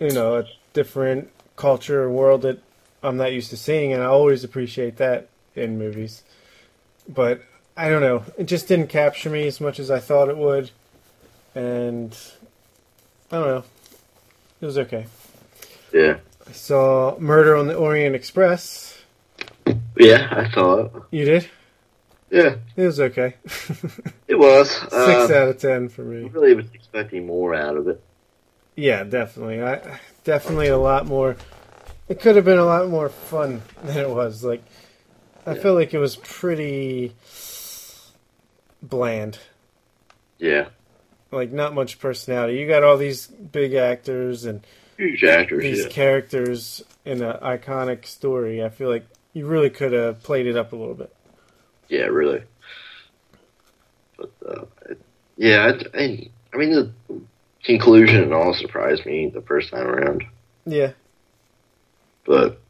[0.00, 2.60] you know, a different culture or world that
[3.02, 6.22] I'm not used to seeing, and I always appreciate that in movies.
[7.08, 7.42] But
[7.76, 8.24] I don't know.
[8.38, 10.70] It just didn't capture me as much as I thought it would,
[11.54, 12.16] and
[13.30, 13.64] I don't know.
[14.60, 15.06] It was okay.
[15.92, 16.18] Yeah,
[16.48, 18.98] I saw Murder on the Orient Express.
[19.96, 20.28] yeah.
[20.30, 20.92] I saw it.
[21.10, 21.48] You did?
[22.30, 23.34] Yeah, It was okay.
[24.28, 24.70] it was.
[24.70, 26.24] Six Uh, out of ten for me.
[26.24, 28.02] I really was expecting more out of it.
[28.74, 29.62] Yeah, definitely.
[29.62, 31.36] I definitely a lot more.
[32.08, 34.42] It could have been a lot more fun than it was.
[34.44, 34.62] Like,
[35.46, 35.62] I Yeah.
[35.62, 37.14] feel like it was pretty
[38.82, 39.38] bland.
[40.38, 40.68] Yeah,
[41.32, 42.58] Like, not much personality.
[42.58, 44.66] You got all these big actors and
[44.98, 45.62] huge actors.
[45.62, 48.62] these Yeah, characters in an iconic story.
[48.62, 51.10] I feel like you really could have played it up a little bit.
[51.88, 52.42] Yeah, really.
[54.16, 55.00] But uh, it,
[55.36, 56.92] yeah, I, I, I mean the
[57.64, 60.24] conclusion and all surprised me the first time around.
[60.64, 60.92] Yeah,
[62.24, 62.60] but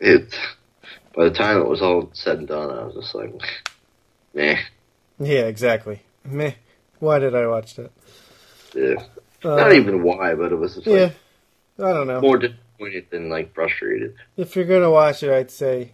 [0.00, 0.34] it
[1.14, 3.32] by the time it was all said and done, I was just like,
[4.34, 4.54] nah,
[5.18, 6.00] yeah, exactly.
[6.24, 6.52] Meh.
[7.00, 7.90] Why did I watch that?
[8.74, 8.94] yeah.
[9.44, 11.10] Uh, not even why, but it was just Yeah,
[11.78, 12.20] like I don't know.
[12.22, 14.14] more disappointed than like frustrated.
[14.36, 15.92] If you're gonna watch it, I'd say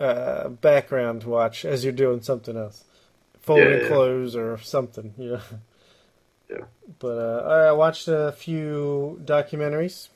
[0.00, 2.84] uh, background watch as you're doing something else,
[3.40, 3.88] folding Yeah, yeah.
[3.88, 5.14] clothes or something.
[5.18, 5.40] You know.
[6.48, 6.66] Yeah.
[7.00, 10.10] But uh, I watched a few documentaries.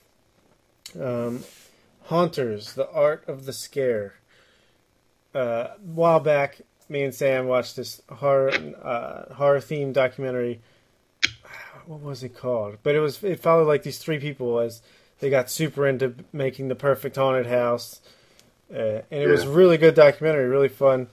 [1.00, 1.42] Um,
[2.04, 4.14] Haunters: The Art of the Scare.
[5.34, 10.60] Uh, a while back, me and Sam watched this horror uh, horror themed documentary.
[11.86, 12.76] What was it called?
[12.84, 14.82] But it was it followed like these three people as
[15.18, 18.00] they got super into making the perfect haunted house,
[18.74, 19.50] uh, and it was Yeah.
[19.54, 21.08] really good documentary, really fun.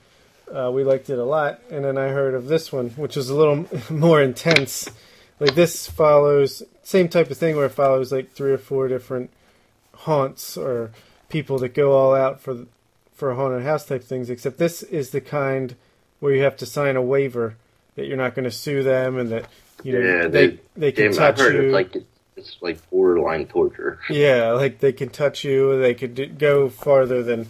[0.52, 3.28] Uh, we liked it a lot, and then I heard of this one, which was
[3.28, 4.88] a little more intense.
[5.40, 9.30] Like this follows same type of thing where it follows like three or four different
[9.94, 10.90] haunts or
[11.28, 12.66] people that go all out for
[13.14, 14.30] for haunted house type things.
[14.30, 15.74] Except this is the kind
[16.20, 17.56] where you have to sign a waiver
[17.96, 19.44] that you're not going to sue them and that
[19.82, 21.70] you know Yeah, they they- they can touch you.
[21.70, 21.96] like
[22.38, 23.98] it's like borderline torture.
[24.10, 25.78] Yeah, like they can touch you.
[25.80, 27.46] They could do, go farther than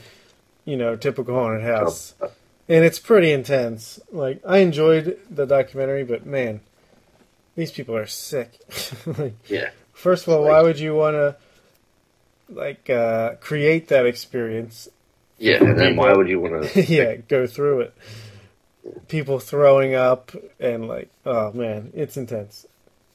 [0.64, 2.28] you know typical haunted house, Uh,
[2.68, 4.00] and it's pretty intense.
[4.12, 6.60] Like I enjoyed the documentary, but man,
[7.54, 8.50] these people are sick.
[9.06, 11.36] like, yeah, first of all, Like- why would you want to
[12.50, 14.88] like uh, create that experience?
[15.38, 15.62] yeah.
[15.62, 16.82] And then why would you want to?
[16.92, 17.94] yeah, go through it.
[19.08, 22.66] People throwing up and like, oh man, it's intense.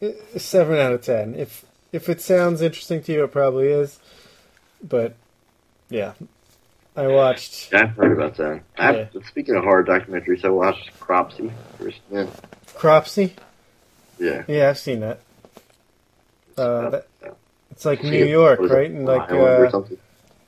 [0.03, 1.35] It- Seven out of ten.
[1.35, 3.99] If if it sounds interesting to you, it probably is.
[4.81, 5.15] But
[5.89, 6.13] yeah,
[6.95, 8.61] I watched Yeah, I've heard about that.
[8.77, 9.21] I've, Yeah.
[9.27, 11.99] Speaking of horror documentaries, I watched Cropsy first.
[12.11, 12.25] Yeah,
[12.75, 13.33] Cropsy.
[14.19, 14.43] yeah.
[14.47, 15.19] Yeah, I've seen that.
[16.57, 17.07] Uh, that
[17.71, 18.91] it's like New York, it, right?
[18.91, 19.81] And like uh,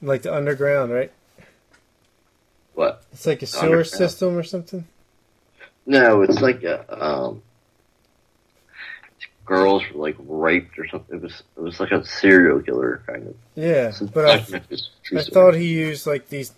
[0.01, 1.11] like the underground, right?
[2.73, 3.03] What?
[3.13, 4.85] It's like a sewer system or something.
[5.85, 7.41] No, it's like a um,
[9.45, 11.17] girls were like raped or something.
[11.17, 13.35] It was it was like a serial killer kind of.
[13.55, 16.51] Yeah, but I, documentary, it's a true I thought he used like these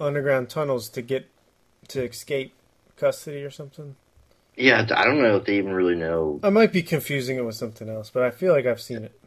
[0.00, 1.28] underground tunnels to get
[1.88, 2.54] to escape
[2.96, 3.96] custody or something.
[4.56, 7.54] Yeah, I don't know if they even really know, I might be confusing it with
[7.54, 9.18] something else, but I feel like I've seen it.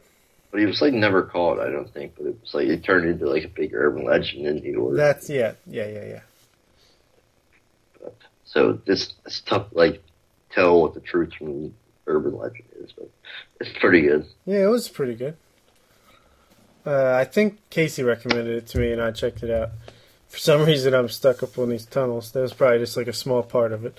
[0.52, 1.58] but he was like never caught.
[1.58, 4.46] I don't think, but it was like it turned into like a big urban legend
[4.46, 4.96] in New York.
[4.96, 6.20] That's yeah, yeah, yeah, yeah.
[8.44, 10.02] So this it's tough like
[10.50, 11.74] tell what the truth from
[12.06, 13.10] urban legend is, but
[13.60, 14.26] it's pretty good.
[14.44, 15.36] Yeah, it was pretty good.
[16.84, 19.70] Uh, I think Casey recommended it to me, and I checked it out.
[20.28, 22.30] For some reason, I'm stuck up on these tunnels.
[22.32, 23.98] That was probably just like a small part of it.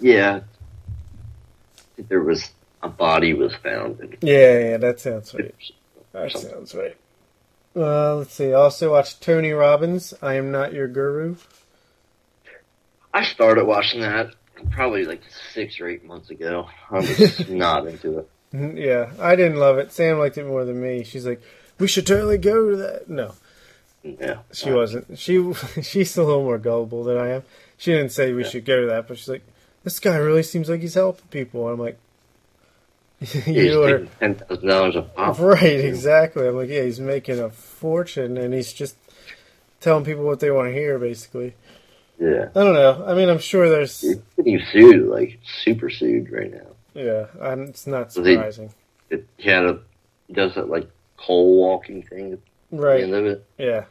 [0.00, 0.40] Yeah,
[2.08, 2.50] there was
[2.82, 4.16] a body was found.
[4.22, 5.54] Yeah, yeah, that sounds right.
[6.12, 6.50] That something.
[6.50, 6.96] sounds right.
[7.76, 8.48] Uh, let's see.
[8.48, 10.12] I also watched Tony Robbins.
[10.20, 11.36] I am not your guru.
[13.12, 14.34] I started watching that
[14.70, 15.22] probably like
[15.54, 16.68] six or eight months ago.
[16.90, 18.28] I was not into it.
[18.52, 19.92] Mhm, Yeah, I didn't love it.
[19.92, 21.04] Sam liked it more than me.
[21.04, 21.40] She's like,
[21.78, 23.34] "We should totally go to that." No,
[24.02, 25.18] Yeah, she wasn't.
[25.18, 27.42] She she's a little more gullible than I am.
[27.76, 28.48] She didn't say we Yeah.
[28.50, 29.42] should go to that, but she's like,
[29.84, 31.98] "This guy really seems like he's helping people." And I'm like,
[33.20, 35.38] He's "You are ten thousand dollars a pop.
[35.38, 38.96] right, exactly." I'm like, "Yeah, he's making a fortune, and he's just
[39.80, 41.54] telling people what they want to hear, basically."
[42.18, 43.04] Yeah, I don't know.
[43.06, 44.04] I mean, I'm sure there's
[44.42, 46.66] getting sued, like super sued right now.
[46.94, 47.26] yeah.
[47.40, 48.72] I'm, it's not surprising,
[49.10, 49.80] It, he had a
[50.32, 52.38] does that like coal walking thing at
[52.70, 53.02] the right?
[53.02, 53.84] end of it, Yeah.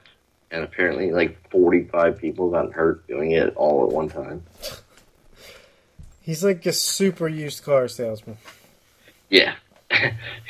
[0.52, 4.44] and apparently like forty five people got hurt doing it all at one time.
[6.22, 8.38] He's like a super used car salesman.
[9.30, 9.56] Yeah,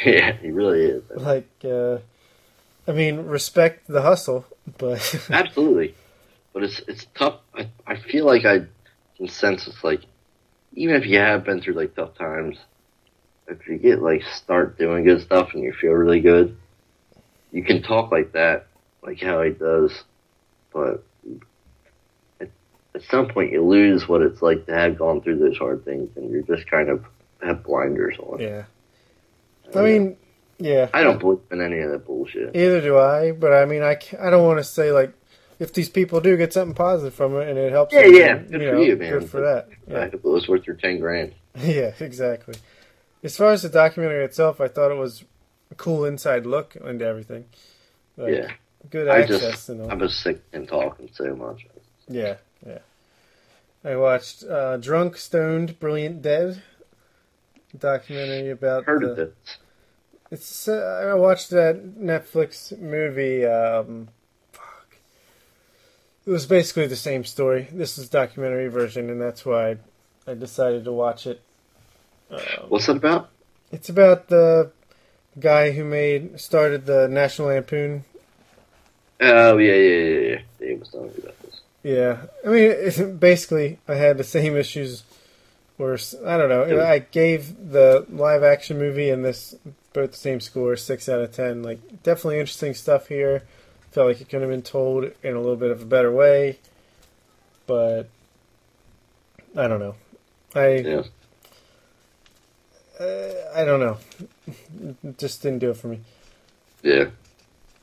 [0.06, 1.04] yeah, he really is.
[1.16, 2.00] Like, uh,
[2.88, 4.46] I mean, respect the hustle,
[4.78, 5.00] but
[5.30, 5.96] Absolutely,
[6.54, 7.40] but it's it's tough.
[7.56, 8.64] I I feel like I
[9.20, 10.02] can sense it's like
[10.74, 12.58] even if you have been through like tough times,
[13.48, 16.58] if you get like start doing good stuff and you feel really good,
[17.52, 18.68] you can talk like that,
[19.04, 19.92] like how he does,
[20.74, 21.04] but
[22.40, 22.50] at,
[22.96, 26.10] at some point you lose what it's like to have gone through those hard things,
[26.16, 27.04] and you're just kind of
[27.44, 28.40] have blinders on.
[28.40, 28.64] yeah.
[29.76, 30.18] I mean,
[30.58, 30.90] yeah.
[30.94, 32.56] I don't believe in any of that bullshit.
[32.56, 35.14] Either do I, but I mean, I, I don't want to say like
[35.60, 37.94] if these people do get something positive from it and it helps.
[37.94, 39.12] Yeah, them, yeah, good you for know, you, man.
[39.20, 39.68] Good for that.
[39.88, 40.04] I Yeah.
[40.06, 41.36] hope it was worth your ten grand.
[41.60, 42.56] yeah, exactly.
[43.24, 45.26] As far as the documentary itself, I thought it was
[45.72, 47.46] a cool inside look into everything.
[48.18, 48.52] Like, yeah.
[48.90, 49.92] Good I access just, and all.
[49.92, 51.66] I was sick and talking so much.
[52.08, 52.80] Yeah, yeah.
[53.84, 56.64] I watched uh, Drunk, Stoned, Brilliant, Dead
[57.78, 59.30] documentary about Heard the, of this?
[60.32, 63.46] It's uh, I watched that Netflix movie.
[63.46, 64.10] Um.
[66.30, 67.70] It was basically the same story.
[67.72, 69.78] This is documentary version, and that's why I,
[70.28, 71.42] I decided to watch it.
[72.30, 73.32] Um, What's it about?
[73.72, 74.72] it's about the
[75.40, 78.04] guy who made started the National Lampoon.
[79.20, 80.42] Oh yeah, yeah, yeah, yeah.
[80.60, 81.62] Dave was telling me about this.
[81.82, 85.02] Yeah, I mean, basically, I had the same issues.
[85.80, 89.56] S- I don't know, I gave the live action movie and this
[89.94, 91.64] both the same score, six out of ten.
[91.64, 93.46] Like, definitely interesting stuff here.
[93.92, 96.60] Felt like it could have been told in a little bit of a better way,
[97.66, 98.10] but
[99.58, 99.96] I don't know.
[100.54, 101.04] I Yeah,
[103.00, 103.98] uh, I don't know.
[105.04, 106.02] It just didn't do it for me.
[106.84, 107.06] yeah.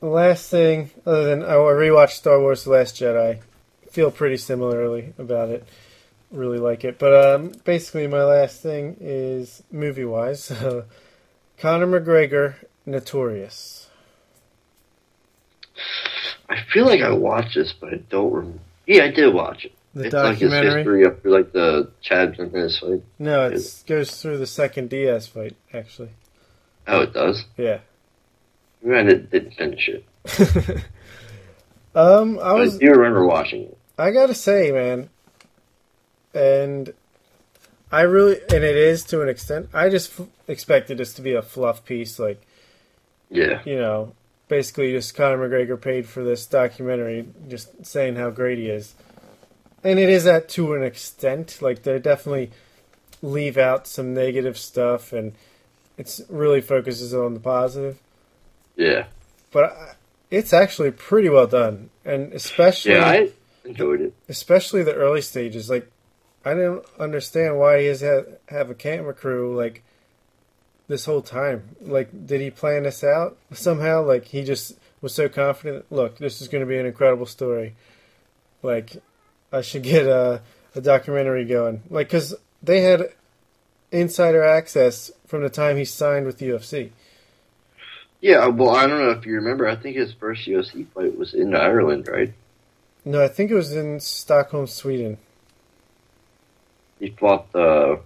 [0.01, 3.41] The last thing, other than I rewatched Star Wars: The Last Jedi,
[3.91, 5.67] feel pretty similarly about it.
[6.31, 10.53] Really like it, but um, basically, my last thing is movie wise.
[11.59, 13.86] Conor McGregor, Notorious.
[16.49, 18.59] I feel like I watched this, but I don't remember.
[18.87, 19.73] Yeah, I did watch it.
[19.95, 23.03] The it's like his history up through like the Chad Smith fight.
[23.19, 25.57] no, it goes through the second Diaz fight.
[25.73, 26.11] Actually,
[26.87, 27.45] Oh, it does.
[27.57, 27.79] yeah.
[28.83, 30.05] Maybe I didn't, didn't finish it.
[31.95, 33.79] um, I But was I do remember watching it.
[33.99, 35.09] I gotta say, man,
[36.35, 36.93] and
[37.91, 39.71] I really, and it is to an extent.
[39.73, 42.43] I just f- expected this to be a fluff piece, like
[43.31, 44.13] Yeah, you know,
[44.49, 48.95] basically just Conor McGregor paid for this documentary, just saying how great he is,
[49.83, 51.59] and it is that to an extent.
[51.61, 52.51] Like they definitely
[53.23, 55.33] leave out some negative stuff, and
[55.99, 57.99] it's really focuses on the positive.
[58.77, 59.07] yeah,
[59.53, 59.93] But I,
[60.31, 63.07] it's actually pretty well done, and especially yeah.
[63.07, 63.31] I
[63.65, 64.15] enjoyed it.
[64.29, 65.71] especially the early stages.
[65.71, 65.91] Like,
[66.45, 69.83] I didn't understand why he has had, have a camera crew like
[70.89, 71.77] this whole time.
[71.81, 74.05] Like, did he plan this out somehow?
[74.05, 75.91] Like, he just was so confident.
[75.91, 77.75] Look, this is going to be an incredible story.
[78.63, 78.97] Like,
[79.53, 80.43] I should get a
[80.77, 81.83] a documentary going.
[81.91, 83.11] Like, because they had
[83.91, 86.91] insider access from the time he signed with the UFC.
[88.21, 89.69] Yeah, uh, well, I don't know if you remember.
[89.69, 92.33] I think his first UFC fight was in Ireland, right?
[93.05, 95.19] No, I think it was in Stockholm, Sweden.
[96.99, 98.01] He fought the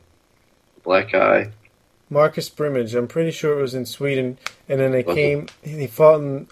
[0.83, 1.53] black guy.
[2.11, 2.95] Marcus Brimage.
[2.95, 4.37] I'm pretty sure it was in Sweden,
[4.69, 5.21] and then they Was it?
[5.21, 5.47] came.
[5.63, 6.49] He fought in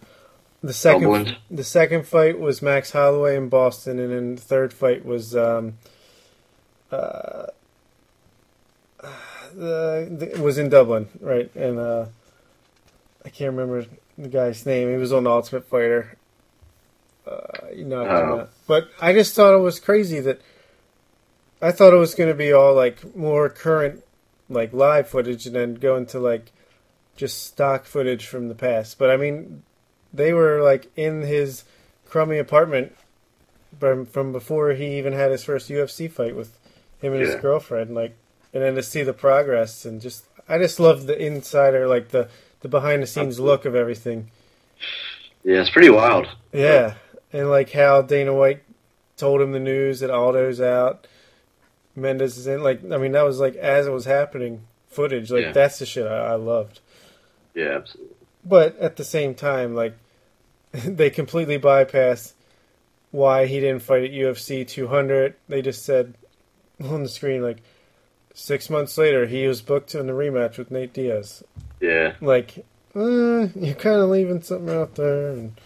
[0.63, 1.03] the second.
[1.03, 1.37] Dublin.
[1.51, 5.75] The second fight was Max Holloway in Boston, and then the third fight was um,
[6.93, 7.47] uh,
[9.55, 11.55] the, the was in Dublin, right?
[11.55, 12.07] And uh,
[13.25, 13.87] I can't remember
[14.17, 14.91] the guy's name.
[14.91, 16.17] He was on the Ultimate Fighter.
[17.27, 18.49] Uh, you know, Oh.
[18.67, 20.41] but I just thought it was crazy that
[21.61, 24.03] I thought it was going to be all like more current,
[24.49, 26.53] like live footage, and then go into like
[27.16, 28.99] just stock footage from the past.
[28.99, 29.62] But I mean,
[30.12, 31.65] they were like in his
[32.07, 32.97] crummy apartment
[33.79, 36.59] from from before he even had his first UFC fight with
[37.01, 37.95] him and his girlfriend.
[37.95, 38.16] Like,
[38.53, 42.29] and then to see the progress and just, I just love the insider, like the
[42.61, 44.31] the behind the scenes look of everything.
[45.45, 46.29] Yeah, it's pretty wild.
[46.53, 46.95] Yeah,
[47.33, 48.62] and like how Dana White
[49.16, 51.07] told him the news that Aldo's out,
[51.99, 52.62] Mendes is in.
[52.62, 55.31] Like, I mean, that was like as it was happening, footage.
[55.31, 55.53] Like Yeah.
[55.53, 56.81] that's the shit I, I loved.
[57.55, 58.15] Yeah, absolutely.
[58.45, 59.95] But at the same time, like
[60.73, 62.33] they completely bypassed
[63.11, 65.35] why he didn't fight at UFC 200.
[65.49, 66.15] They just said
[66.83, 67.59] on the screen like
[68.35, 71.43] six months later he was booked in the rematch with Nate Diaz.
[71.81, 72.65] Yeah, Like,
[72.95, 75.31] uh, you're kind of leaving something out there.
[75.31, 75.59] And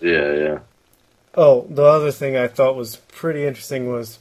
[0.00, 0.58] yeah, yeah.
[1.34, 4.18] oh, the other thing I thought was pretty interesting was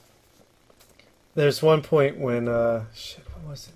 [1.37, 3.75] there's one point when uh shit, what was it?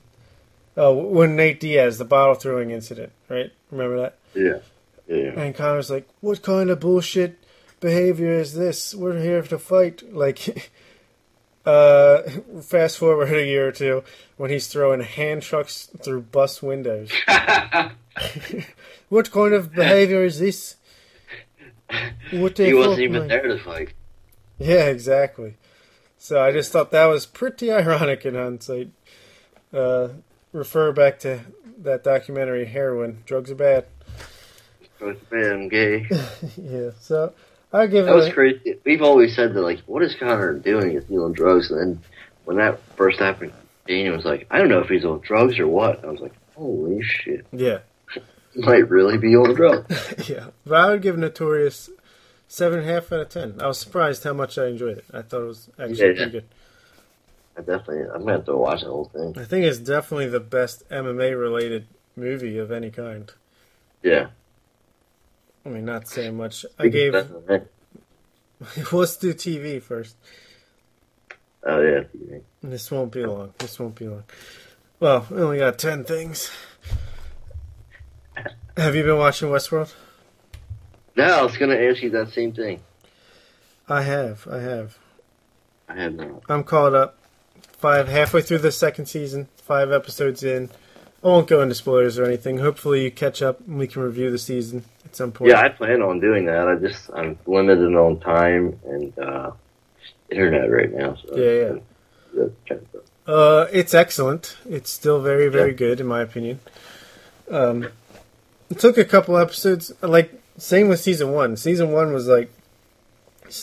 [0.75, 3.51] Oh, when Nate Diaz, the bottle throwing incident, right?
[3.69, 4.17] Remember that?
[4.33, 4.59] Yeah,
[5.07, 5.39] yeah.
[5.39, 7.37] And Conor's like, "What kind of bullshit
[7.79, 8.95] behavior is this?
[8.95, 10.71] We're here to fight." Like,
[11.65, 12.23] uh,
[12.63, 14.03] fast forward a year or two
[14.37, 17.11] when he's throwing hand trucks through bus windows.
[19.09, 20.77] what kind of behavior is this?
[22.31, 23.27] What he wasn't even man?
[23.27, 23.93] there to fight.
[24.57, 25.57] Yeah, exactly.
[26.23, 28.91] So I just thought that was pretty ironic in hindsight.
[29.73, 30.09] Uh,
[30.53, 31.39] refer back to
[31.79, 33.23] that documentary, Heroin.
[33.25, 33.85] Drugs are bad.
[35.31, 36.05] Man, gay.
[36.57, 37.33] yeah, so
[37.73, 38.15] I give That it.
[38.15, 38.75] was a- crazy.
[38.85, 40.95] We've always said that, like, what is Conor doing?
[40.95, 41.71] Is he on drugs?
[41.71, 42.01] And then
[42.45, 43.51] when that first happened,
[43.87, 46.05] Daniel was like, I don't know if he's on drugs or what.
[46.05, 47.47] I was like, holy shit.
[47.51, 47.79] Yeah,
[48.55, 50.13] might really be on drugs.
[50.29, 50.49] yeah.
[50.67, 51.89] But I would give Notorious
[52.51, 53.61] seven and a half out of ten.
[53.61, 55.05] I was surprised how much I enjoyed it.
[55.13, 56.13] I thought it was actually Yeah, yeah.
[56.15, 56.45] pretty good.
[57.57, 59.33] I definitely, I'm going to have to watch the whole thing.
[59.37, 63.31] I think it's definitely the best MMA related movie of any kind.
[64.03, 64.27] Yeah.
[65.65, 66.65] I mean, not saying much.
[66.79, 67.13] I gave.
[68.91, 70.15] Let's do TV first.
[71.63, 72.03] Oh, yeah.
[72.63, 73.53] This won't be long.
[73.59, 74.23] This won't be long.
[74.99, 76.51] Well, we only got ten things.
[78.77, 79.93] Have you been watching Westworld?
[81.15, 82.79] No, I was going to ask you that same thing.
[83.87, 84.47] I have.
[84.49, 84.97] I have.
[85.89, 86.43] I have not.
[86.49, 87.17] I'm caught up.
[87.73, 89.47] Five halfway through the second season.
[89.57, 90.69] Five episodes in.
[91.23, 92.59] I won't go into spoilers or anything.
[92.59, 95.51] Hopefully, you catch up and we can review the season at some point.
[95.51, 96.67] Yeah, I plan on doing that.
[96.67, 99.51] I just, I'm limited on time and uh,
[100.31, 101.15] internet right now.
[101.15, 101.77] So Yeah,
[102.35, 102.47] yeah.
[102.67, 104.55] Kind of- Uh, it's excellent.
[104.67, 105.77] It's still very, very Yeah.
[105.77, 106.59] good in my opinion.
[107.51, 107.89] Um,
[108.69, 109.91] it took a couple episodes.
[110.01, 111.57] Like same with season one.
[111.57, 112.51] Season one was like,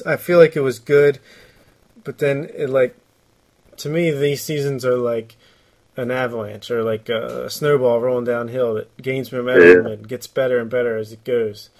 [0.05, 1.19] I feel like it was good,
[2.05, 2.97] but then it like,
[3.78, 5.36] to me these seasons are like
[5.97, 9.93] an avalanche or like a snowball rolling downhill that gains momentum Yeah.
[9.93, 11.70] and gets better and better as it goes.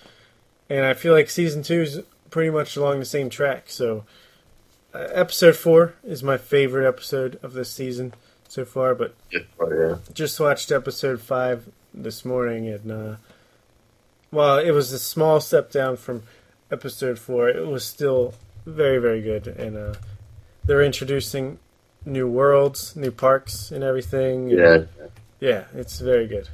[0.71, 3.65] And I feel like season two is pretty much along the same track.
[3.67, 4.05] So
[4.95, 8.15] uh, episode four is my favorite episode of this season
[8.49, 9.15] so far, but
[9.61, 9.97] Oh, yeah.
[10.15, 13.17] just watched episode five this morning, and uh,
[14.31, 16.23] while it was a small step down from
[16.71, 18.35] episode four, it was still
[18.67, 19.47] very, very good.
[19.47, 19.95] And uh,
[20.65, 21.59] they're introducing
[22.05, 24.49] new worlds, new parks, and everything.
[24.51, 24.85] Yeah.
[25.41, 26.49] yeah, it's very good.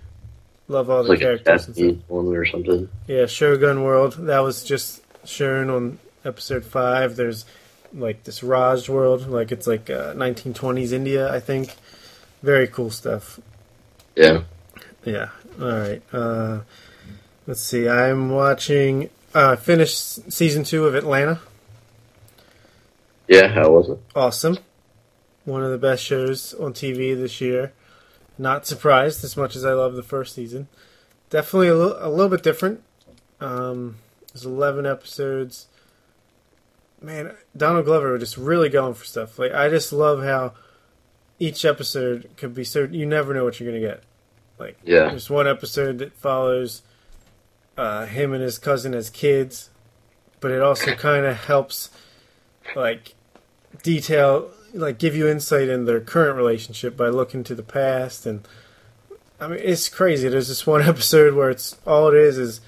[0.69, 1.67] Love all It's the like a characters.
[1.67, 1.77] and stuff.
[1.77, 2.89] Japanese one or something.
[3.07, 4.15] Yeah, Shogun World.
[4.27, 7.17] That was just shown on episode five.
[7.17, 7.45] There's
[7.93, 11.75] like this Raj world, like it's like uh, 1920s India, I think.
[12.43, 13.39] Very cool stuff.
[14.17, 14.43] Yeah.
[15.05, 15.29] Yeah.
[15.61, 16.03] All right.
[16.13, 16.61] Uh,
[17.47, 17.89] let's see.
[17.89, 19.11] I'm watching.
[19.35, 21.41] Uh, finished season two of Atlanta.
[23.27, 23.99] Yeah, how was it?
[24.15, 24.59] Awesome.
[25.45, 27.73] One of the best shows on TV this year.
[28.39, 30.69] Not surprised as much as I love the first season.
[31.31, 32.83] Definitely a little, a little bit different.
[33.41, 33.97] Um,
[34.33, 35.67] there's 11 episodes.
[37.01, 39.39] Man, Donald Glover was just really going for stuff.
[39.39, 40.55] Like I just love how
[41.39, 44.03] each episode could be so you never know what you're gonna get.
[44.59, 45.09] Like Yeah.
[45.11, 46.83] there's one episode that follows
[47.77, 49.71] uh, him and his cousin as kids,
[50.41, 51.91] but it also kind of helps
[52.75, 53.15] like
[53.83, 58.27] detail, like give you insight in their current relationship by looking to the past.
[58.27, 58.47] And
[59.41, 60.29] I mean, it's crazy.
[60.29, 62.61] There's this one episode where it's all it is is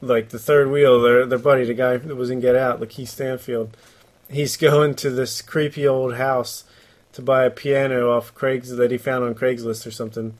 [0.00, 3.08] like the third wheel, their their buddy, the guy that was in Get Out, Lakeith
[3.08, 3.76] Stanfield.
[4.30, 6.64] He's going to this creepy old house
[7.12, 10.36] to buy a piano off Craig's that he found on Craigslist or something.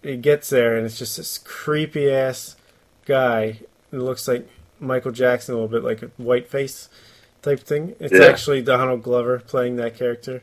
[0.00, 2.54] He gets there and it's just this creepy ass
[3.08, 3.60] guy.
[3.90, 4.48] It looks like
[4.78, 6.88] Michael Jackson a little bit, like a white face
[7.42, 7.96] type thing.
[7.98, 8.26] It's Yeah.
[8.26, 10.42] actually Donald Glover playing that character.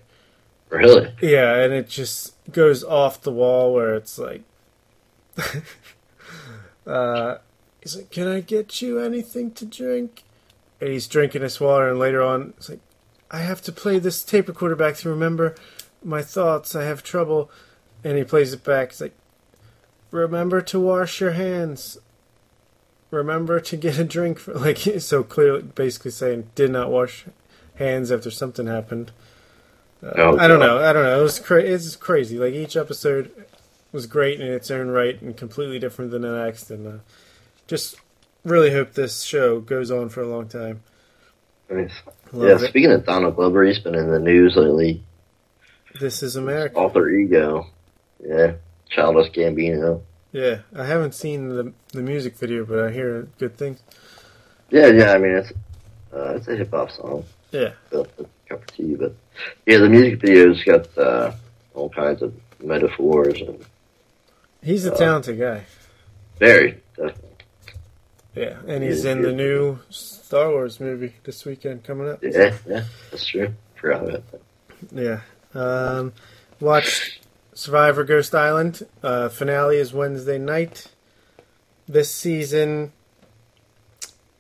[0.70, 1.14] Really?
[1.22, 4.42] Yeah, and it just goes off the wall where it's like,
[6.88, 7.38] uh,
[7.82, 10.24] he's like, "Can I get you anything to drink?"
[10.82, 12.80] And he's drinking his water, and later on, it's like,
[13.32, 15.56] "I have to play this tape recorder back to remember
[16.04, 16.76] my thoughts.
[16.76, 17.50] I have trouble,"
[18.04, 18.90] and he plays it back.
[18.90, 19.16] It's like,
[20.12, 21.98] "Remember to wash your hands."
[23.12, 24.40] Remember to get a drink.
[24.40, 27.26] For, like so clearly, basically saying, "Did not wash
[27.76, 29.12] hands after something happened."
[30.04, 30.80] Uh, Oh, I don't know.
[30.80, 31.20] I don't know.
[31.20, 32.38] It was cra- it's crazy.
[32.38, 33.32] Like each episode
[33.92, 36.70] was great in its own right and completely different than the next.
[36.70, 36.98] And uh,
[37.68, 37.96] just
[38.44, 40.82] really hope this show goes on for a long time.
[41.70, 41.94] Nice.
[42.34, 42.70] Yeah, it.
[42.70, 45.04] speaking of Donald Glover, he's been in the news lately.
[46.00, 46.76] This is America.
[46.76, 47.68] Alter ego.
[48.24, 48.54] Yeah.
[48.90, 50.02] Childish Gambino.
[50.36, 53.80] Yeah, I haven't seen the the music video, but I hear good things.
[54.70, 55.52] Yeah, yeah, I mean, it's
[56.14, 57.24] uh, it's a hip hop song.
[57.54, 58.04] Yeah, a
[58.50, 59.16] cup of tea, but
[59.66, 61.32] yeah, the music video's got uh,
[61.74, 63.64] all kinds of metaphors and
[64.62, 65.64] he's a Uh, talented guy.
[66.38, 67.30] very definitely.
[68.36, 72.22] Yeah, and he's in the new Star Wars movie this weekend coming up.
[72.22, 73.54] Yeah, yeah, that's true.
[73.76, 74.42] Forgot about that.
[74.92, 75.22] Yeah.
[75.58, 76.12] Um,
[76.60, 77.25] watched
[77.56, 78.86] Survivor Ghost Island.
[79.02, 80.88] Uh, finale is Wednesday night.
[81.88, 82.92] This season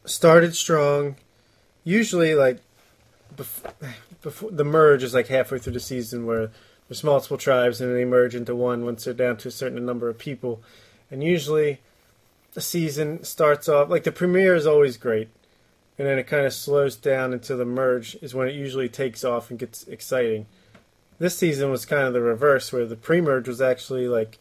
[0.03, 1.15] started strong.
[1.85, 2.59] Usually, like
[3.35, 3.71] before,
[4.21, 6.51] before the merge is like halfway through the season where
[6.89, 9.85] there's multiple tribes and then they merge into one once they're down to a certain
[9.85, 10.61] number of people.
[11.09, 11.79] And usually,
[12.53, 15.29] the season starts off like the premiere is always great,
[15.97, 19.23] and then it kind of slows down until the merge is when it usually takes
[19.23, 20.47] off and gets exciting.
[21.17, 24.37] This season was kind of the reverse, where the pre-merge was actually like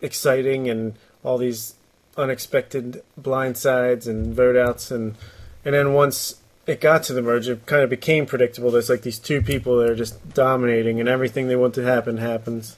[0.00, 1.74] exciting and all these
[2.16, 4.90] unexpected blindsides and vote outs.
[4.90, 5.16] And
[5.64, 8.70] and then once it got to the merge it kind of became predictable.
[8.70, 12.18] There's like these two people that are just dominating and everything they want to happen
[12.18, 12.76] happens.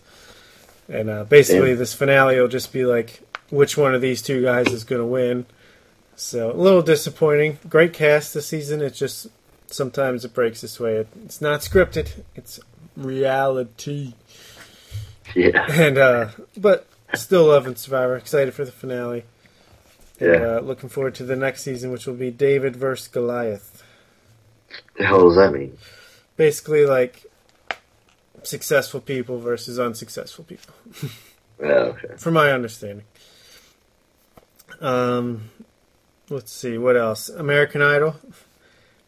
[0.89, 4.69] And uh, basically this finale will just be like which one of these two guys
[4.69, 5.47] is going to win.
[6.17, 7.59] So a little disappointing.
[7.69, 8.81] Great cast this season.
[8.81, 9.29] It's just
[9.67, 10.97] sometimes it breaks this way.
[10.97, 12.23] It, it's not scripted.
[12.35, 12.61] It's
[12.97, 14.15] reality.
[15.35, 19.25] Yeah, and uh but still loving survivor excited for the finale.
[20.21, 20.57] And, yeah.
[20.57, 23.83] uh, looking forward to the next season which will be david versus goliath.
[24.97, 25.77] The hell does that mean?
[26.37, 27.27] basically like
[28.43, 30.75] successful people versus unsuccessful people.
[31.61, 32.17] Yeah, okay.
[32.17, 33.05] from my understanding.
[34.81, 35.51] Um
[36.29, 37.29] let's see what else?
[37.29, 38.17] American idol.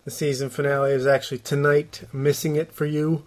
[0.04, 2.04] The season finale is actually tonight.
[2.12, 3.24] Missing it for you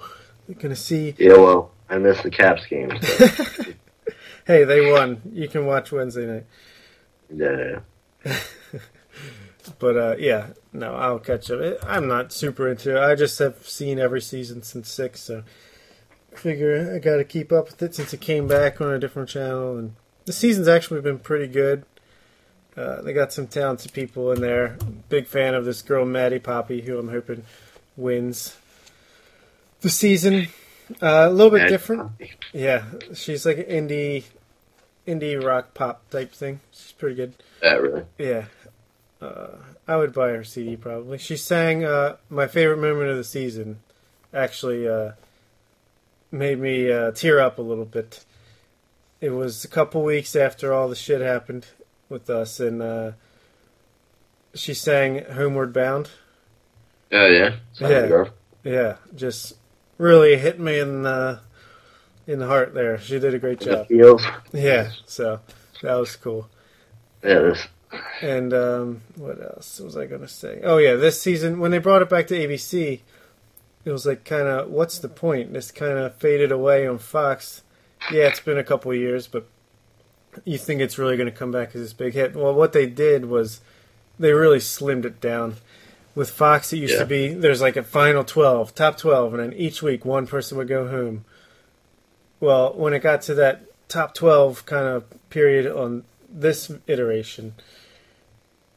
[0.48, 2.91] you're gonna see Yeah, well, I missed the Caps game.
[3.02, 3.28] So,
[4.45, 6.45] hey they won you can watch wednesday night
[7.36, 7.80] yeah,
[9.80, 11.80] But uh, yeah, no, I'll catch up.
[11.86, 13.03] I'm not super into it.
[13.03, 15.44] I just have seen every season since six, so
[16.34, 19.30] figure I got to keep up with it since it came back on a different
[19.30, 19.78] channel.
[19.78, 19.95] And
[20.26, 21.84] the season's actually been pretty good.
[22.76, 24.78] Uh, they got some talented people in there.
[25.10, 27.44] Big fan of this girl Maddie Poppe, who I'm hoping
[27.95, 28.56] wins
[29.82, 30.48] the season.
[31.02, 32.12] Uh, a little bit different.
[32.54, 34.24] Yeah, she's like an indie,
[35.06, 36.62] indie rock pop type thing.
[36.72, 37.34] She's pretty good.
[37.62, 38.04] Yeah, really.
[38.18, 38.45] Yeah.
[39.22, 41.18] Uh, I would buy her CD probably.
[41.18, 43.80] She sang uh, my favorite moment of the season.
[44.34, 45.12] Actually, uh,
[46.32, 48.24] made me uh, tear up a little bit.
[49.20, 51.66] It was a couple weeks after all the shit happened
[52.08, 53.12] with us, and uh,
[54.54, 56.10] she sang "Homeward Bound."
[57.12, 58.26] Oh yeah, Yeah.
[58.64, 59.56] Yeah, just
[59.98, 61.40] really hit me in the
[62.26, 62.98] in the heart there.
[62.99, 63.88] She did a great job.
[63.88, 64.24] feels.
[64.52, 65.40] Yeah, so
[65.82, 66.49] that was cool.
[67.24, 67.56] Yeah.
[68.22, 70.61] And um, what else was I going to say?
[70.64, 72.99] Oh yeah, this season when they brought it back to ABC,
[73.86, 75.53] it was like kind of what's the point?
[75.53, 77.64] This kind of faded away on Fox.
[78.11, 79.48] Yeah, it's been a couple of years, but
[80.45, 82.36] you think it's really going to come back as this big hit?
[82.36, 83.61] Well, what they did was
[84.19, 85.56] they really slimmed it down.
[86.18, 86.99] With Fox, it used Yeah.
[87.02, 90.57] to be there's like a final 12, top 12, and then each week one person
[90.57, 91.26] would go home.
[92.39, 97.53] Well, when it got to that top 12 kind of period on this iteration,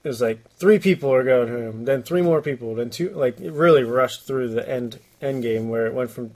[0.05, 3.09] it was like three people are going home, then three more people, then two.
[3.09, 6.33] Like it really rushed through the end end game where it went from,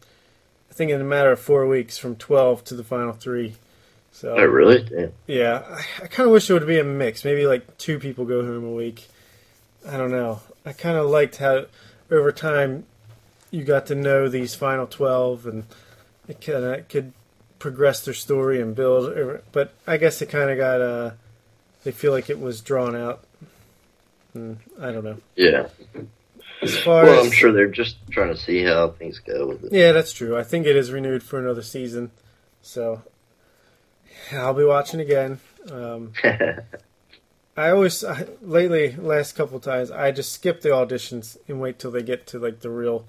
[0.71, 3.57] I think in a matter of four weeks, from 12 to the final three.
[4.13, 4.83] So Oh, really?
[4.83, 5.13] Damn.
[5.27, 7.25] yeah, I, I kind of wish it would be a mix.
[7.27, 9.09] Maybe like two people go home a week.
[9.87, 10.41] I don't know.
[10.65, 11.67] I kind of liked how
[12.11, 12.85] over time
[13.51, 15.65] you got to know these final twelve, and
[16.29, 17.13] it kind of could
[17.59, 19.41] progress their story and build.
[19.53, 20.81] But I guess it kind of got.
[20.81, 21.11] Uh,
[21.85, 23.25] they feel like it was drawn out.
[24.33, 25.19] Hmm, I don't know.
[25.37, 25.69] Yeah.
[26.63, 29.73] As far Well, I'm sure they're just trying to see how things go with it.
[29.73, 30.37] yeah, that's true.
[30.37, 32.11] I think it is renewed for another season,
[32.63, 33.03] so
[34.33, 35.41] I'll be watching again.
[35.71, 36.13] Um,
[37.57, 41.91] I always I, lately last couple times I just skip the auditions and wait till
[41.91, 43.07] they get to like the real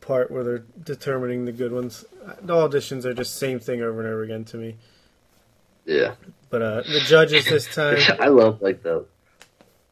[0.00, 2.04] part where they're determining the good ones.
[2.40, 4.76] The auditions are just same thing over and over again to me.
[5.84, 6.14] yeah.
[6.48, 9.04] But uh, the judges this time, I love like the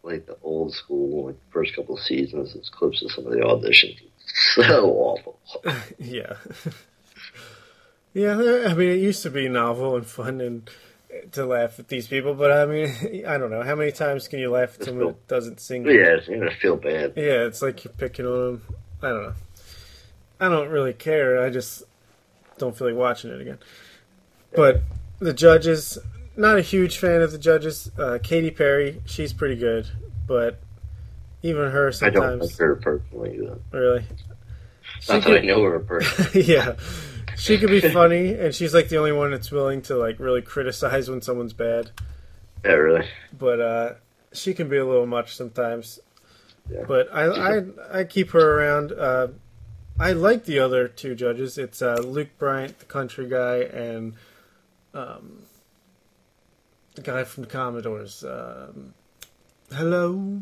[0.03, 2.55] like the old school like first couple of seasons.
[2.55, 4.01] It's clips of some of the auditions.
[4.01, 5.39] It's so awful.
[5.99, 6.35] yeah,
[8.15, 8.67] yeah.
[8.69, 10.71] I mean, it used to be novel and fun and
[11.33, 14.39] to laugh at these people, but I mean, I don't know how many times can
[14.39, 15.85] you laugh at someone that doesn't sing?
[15.85, 17.15] Yeah, you're gonna feel bad.
[17.17, 18.63] Yeah, it's like you're picking on them.
[19.03, 19.35] I don't know.
[20.41, 21.43] I don't really care.
[21.43, 21.85] I just
[22.59, 23.59] don't feel like watching it again.
[24.55, 24.83] But
[25.19, 25.99] the judges,
[26.37, 27.91] not a huge fan of the judges.
[27.99, 29.89] Uh, Katy Perry, she's pretty good,
[30.27, 30.59] but
[31.43, 32.17] even her sometimes.
[32.17, 33.39] I don't like her personally.
[33.39, 33.61] Though.
[33.79, 34.05] really.
[35.01, 36.43] She Not that I know her personally.
[36.47, 36.75] yeah,
[37.37, 40.43] she could be funny, and she's like the only one that's willing to like really
[40.43, 41.91] criticize when someone's bad.
[42.65, 43.07] yeah, really.
[43.37, 43.93] But uh,
[44.33, 46.01] she can be a little much sometimes.
[46.71, 46.85] Yeah.
[46.87, 47.25] But I,
[47.59, 47.63] I
[48.01, 48.93] I keep her around.
[48.93, 49.29] Uh,
[49.99, 51.59] I like the other two judges.
[51.59, 54.15] It's uh, Luke Bryan, the country guy, and
[54.93, 55.43] um,
[56.95, 58.25] the guy from the Commodores.
[58.25, 58.95] Um,
[59.73, 60.41] Hello,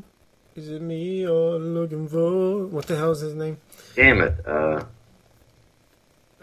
[0.54, 2.66] is it me you're looking for?
[2.66, 3.58] What the hell is his name?
[3.94, 4.46] Damn it.
[4.46, 4.84] Uh,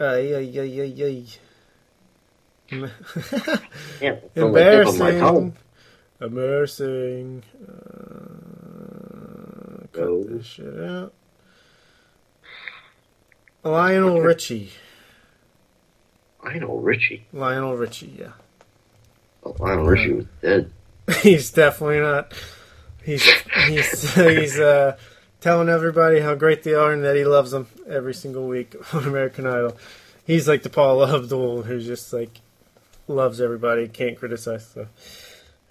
[0.00, 1.26] Ay, ay, ay, ay, ay.
[2.70, 2.84] damn,
[4.00, 4.34] it.
[4.34, 5.56] Don't let it on my Embarrassing.
[6.22, 7.42] Embarrassing.
[7.68, 7.90] Uh,
[9.92, 10.24] cut Go.
[10.24, 11.12] this shit out.
[13.62, 14.72] Lionel Richie.
[16.42, 17.26] Lionel Richie.
[17.34, 18.32] Lionel Richie, yeah.
[19.44, 20.72] Oh, Lionel Richie was dead.
[21.22, 22.32] he's definitely not.
[23.04, 23.22] He's
[23.66, 24.96] he's he's uh,
[25.40, 29.04] telling everybody how great they are and that he loves them every single week on
[29.04, 29.76] American Idol.
[30.26, 32.40] He's like the Paula Abdul who's just like
[33.08, 34.66] loves everybody, can't criticize.
[34.68, 34.86] So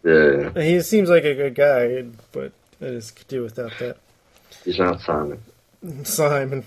[0.03, 2.51] Yeah, he seems like a good guy, but
[2.81, 3.97] I just could do without that.
[4.65, 5.41] he's not Simon.
[6.03, 6.65] Simon,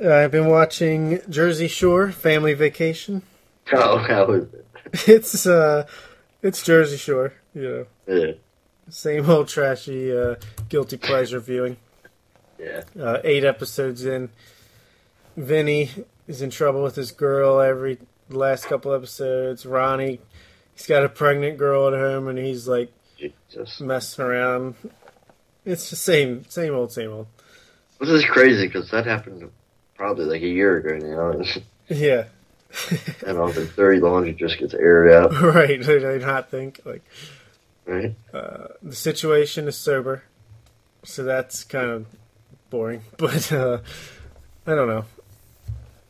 [0.00, 0.16] yeah.
[0.16, 3.22] I've been watching Jersey Shore Family Vacation.
[3.72, 4.64] Oh, how was it?
[5.06, 5.86] It's uh,
[6.42, 8.32] it's Jersey Shore, you know, Yeah,
[8.90, 10.36] same old trashy, uh,
[10.68, 11.76] guilty pleasure viewing.
[12.58, 12.82] yeah.
[12.98, 14.30] Uh, eight episodes in,
[15.36, 15.90] Vinny
[16.26, 17.98] is in trouble with his girl every
[18.28, 19.64] last couple episodes.
[19.64, 20.20] Ronnie,
[20.74, 23.80] he's got a pregnant girl at home, and he's like Jesus.
[23.80, 24.74] messing around.
[25.64, 27.26] It's the same, same old, same old.
[28.00, 29.50] This is crazy because that happened
[29.94, 31.42] probably like a year ago now,
[31.88, 32.24] Yeah,
[33.26, 35.82] and all the dirty laundry just gets aired out, right.
[35.82, 37.02] Did I not think like
[37.90, 38.14] right?
[38.32, 40.22] the situation is sober,
[41.04, 42.06] so that's kind of
[42.70, 43.02] boring.
[43.16, 43.78] But uh,
[44.66, 45.04] I don't know.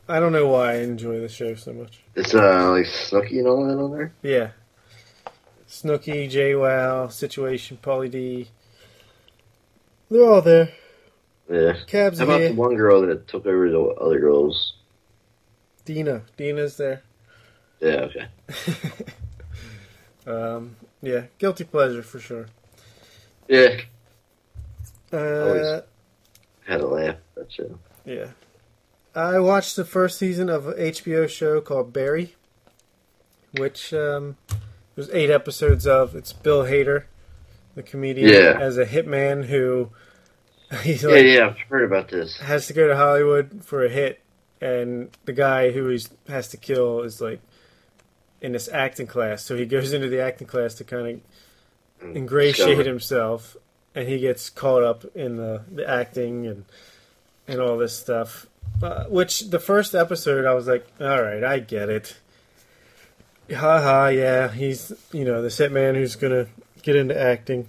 [0.07, 2.01] I don't know why I enjoy the show so much.
[2.15, 4.13] It's uh like Snooki and all that on there.
[4.21, 4.49] Yeah,
[5.67, 8.49] Snooki, JWoww, Situation, Pauly D.
[10.09, 10.69] They're all there.
[11.49, 11.77] Yeah.
[11.87, 12.49] Cabs How about here.
[12.49, 14.73] the one girl that took over the other girls?
[15.85, 17.03] Deena, Deena's there.
[17.79, 18.27] Yeah, okay.
[20.27, 22.47] Um, yeah, guilty pleasure for sure.
[23.47, 23.81] Yeah,
[25.11, 25.81] Uh, Always.
[26.65, 27.15] had a laugh.
[27.35, 27.77] That show.
[28.05, 28.27] Yeah.
[29.13, 32.35] I watched the first season of an HBO show called Barry,
[33.57, 34.37] which um,
[34.95, 36.15] there's eight episodes of.
[36.15, 37.03] It's Bill Hader,
[37.75, 38.57] the comedian, Yeah.
[38.59, 39.89] as a hitman who
[40.83, 42.37] he's Yeah, like, yeah, I've heard about this.
[42.37, 44.21] has to go to Hollywood for a hit,
[44.61, 47.41] and the guy who he has to kill is like
[48.41, 49.43] in this acting class.
[49.43, 51.21] So he goes into the acting class to kind of
[52.01, 53.55] Mm, ingratiate himself,
[53.93, 56.65] and he gets caught up in the, the acting and
[57.47, 58.47] and all this stuff.
[58.81, 62.17] Uh, which the first episode, I was like, all right, I get it.
[63.53, 66.47] Ha ha, yeah, he's you know this hitman who's gonna
[66.81, 67.67] get into acting.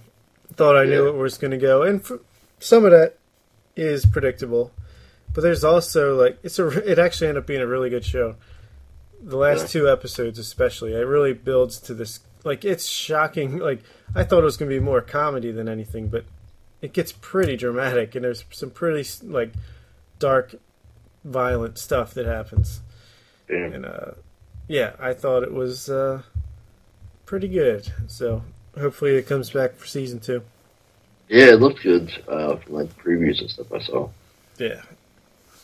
[0.55, 1.09] Thought I knew Yeah.
[1.09, 2.19] it was gonna go, and for,
[2.59, 3.17] some of that
[3.75, 4.71] is predictable,
[5.33, 8.35] but there's also like it's a it actually ended up being a really good show.
[9.25, 12.19] The last two episodes, especially, it really builds to this.
[12.43, 13.57] Like it's shocking.
[13.63, 13.81] Like
[14.13, 16.25] I thought it was going to be more comedy than anything, but
[16.81, 19.53] it gets pretty dramatic, and there's some pretty like
[20.19, 20.55] dark,
[21.23, 22.81] violent stuff that happens.
[23.49, 23.65] Yeah.
[23.65, 24.11] And uh,
[24.67, 26.23] yeah, I thought it was uh,
[27.25, 27.91] pretty good.
[28.07, 28.43] So
[28.77, 30.43] hopefully it comes back for season two.
[31.29, 34.09] Yeah, it looked good uh, from like previews and stuff I saw.
[34.57, 34.81] Yeah.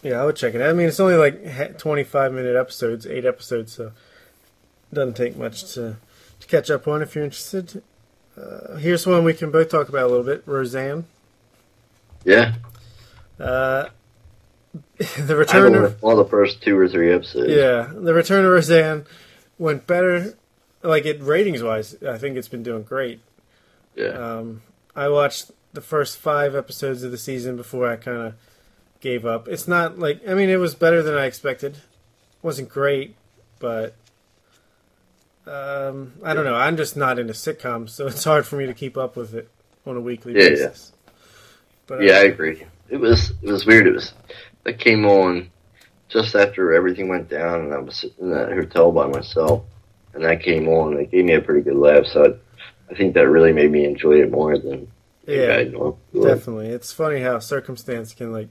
[0.03, 0.69] Yeah, I would check it out.
[0.69, 5.73] I mean, it's only like 25 minute episodes, eight episodes, so it doesn't take much
[5.73, 5.97] to,
[6.39, 7.81] to catch up on if you're interested.
[8.39, 11.05] Uh, here's one we can both talk about a little bit Roseanne.
[12.23, 12.53] Yeah,
[13.39, 13.89] Uh,
[15.17, 16.01] the return of.
[16.03, 17.49] all the first two or three episodes.
[17.51, 19.05] Yeah, the return of Roseanne
[19.57, 20.35] went better.
[20.83, 23.19] Like, it ratings wise, I think it's been doing great.
[23.95, 24.61] yeah, Um,
[24.95, 28.33] I watched the first five episodes of the season before I kind of
[29.01, 29.47] gave up.
[29.47, 31.75] It's not like I mean it was better than I expected.
[31.75, 31.81] It
[32.43, 33.15] wasn't great,
[33.59, 33.95] but
[35.47, 36.55] um, I don't know.
[36.55, 39.49] I'm just not into sitcoms, so it's hard for me to keep up with it
[39.85, 40.49] on a weekly Yeah, yeah.
[40.49, 40.91] basis.
[41.87, 42.13] But uh, yeah.
[42.17, 42.65] I agree.
[42.89, 43.87] It was it was weird.
[43.87, 44.13] It was
[44.63, 45.49] that came on
[46.07, 49.63] just after everything went down, and I was sitting in that hotel by myself,
[50.13, 50.93] and that came on.
[50.93, 52.05] and It gave me a pretty good laugh.
[52.05, 54.87] So I, I think that really made me enjoy it more than
[55.27, 55.55] Yeah.
[55.57, 55.97] I normally.
[56.13, 56.67] Definitely.
[56.69, 58.49] It's funny how circumstance can like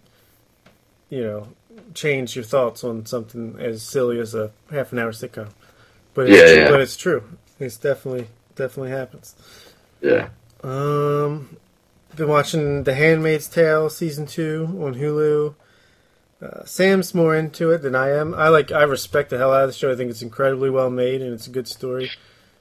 [1.10, 1.48] you know,
[1.94, 5.48] change your thoughts on something as silly as a half an hour sitcom.
[6.14, 6.70] But it's, Yeah, yeah.
[6.70, 7.22] but it's true.
[7.60, 9.34] It's definitely definitely happens.
[10.00, 10.28] Yeah,
[10.62, 11.56] Um
[12.16, 15.54] been watching The Handmaid's Tale season 2 on Hulu.
[16.42, 18.34] Uh, Sam's more into it than I am.
[18.34, 19.92] I like I respect the hell out of the show.
[19.92, 22.10] I think it's incredibly well made and it's a good story.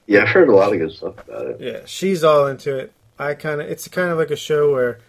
[0.08, 0.22] yeah.
[0.24, 1.58] I've heard a lot of good stuff about it.
[1.62, 2.92] Yeah, she's all into it.
[3.20, 5.00] I kind of it's kind of like a show where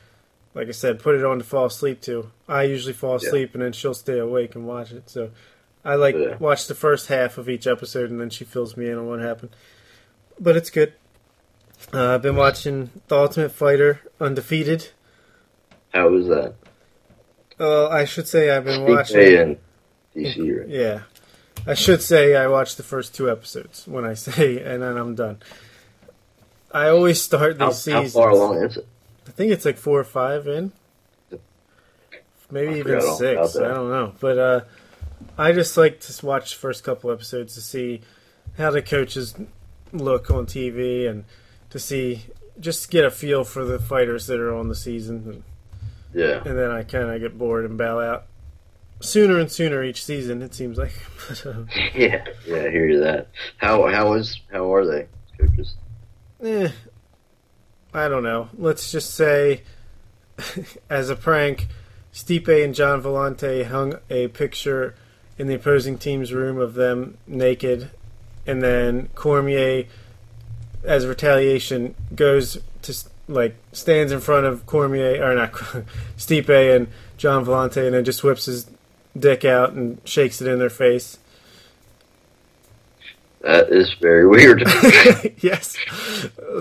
[0.58, 2.30] like I said, put it on to fall asleep to.
[2.48, 3.28] I usually fall Yeah.
[3.28, 5.08] asleep and then she'll stay awake and watch it.
[5.08, 5.30] So
[5.84, 6.36] I like Yeah.
[6.38, 9.20] watch the first half of each episode and then she fills me in on what
[9.20, 9.50] happened.
[10.40, 10.94] But it's good.
[11.94, 14.88] Uh, I've been watching The Ultimate Fighter Undefeated.
[15.94, 16.54] How was that?
[17.56, 19.58] Well, I should say I've been watching.
[20.16, 20.68] DC, right?
[20.68, 21.02] Yeah.
[21.68, 25.14] I should say I watched the first two episodes when I say, and then I'm
[25.14, 25.38] done.
[26.72, 28.86] I always start these How, how far along is it?
[29.28, 30.72] I think it's like four or five in.
[32.50, 33.56] Maybe I even six.
[33.56, 34.14] I don't know.
[34.18, 34.60] But uh,
[35.36, 38.00] I just like to watch the first couple episodes to see
[38.56, 39.34] how the coaches
[39.92, 41.24] look on TV and
[41.70, 42.24] to see,
[42.58, 45.44] just get a feel for the fighters that are on the season.
[46.14, 48.24] Yeah, And then I kind of get bored and bow out.
[49.00, 50.92] Sooner and sooner each season, it seems like.
[51.28, 51.64] But, uh,
[51.94, 52.56] yeah, yeah.
[52.56, 53.28] I hear you that.
[53.58, 55.06] How how is how are they
[55.38, 55.74] coaches?
[56.42, 56.70] Eh,
[57.92, 58.48] I don't know.
[58.56, 59.62] Let's just say,
[60.90, 61.68] as a prank,
[62.12, 64.94] Stipe and John Volante hung a picture
[65.38, 67.90] in the opposing team's room of them naked,
[68.46, 69.84] and then Cormier,
[70.84, 72.94] as retaliation, goes to
[73.28, 75.52] like stands in front of Cormier or not
[76.16, 78.68] Stipe and John Volante, and then just whips his
[79.16, 81.18] dick out and shakes it in their face.
[83.40, 84.62] That is very weird.
[85.40, 85.76] yes,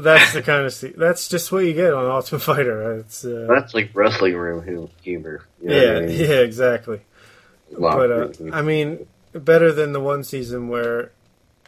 [0.02, 3.00] that's the kind of se- that's just what you get on Ultimate Fighter.
[3.00, 5.44] It's uh, That's like wrestling room hu- humor.
[5.62, 6.20] You know yeah, I mean?
[6.20, 7.02] yeah, exactly.
[7.78, 8.30] But uh.
[8.54, 11.12] I mean, better than the one season where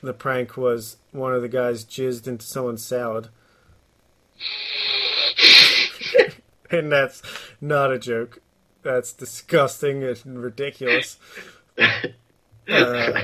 [0.02, 3.30] the prank was one of the guys jizzed into someone's salad,
[6.72, 7.24] and that's
[7.60, 8.42] not a joke.
[8.84, 11.18] That's disgusting and ridiculous.
[12.70, 13.24] Uh,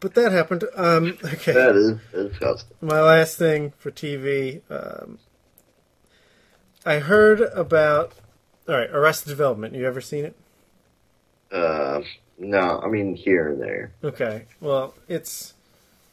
[0.00, 0.64] but that happened.
[0.74, 1.52] Um, okay.
[1.52, 2.76] that is disgusting.
[2.80, 4.62] my last thing for TV.
[4.70, 5.18] Um,
[6.84, 8.12] I heard about.
[8.68, 9.74] All right, Arrested Development.
[9.74, 10.36] You ever seen it?
[11.50, 12.02] Uh,
[12.38, 13.92] no, I mean here and there.
[14.02, 14.46] Okay.
[14.60, 15.54] Well, it's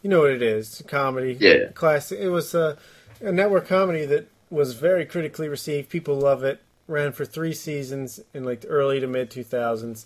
[0.01, 0.67] you know what it is.
[0.67, 1.37] It's a comedy.
[1.39, 1.71] Yeah.
[1.73, 2.19] Classic.
[2.19, 2.77] It was a,
[3.21, 5.89] a network comedy that was very critically received.
[5.89, 6.61] People love it.
[6.87, 10.05] Ran for three seasons in like the early to mid 2000s,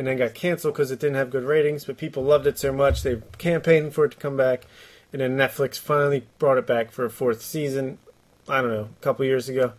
[0.00, 1.84] and then got canceled because it didn't have good ratings.
[1.84, 4.64] But people loved it so much they campaigned for it to come back,
[5.12, 7.98] and then Netflix finally brought it back for a fourth season.
[8.48, 9.74] I don't know, a couple years ago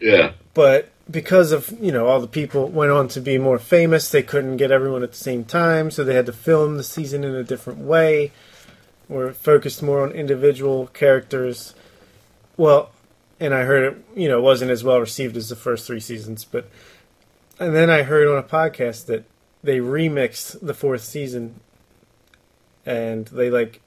[0.00, 0.32] Yeah.
[0.54, 4.22] but because of you know all the people went on to be more famous they
[4.22, 7.34] couldn't get everyone at the same time so they had to film the season in
[7.34, 8.32] a different way
[9.10, 11.74] or focused more on individual characters
[12.56, 12.90] well
[13.38, 16.42] and i heard it you know wasn't as well received as the first three seasons
[16.44, 16.68] but
[17.60, 19.24] and then i heard on a podcast that
[19.64, 21.60] they remixed the fourth season
[22.86, 23.80] and they like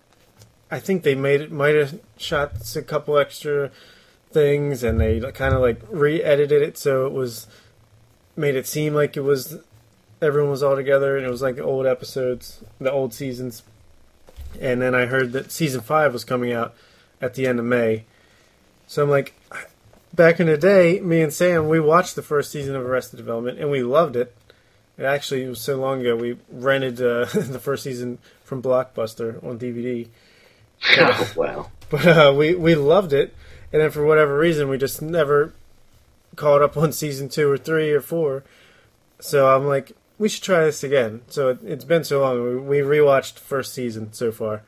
[0.72, 3.72] i think they made it might have shot a couple extra
[4.32, 7.48] things, and they kind of like re-edited it so it was
[8.36, 9.58] made it seem like it was
[10.22, 13.64] everyone was all together, and it was like the old episodes, the old seasons.
[14.60, 16.74] And then I heard that season five was coming out
[17.22, 18.06] at the end of May.
[18.88, 19.34] So I'm like,
[20.14, 23.60] back in the day, me and Sam, we watched the first season of Arrested Development
[23.60, 24.36] and we loved it.
[24.98, 26.16] It actually it was so long ago.
[26.16, 30.08] We rented uh, the first season from Blockbuster on DVD.
[30.98, 31.72] oh, wow.
[31.90, 33.34] But uh, we we loved it,
[33.72, 35.54] and then for whatever reason, we just never
[36.36, 38.44] caught up on season two or three or four.
[39.20, 41.22] So I'm like, we should try this again.
[41.28, 42.68] So it, has been so long.
[42.68, 44.64] We, we rewatched first season so far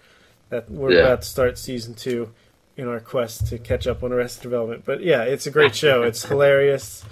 [0.49, 0.99] that we're Yeah.
[1.01, 2.31] about to start season two
[2.77, 4.83] in our quest to catch up on Arrested Development.
[4.85, 6.01] But yeah, it's a great show.
[6.03, 7.03] It's hilarious.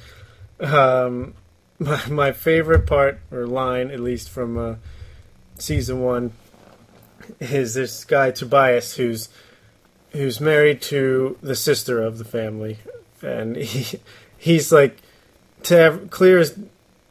[0.60, 1.36] Um,
[1.80, 4.76] my, my favorite part or line, at least from uh,
[5.58, 6.32] season one,
[7.40, 9.30] is this guy Tobias who's
[10.12, 12.78] who's married to the sister of the family,
[13.22, 14.00] and he
[14.38, 14.98] he's like
[15.64, 16.58] to ev- clear as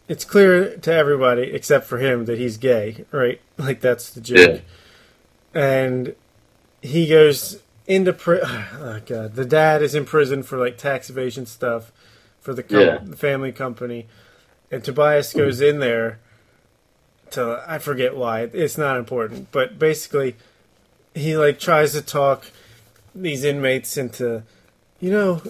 [0.09, 3.41] it's clear to everybody except for him that he's gay, right?
[3.59, 4.63] Like that's the joke.
[5.55, 6.15] And
[6.83, 11.47] he goes into pri- oh god, the dad is in prison for like tax evasion
[11.47, 11.93] stuff
[12.41, 12.99] for the, com- Yeah.
[13.03, 14.07] the family company,
[14.71, 16.19] and Tobias goes in there
[17.31, 18.43] to I forget why.
[18.53, 20.37] It's not important, but basically
[21.15, 22.51] he like tries to talk
[23.15, 24.43] these inmates into
[25.01, 25.43] you know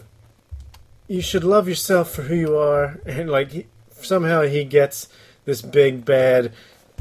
[1.09, 3.01] you should love yourself for who you are.
[3.07, 3.67] And like he,
[4.01, 5.09] somehow he gets
[5.45, 6.53] this big bad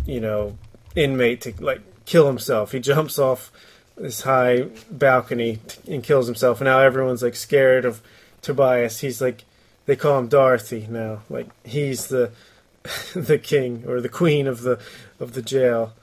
[0.06, 0.58] you know
[0.96, 2.72] inmate to like kill himself.
[2.72, 3.52] He jumps off
[3.98, 6.60] this high balcony and kills himself.
[6.60, 8.02] And now everyone's like scared of
[8.42, 9.00] tobias.
[9.00, 9.46] He's like
[9.86, 12.32] they call him dorothy now like he's the
[13.16, 14.80] the king or the queen of the
[15.20, 15.94] of the jail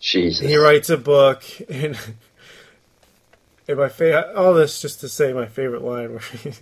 [0.00, 0.46] Jesus.
[0.46, 1.98] he writes a book and,
[3.68, 6.52] and my fa- all this just to say my favorite line where he,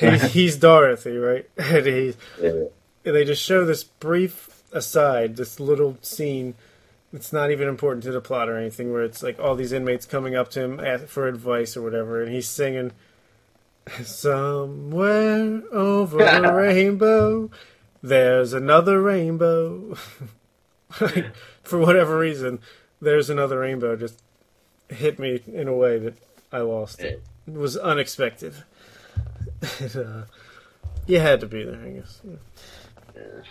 [0.00, 2.64] he's, he's Dorothy right and he's Yeah.
[3.04, 6.54] and they just show this brief aside this little scene
[7.12, 10.04] it's not even important to the plot or anything where it's like all these inmates
[10.04, 12.92] coming up to him for advice or whatever and he's singing
[14.02, 17.50] somewhere over a rainbow
[18.02, 19.96] there's another rainbow
[21.00, 21.26] like,
[21.62, 22.58] for whatever reason
[23.00, 24.22] there's another rainbow just
[24.88, 26.14] hit me in a way that
[26.52, 28.54] i lost it it was unexpected
[29.80, 30.22] it, uh,
[31.06, 32.20] you had to be there i guess
[33.14, 33.42] Yeah.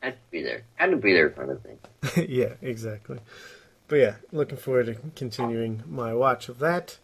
[0.00, 0.62] Had to be there.
[0.76, 2.28] Had to be there, kind of thing.
[2.28, 3.18] yeah, exactly.
[3.88, 6.98] But yeah, looking forward to continuing my watch of that.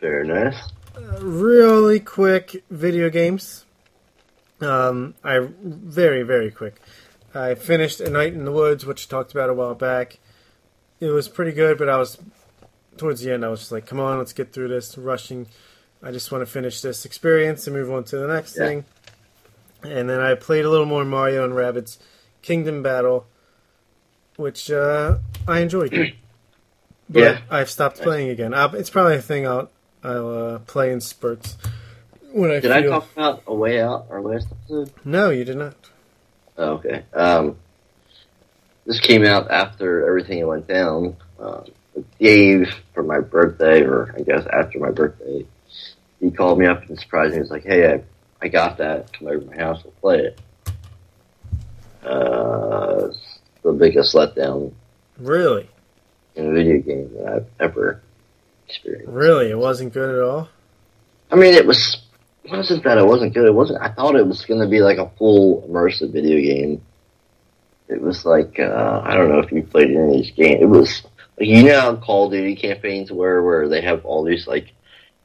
[0.00, 0.56] Very nice.
[0.98, 3.64] Uh, really quick video games.
[4.60, 6.80] Um, I very very quick.
[7.34, 10.18] I finished A Night in the Woods, which I talked about a while back.
[11.00, 12.18] It was pretty good, but I was
[12.96, 13.44] towards the end.
[13.44, 15.46] I was just like, "Come on, let's get through this." Rushing.
[16.02, 18.66] I just want to finish this experience and move on to the next Yeah.
[18.66, 18.84] thing.
[19.84, 21.98] And then I played a little more Mario and Rabbids
[22.42, 23.26] Kingdom Battle,
[24.36, 25.90] which uh, I enjoyed.
[27.10, 27.40] but Yeah.
[27.50, 28.54] I've stopped playing again.
[28.54, 29.70] i it's probably a thing I'll
[30.08, 31.56] I'll uh, play in spurts
[32.32, 34.92] when I Did I talk about A Way Out, our last episode?
[35.04, 35.74] No, you did not.
[36.56, 37.04] Oh, okay.
[37.12, 37.56] Um,
[38.86, 41.16] this came out after everything went down.
[41.38, 41.64] Um,
[42.18, 45.46] Dave, for my birthday, or I guess after my birthday,
[46.20, 47.36] he called me up and surprised me.
[47.36, 48.02] He was like, "Hey, I,
[48.40, 49.12] I got that.
[49.12, 49.82] Come over to my house.
[49.84, 50.40] We'll play it."
[52.02, 53.08] Uh,
[53.62, 54.72] the biggest letdown
[55.18, 55.68] Really,
[56.34, 58.00] in a video game that I've ever
[58.68, 59.10] experienced.
[59.12, 60.48] really, it wasn't good at all.
[61.30, 62.02] I mean, it was
[62.44, 63.46] it wasn't that it wasn't good.
[63.46, 63.82] It wasn't.
[63.82, 66.82] I thought it was going to be like a full immersive video game.
[67.88, 70.62] It was like uh, I don't know if you played any of these games.
[70.62, 71.02] It was
[71.38, 74.72] you know how Call of Duty campaigns where where they have all these like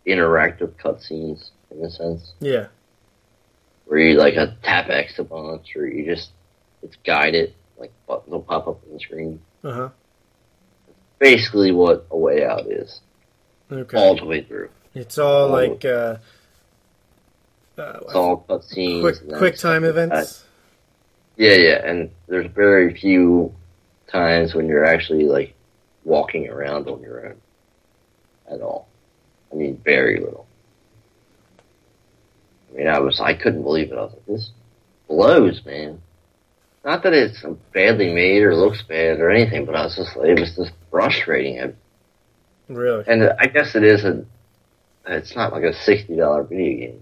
[0.07, 2.68] interactive cutscenes in a sense Yeah,
[3.86, 6.32] where you like a tap X a bunch or you just
[6.82, 9.41] it's guided like buttons will pop up on the screen.
[9.64, 9.90] uh huh.
[11.20, 12.99] Basically, what a way out is
[13.74, 14.70] Okay, all the way through.
[14.94, 15.52] it's all Oh.
[15.52, 16.18] like uh,
[17.78, 19.02] uh, It's all cutscenes.
[19.02, 20.45] quick quick time like events.
[21.38, 23.54] Yeah, yeah, and there's very few
[24.08, 25.56] times when you're actually like
[26.06, 27.36] walking around on your own
[28.52, 28.88] at all.
[29.52, 30.45] I mean, very little.
[32.72, 33.98] I mean, I was I couldn't believe it.
[33.98, 34.52] I was like, this
[35.08, 36.02] blows, man.
[36.86, 37.44] Not that it's
[37.74, 41.76] badly made or looks bad or anything, but I was just it was just frustrating.
[42.74, 44.26] Really, And I guess it is a
[45.06, 47.02] it's not like a sixty dollar video game.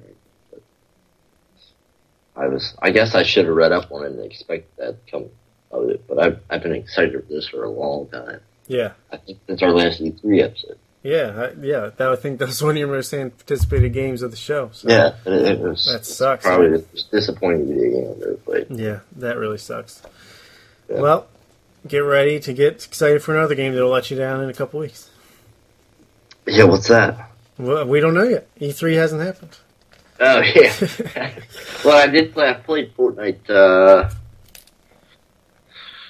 [2.36, 5.12] I was I guess I should have read up on it and expected that to
[5.12, 5.26] come
[5.72, 6.08] of it.
[6.08, 8.40] But I've I've been excited for this for a long time.
[8.68, 8.94] yeah.
[9.12, 10.78] I think since our last E three episode.
[11.04, 11.90] Yeah, I, yeah.
[11.98, 14.70] That I think that's one of your most anticipated games of the show.
[14.74, 14.90] So.
[14.90, 15.86] Yeah, it, it was.
[15.92, 16.46] That sucks.
[16.46, 18.68] Probably the most disappointing video game I've ever played.
[18.70, 20.02] Yeah, that really sucks.
[20.90, 21.02] Yeah.
[21.02, 21.28] Well,
[21.88, 24.80] get ready to get excited for another game that'll let you down in a couple
[24.80, 25.10] weeks.
[26.48, 27.30] Yeah, what's that?
[27.58, 28.48] Well, we don't know yet.
[28.60, 29.58] E3 hasn't happened.
[30.20, 30.74] Oh yeah.
[31.86, 32.50] well, I did play.
[32.50, 34.10] I played Fortnite uh,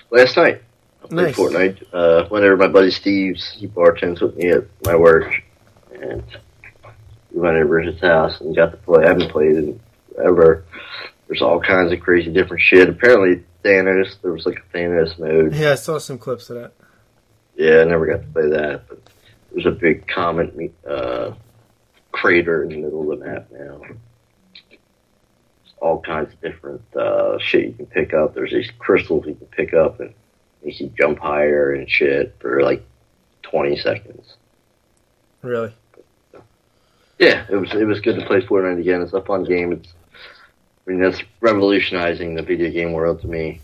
[0.09, 0.61] last night.
[1.03, 1.35] I played Nice.
[1.35, 1.83] Fortnite.
[1.93, 5.33] Uh, whenever my buddy Steve's he bartends with me at my work,
[5.93, 6.23] and
[7.31, 9.05] we went over to his house and got to play.
[9.05, 9.79] I haven't played in
[10.21, 10.65] ever.
[11.27, 12.89] There's all kinds of crazy different shit.
[12.89, 14.15] Apparently Thanos.
[14.21, 15.55] There was like a Thanos mode.
[15.55, 16.73] Yeah, I saw some clips of that.
[17.55, 19.00] Yeah, I never got to play that, but
[19.53, 20.53] there's a big comet
[20.87, 21.33] uh,
[22.11, 23.81] crater in the middle of the map now.
[24.69, 28.33] There's all kinds of different uh, shit you can pick up.
[28.33, 30.13] There's these crystals you can pick up and
[30.63, 32.85] you can jump higher and shit for like
[33.43, 34.35] 20 seconds.
[35.41, 35.73] Really?
[37.19, 39.03] Yeah, it was it was good to play Fortnite again.
[39.03, 39.71] It's a fun game.
[39.73, 39.93] It's
[40.87, 43.61] I mean that's revolutionizing the video game world to me.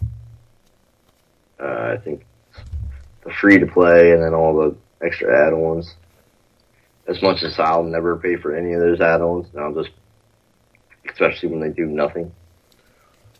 [1.59, 2.23] Uh, I think
[3.23, 5.95] the free to play and then all the extra add-ons.
[7.07, 9.95] As much as I'll never pay for any of those add-ons, and I'll just,
[11.09, 12.33] especially when they do nothing.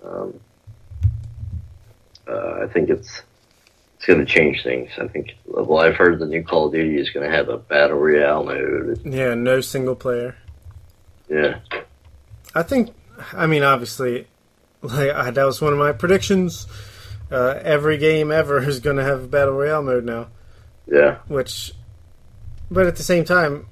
[0.03, 0.39] Um,
[2.27, 3.23] uh, I think it's
[3.95, 4.91] it's going to change things.
[4.97, 5.35] I think.
[5.45, 8.43] Well, I've heard the new Call of Duty is going to have a battle royale
[8.43, 9.01] mode.
[9.03, 10.35] Yeah, no single player.
[11.29, 11.59] Yeah.
[12.53, 12.93] I think.
[13.33, 14.27] I mean, obviously,
[14.81, 16.67] like I, that was one of my predictions.
[17.29, 20.27] Uh, every game ever is going to have a battle royale mode now.
[20.87, 21.17] Yeah.
[21.27, 21.73] Which,
[22.71, 23.67] but at the same time,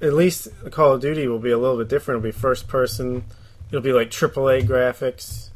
[0.00, 2.18] at least Call of Duty will be a little bit different.
[2.18, 3.24] It'll be first person.
[3.68, 5.50] It'll be like AAA graphics.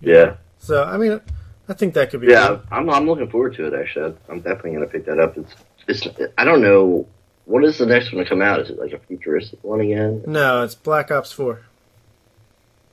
[0.00, 0.36] Yeah.
[0.58, 1.20] So I mean,
[1.68, 2.28] I think that could be.
[2.28, 2.62] Yeah, cool.
[2.70, 3.74] I'm I'm looking forward to it.
[3.78, 5.36] Actually, I'm definitely gonna pick that up.
[5.38, 5.54] It's
[5.86, 6.06] it's
[6.36, 7.06] I don't know
[7.44, 8.60] what is the next one to come out.
[8.60, 10.24] Is it like a futuristic one again?
[10.26, 11.60] No, it's Black Ops Four.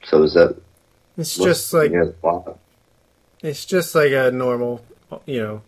[0.05, 0.55] So is that
[1.17, 2.59] It's just like yeah, the plot?
[3.41, 4.83] it's just like a normal,
[5.25, 5.61] you know,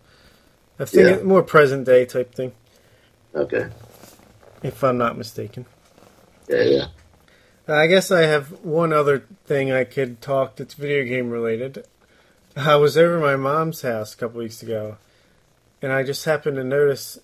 [0.78, 1.22] I think Yeah.
[1.22, 2.52] more present day type thing,
[3.34, 3.68] okay?
[4.62, 5.66] if I'm not mistaken.
[6.48, 6.86] Yeah, yeah.
[7.68, 11.84] I guess I have one other thing I could talk that's video game related.
[12.54, 14.98] I was over at my mom's house a couple weeks ago,
[15.82, 17.18] and I just happened to notice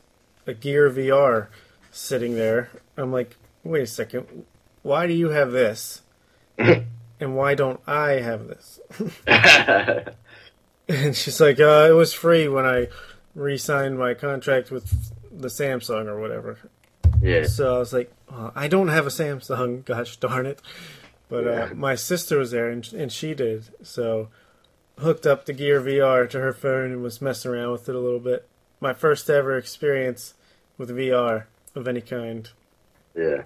[0.46, 1.46] a Gear VR
[1.92, 2.70] sitting there.
[2.96, 4.44] I'm like, wait a second,
[4.82, 6.02] why do you have this?
[6.58, 8.80] and why don't I have this?
[10.88, 12.88] And she's like, uh, it was free when I
[13.34, 16.58] re-signed my contract with the Samsung or whatever.
[17.20, 17.46] yeah.
[17.46, 20.60] So I was like, oh, I don't have a Samsung, gosh darn it.
[21.28, 23.64] But uh, my sister was there and, and she did.
[23.82, 24.28] So
[24.98, 27.98] hooked up the Gear VR to her phone and was messing around with it a
[28.00, 28.46] little bit.
[28.80, 30.34] My first ever experience
[30.76, 31.44] with VR
[31.74, 32.50] of any kind.
[33.16, 33.44] Yeah.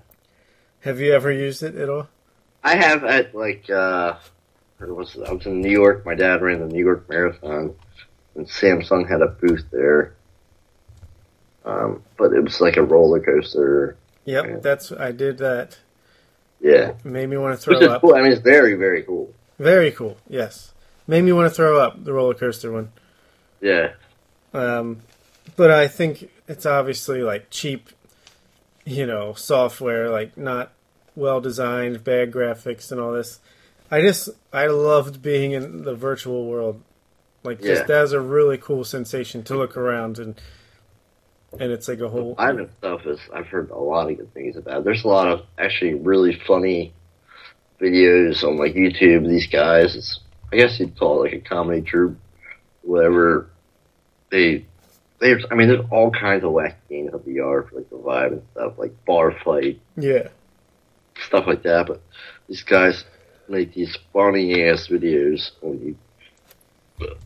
[0.80, 2.08] Have you ever used it at all?
[2.64, 4.16] I have at like uh?
[4.80, 6.04] I was in New York.
[6.04, 7.74] My dad ran the New York Marathon,
[8.36, 10.14] and Samsung had a booth there.
[11.64, 13.96] Um, but it was like a roller coaster.
[14.24, 14.56] Yep, Yeah.
[14.58, 15.78] that's I did that.
[16.60, 18.00] Yeah, Made me want to throw up.
[18.00, 18.14] cool.
[18.14, 19.32] I mean, it's very very cool.
[19.58, 20.16] Very cool.
[20.28, 20.72] Yes,
[21.06, 22.92] made me want to throw up the roller coaster one.
[23.60, 23.92] Yeah.
[24.54, 25.02] Um,
[25.56, 27.90] but I think it's obviously like cheap,
[28.84, 30.72] you know, software, like not
[31.14, 33.38] well designed, bad graphics, and all this.
[33.90, 36.80] I just I loved being in the virtual world.
[37.46, 37.86] Like just Yeah.
[37.86, 40.40] that was a really cool sensation to look around and
[41.58, 44.56] and it's like a whole Ivan stuff is I've heard a lot of good things
[44.56, 44.84] about.
[44.84, 46.92] There's a lot of actually really funny
[47.80, 49.26] videos on like YouTube.
[49.28, 50.20] These guys, it's
[50.52, 52.18] I guess you'd call it like a comedy troupe,
[52.82, 53.48] whatever.
[54.30, 54.66] They,
[55.20, 58.32] there's I mean, there's all kinds of wacky games on VR for like the Vive
[58.32, 60.28] and stuff, like bar fight yeah
[61.26, 61.86] stuff like that.
[61.86, 62.02] But
[62.48, 63.04] these guys
[63.48, 65.96] make these funny ass videos on you.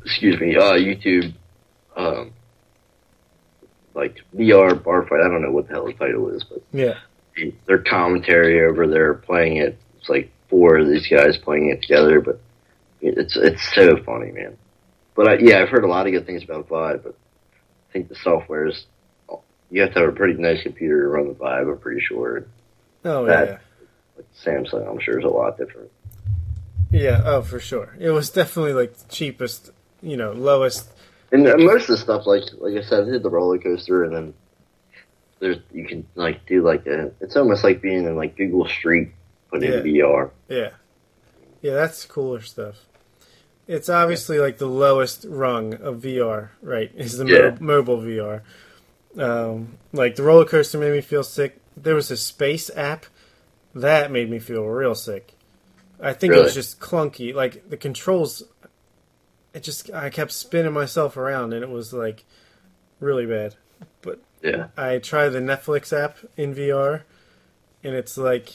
[0.05, 1.35] Excuse me, uh, YouTube.
[1.97, 2.33] Um,
[3.95, 5.21] like VR bar fight.
[5.21, 6.95] I don't know what the hell the title is, but yeah
[7.67, 9.79] their commentary over there playing it.
[9.99, 12.41] It's like four of these guys playing it together, but
[13.01, 14.57] it's it's so funny, man.
[15.15, 17.15] But I, yeah, I've heard a lot of good things about Vive, but
[17.89, 18.87] I think the software is
[19.71, 21.69] you have to have a pretty nice computer to run the Vive.
[21.69, 22.47] I'm pretty sure.
[23.05, 23.59] oh That- yeah
[24.17, 25.91] Like Samsung, I'm sure is a lot different.
[26.91, 29.71] Yeah oh for sure it was definitely like the cheapest
[30.03, 30.89] you know lowest
[31.33, 34.13] And most of the stuff, like like I said, I did the roller coaster, and
[34.17, 34.35] then
[35.39, 37.13] there's you can like do like a.
[37.21, 39.13] It's almost like being in like Google Street,
[39.51, 39.75] but Yeah.
[39.79, 40.31] in VR.
[40.49, 40.71] yeah
[41.63, 42.77] yeah that's cooler stuff.
[43.69, 46.91] It's obviously like the lowest rung of VR, right?
[46.97, 48.41] Is the mo- mobile VR.
[49.17, 51.61] Um, like the roller coaster made me feel sick.
[51.77, 53.07] There was a space app
[53.75, 55.35] that made me feel real sick.
[56.03, 57.35] I think it was just clunky.
[57.35, 58.43] Like the controls,
[59.55, 62.25] it just I kept spinning myself around, and it was like
[63.01, 63.57] really bad.
[64.03, 64.69] But yeah.
[64.77, 67.03] I tried the Netflix app in VR,
[67.85, 68.53] and it's like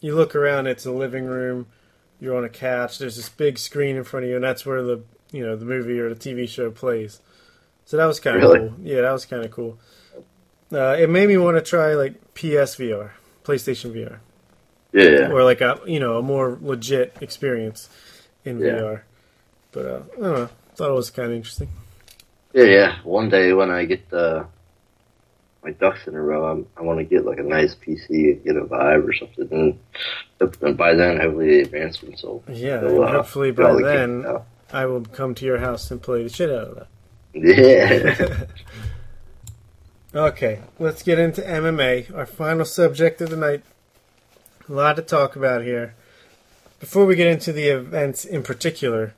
[0.00, 0.66] you look around.
[0.66, 1.66] It's a living room.
[2.20, 2.98] You're on a couch.
[2.98, 5.02] There's this big screen in front of you, and that's where the
[5.32, 7.20] you know the movie or the TV show plays.
[7.84, 8.58] So that was kind of Really?
[8.68, 8.74] cool.
[8.82, 9.78] Yeah, that was kind of cool.
[10.72, 13.10] Uh, it made me want to try like PSVR,
[13.44, 14.18] PlayStation VR,
[14.92, 15.30] Yeah.
[15.30, 17.88] or like a you know a more legit experience
[18.44, 18.66] in Yeah.
[18.72, 19.00] VR.
[19.72, 20.48] But uh, I don't know.
[20.76, 21.68] Thought it was kind of interesting.
[22.52, 22.96] Yeah, yeah.
[23.04, 24.44] One day when I get uh,
[25.64, 28.44] my ducks in a row, I'm, I want to get like a nice PC and
[28.44, 29.48] get a Vive or something.
[29.50, 29.78] And,
[30.60, 32.42] and by then, hopefully, the advancements will.
[32.48, 34.26] Yeah, will, uh, hopefully by then.
[34.72, 36.88] I will come to your house and play the shit out of that.
[37.34, 38.44] Yeah.
[40.14, 43.62] Okay, let's get into MMA, our final subject of the night.
[44.68, 45.94] A lot to talk about here.
[46.78, 49.14] Before we get into the events in particular,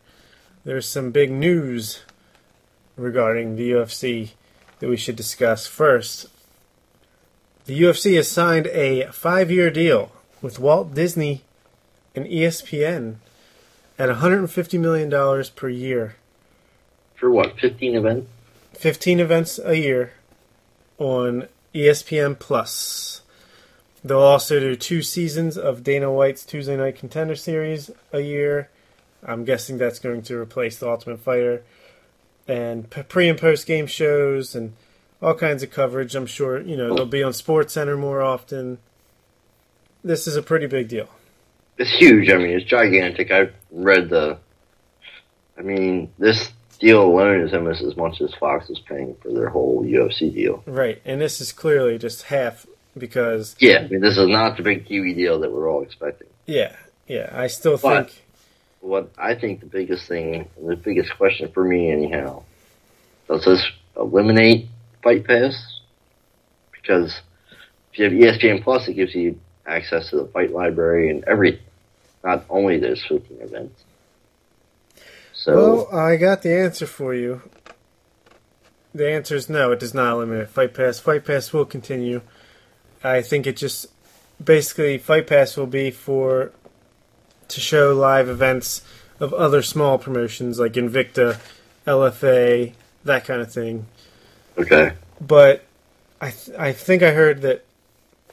[0.64, 2.00] there's some big news
[2.96, 4.30] regarding the UFC
[4.78, 5.66] that we should discuss.
[5.66, 6.28] First,
[7.66, 11.42] the UFC has signed a five year deal with Walt Disney
[12.14, 13.16] and ESPN
[13.98, 16.16] at $150 million per year.
[17.16, 17.58] For what?
[17.60, 18.28] 15 events?
[18.74, 20.12] 15 events a year
[20.98, 23.22] on ESPN Plus.
[24.04, 28.68] They'll also do two seasons of Dana White's Tuesday Night Contender Series a year.
[29.26, 31.62] I'm guessing that's going to replace the Ultimate Fighter
[32.46, 34.74] and pre and post game shows and
[35.22, 36.14] all kinds of coverage.
[36.14, 38.76] I'm sure you know they'll be on Sports Center more often.
[40.02, 41.08] This is a pretty big deal.
[41.78, 42.30] It's huge.
[42.30, 43.30] I mean, it's gigantic.
[43.30, 44.38] I read the.
[45.56, 49.48] I mean, this deal alone is almost as much as Fox is paying for their
[49.48, 50.62] whole UFC deal.
[50.66, 52.66] Right, and this is clearly just half
[52.96, 56.28] because Yeah, I mean, this is not the big TV deal that we're all expecting.
[56.46, 56.74] yeah,
[57.08, 58.20] yeah, I still But- think
[58.80, 62.42] What I think the biggest thing, the biggest question for me, anyhow,
[63.28, 63.64] does this
[63.96, 64.66] eliminate
[65.02, 65.54] Fight Pass?
[66.72, 67.20] Because
[67.92, 71.62] if you have ESPN Plus, it gives you access to the fight library and every,
[72.22, 73.82] not only those 15 events.
[75.32, 77.40] So, Well, I got the answer for you.
[78.94, 81.00] The answer is no, it does not eliminate Fight Pass.
[81.00, 82.20] Fight Pass will continue.
[83.04, 83.86] I think it just
[84.42, 86.52] basically Fight Pass will be for
[87.48, 88.82] to show live events
[89.20, 91.38] of other small promotions like Invicta,
[91.86, 92.72] LFA,
[93.04, 93.86] that kind of thing.
[94.58, 94.92] okay.
[95.20, 95.64] But
[96.20, 97.64] I th- I think I heard that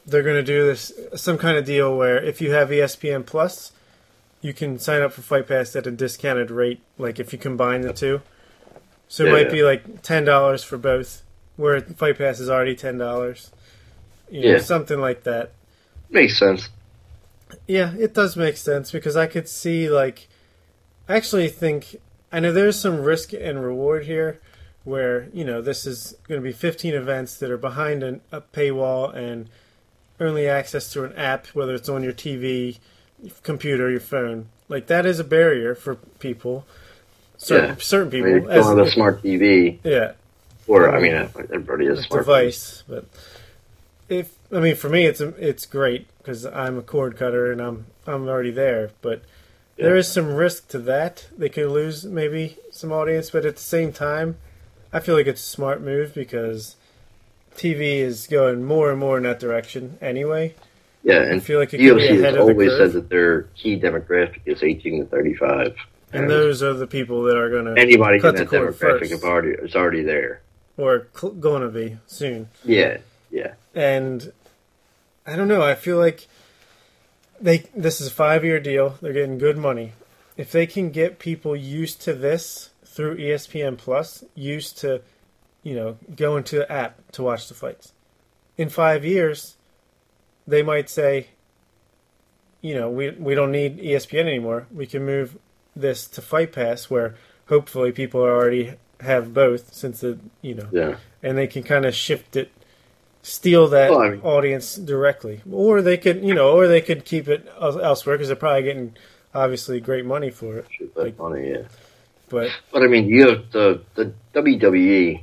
[0.06, 3.72] they're going to do this some kind of deal where if you have ESPN Plus,
[4.40, 6.80] you can sign up for Fight Pass at a discounted rate.
[6.98, 8.22] Like if you combine the two,
[9.08, 9.52] so it Yeah, might yeah.
[9.52, 11.22] be like ten dollars for both,
[11.56, 13.50] where Fight Pass is already ten dollars.
[14.32, 14.58] You know, Yeah.
[14.60, 15.50] something like that.
[16.10, 16.68] Makes sense.
[17.66, 20.26] Yeah, it does make sense because I could see like
[21.08, 21.96] I actually think
[22.32, 24.40] I know there's some risk and reward here
[24.84, 28.40] where, you know, this is going to be 15 events that are behind an, a
[28.40, 29.48] paywall and
[30.18, 32.78] only access to an app whether it's on your TV,
[33.42, 34.46] computer, your phone.
[34.68, 36.64] Like that is a barrier for people.
[37.36, 37.76] Certain Yeah.
[37.80, 40.12] certain I people mean, you don't have a smart TV, yeah,
[40.68, 43.04] or, I mean, everybody has a smart device, but
[44.08, 47.86] if I mean for me it's it's great because I'm a cord cutter and I'm
[48.06, 49.22] I'm already there, but
[49.76, 50.00] there Yeah.
[50.00, 51.28] is some risk to that.
[51.36, 54.36] They could lose maybe some audience, but at the same time,
[54.92, 56.76] I feel like it's a smart move because
[57.56, 60.54] TV is going more and more in that direction anyway.
[61.04, 64.62] Yeah, I and feel like it ahead has always said that their key demographic is
[64.62, 65.74] 18 to 35.
[66.12, 68.74] And those are the people that are going to anybody in cut the that cord
[68.74, 69.12] demographic first.
[69.12, 70.42] is already, is already there.
[70.76, 72.48] or cl- going to be soon.
[72.64, 72.98] Yeah,
[73.30, 73.54] yeah.
[73.74, 74.32] And
[75.26, 75.62] I don't know.
[75.62, 76.26] I feel like
[77.40, 78.96] they this is a five year deal.
[79.00, 79.92] They're getting good money.
[80.36, 85.02] If they can get people used to this through ESPN Plus, used to
[85.62, 87.92] you know going to the app to watch the fights,
[88.56, 89.56] in five years,
[90.46, 91.28] they might say,
[92.60, 94.66] you know, we we don't need ESPN anymore.
[94.72, 95.36] We can move
[95.74, 97.14] this to Fight Pass, where
[97.48, 100.96] hopefully people already have both, since the you know Yeah.
[101.22, 102.52] and they can kind of shift it,
[103.22, 107.04] steal that Well, I mean- audience directly, or they could, you know, or they could
[107.04, 108.96] keep it elsewhere because they're probably getting
[109.34, 110.66] obviously great money for it.
[110.94, 111.62] Like- money, yeah.
[112.28, 115.22] But But I mean, you have the the WWE.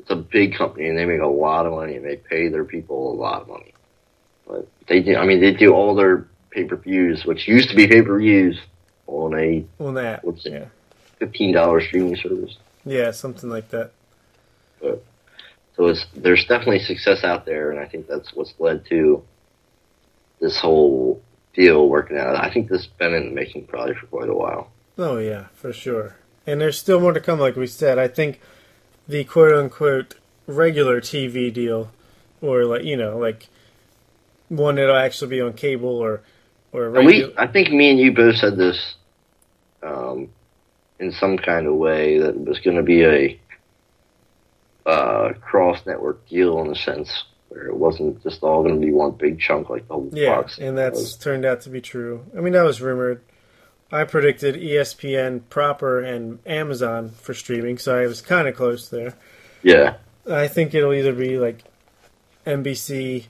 [0.00, 2.64] It's a big company, and they make a lot of money, and they pay their
[2.64, 3.72] people a lot of money.
[4.46, 5.16] But they do.
[5.16, 8.18] I mean, they do all their pay per views, which used to be pay per
[8.18, 8.58] views,
[9.06, 10.52] on a on that, What's it?
[10.52, 10.64] yeah,
[11.18, 12.56] fifteen dollars streaming service.
[12.84, 13.92] yeah, something like that.
[15.76, 19.22] So it's there's definitely success out there, and I think that's what's led to
[20.40, 21.20] this whole
[21.54, 22.36] deal working out.
[22.36, 24.70] I think this has been in the making probably for quite a while.
[24.98, 26.16] Oh yeah, for sure.
[26.46, 27.98] And there's still more to come, like we said.
[27.98, 28.40] I think
[29.08, 30.14] the quote unquote
[30.46, 31.90] regular TV deal,
[32.40, 33.48] or like you know, like
[34.48, 36.22] one that'll actually be on cable or
[36.72, 38.96] or we, I think me and you both said this
[39.82, 40.28] um,
[40.98, 43.38] in some kind of way that it was going to be a
[44.86, 48.92] uh, cross network deal in a sense where it wasn't just all going to be
[48.92, 50.58] one big chunk like the whole yeah, Fox.
[50.58, 52.24] and that's turned out to be true.
[52.36, 53.22] I mean, that was rumored.
[53.92, 59.14] I predicted ESPN proper and Amazon for streaming, so I was kind of close there.
[59.62, 59.96] yeah,
[60.28, 61.64] I think it'll either be like
[62.46, 63.26] NBC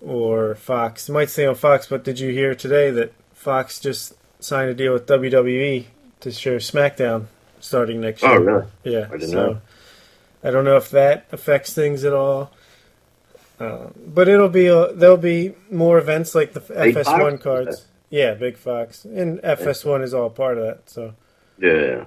[0.00, 1.08] or Fox.
[1.08, 4.74] It might say on Fox, but did you hear today that Fox just signed a
[4.74, 5.86] deal with WWE
[6.20, 7.26] to show SmackDown
[7.60, 8.32] starting next year?
[8.32, 8.66] Oh, really?
[8.84, 9.06] Yeah.
[9.08, 9.60] I didn't so know.
[10.44, 12.50] I don't know if that affects things at all.
[13.58, 17.42] Uh, but it'll be uh, there'll be more events like the Big FS1 Fox?
[17.42, 17.86] cards.
[18.10, 20.90] Yeah, Big Fox and FS1 is all part of that.
[20.90, 21.14] So
[21.58, 22.04] yeah.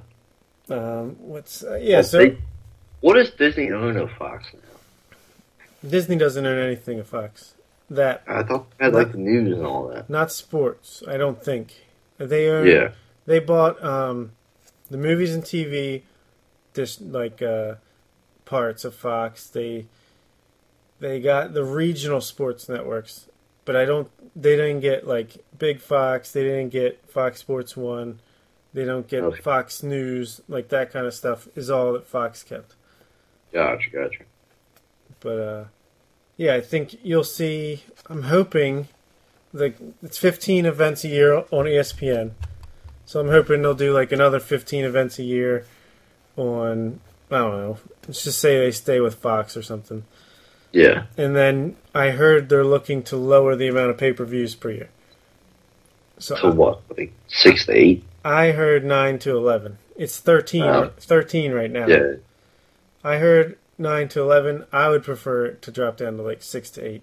[0.69, 1.95] um, what's uh, yeah?
[1.97, 2.37] Well, So they-
[3.01, 4.59] what does Disney own of Fox now?
[5.89, 7.53] Disney doesn't own anything of Fox.
[7.89, 10.09] That I thought had like the news and all that.
[10.09, 11.85] Not sports, I don't think.
[12.17, 12.67] They own.
[12.67, 12.89] Yeah,
[13.25, 14.31] They bought um,
[14.91, 16.01] the movies and TV,
[16.73, 17.75] just like uh,
[18.47, 19.47] parts of Fox.
[19.47, 19.85] They
[20.99, 23.27] they got the regional sports networks,
[23.65, 24.09] but I don't.
[24.35, 26.31] They didn't get like Big Fox.
[26.31, 28.19] They didn't get Fox Sports One.
[28.73, 29.41] They don't get Okay.
[29.41, 30.41] Fox News.
[30.47, 32.73] Like that kind of stuff is all that Fox kept.
[33.53, 34.23] gotcha, gotcha.
[35.19, 35.63] But uh,
[36.37, 37.83] yeah, I think you'll see.
[38.09, 38.87] I'm hoping
[39.53, 42.31] like it's 15 events a year on ESPN,
[43.05, 45.65] so I'm hoping they'll do like another 15 events a year
[46.35, 47.01] on.
[47.31, 47.77] I don't know.
[48.07, 50.05] Let's just say they stay with Fox or something.
[50.71, 54.53] Yeah, And then I heard they're looking to lower the amount of pay per views
[54.53, 54.89] per year.
[56.19, 56.81] So so what?
[56.97, 58.03] Like six to eight?
[58.23, 59.77] I heard nine to eleven.
[59.95, 60.91] It's 13, Wow.
[60.99, 61.87] 13 right now.
[61.87, 62.15] Yeah,
[63.03, 64.65] I heard nine to eleven.
[64.71, 67.01] I would prefer to drop down to like six to eight,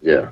[0.00, 0.30] yeah.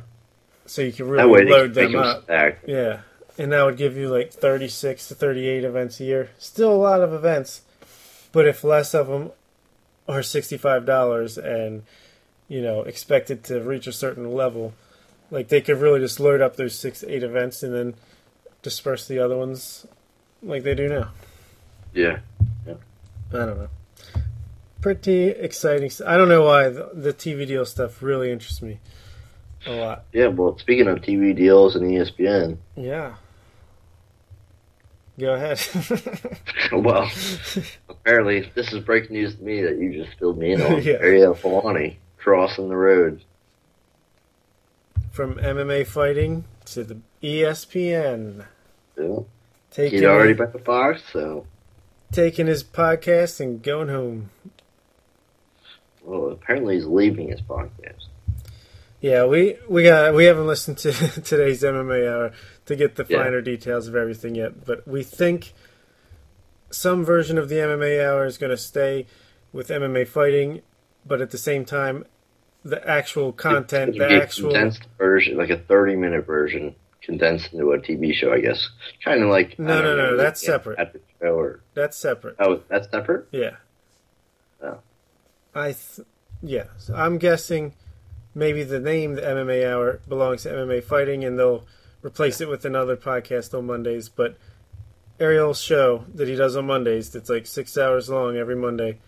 [0.67, 2.25] so you can really load them them up.
[2.25, 2.61] stack.
[2.67, 3.01] Yeah,
[3.37, 6.31] and that would give you like 36 to 38 events a year.
[6.39, 7.63] Still a lot of events,
[8.37, 9.31] but if less of them
[10.07, 11.85] are $65 and,
[12.49, 14.75] you know, expected to reach a certain level,
[15.31, 17.95] like they could really just load up those six eight events and then
[18.61, 19.87] disperse the other ones
[20.43, 21.13] like they do now.
[21.95, 22.19] Yeah,
[22.67, 22.75] yeah.
[23.33, 23.69] I don't know.
[24.83, 25.91] Pretty exciting.
[26.07, 28.81] I don't know why the, the TV deal stuff really interests me
[29.67, 30.05] a lot.
[30.13, 30.27] yeah.
[30.27, 33.15] Well, speaking of TV deals and ESPN, Yeah.
[35.19, 35.59] Go ahead.
[36.73, 37.11] well,
[37.89, 40.83] apparently this is breaking news to me that you just filled me in on.
[40.83, 40.95] Yeah.
[41.01, 43.23] Ariel Helwani crossing the road.
[45.11, 48.45] From MMA fighting to the ESPN.
[48.99, 49.21] Yeah.
[49.71, 51.47] Taking, He'd already been Fox, so
[52.13, 54.31] taking his podcast and going home.
[56.03, 58.07] well, apparently he's leaving his podcast.
[59.01, 62.33] Yeah, we, we got we haven't listened to today's MMA hour
[62.67, 63.23] to get the Yeah.
[63.23, 65.53] finer details of everything yet, but we think
[66.71, 69.07] some version of the MMA hour is going to stay
[69.53, 70.63] with MMA fighting,
[71.07, 72.05] but at the same time,
[72.65, 77.79] the actual content, the be actual condensed version, like a thirty-minute version, condensed into a
[77.79, 78.69] TV show, I guess.
[79.05, 80.79] Kind of like No, I don't no, no, that's separate.
[80.81, 82.35] Epic show or that's separate.
[82.41, 83.27] oh, that's separate.
[83.31, 83.57] Yeah.
[84.61, 84.79] Oh.
[85.55, 86.07] I th-
[86.43, 86.65] yeah.
[86.79, 87.75] So I'm guessing
[88.35, 91.65] maybe the name the MMA Hour belongs to MMA Fighting, and they'll
[92.07, 94.09] replace it with another podcast on Mondays.
[94.09, 94.37] But
[95.19, 98.99] Ariel's show that he does on Mondays, that's like six hours long every Monday.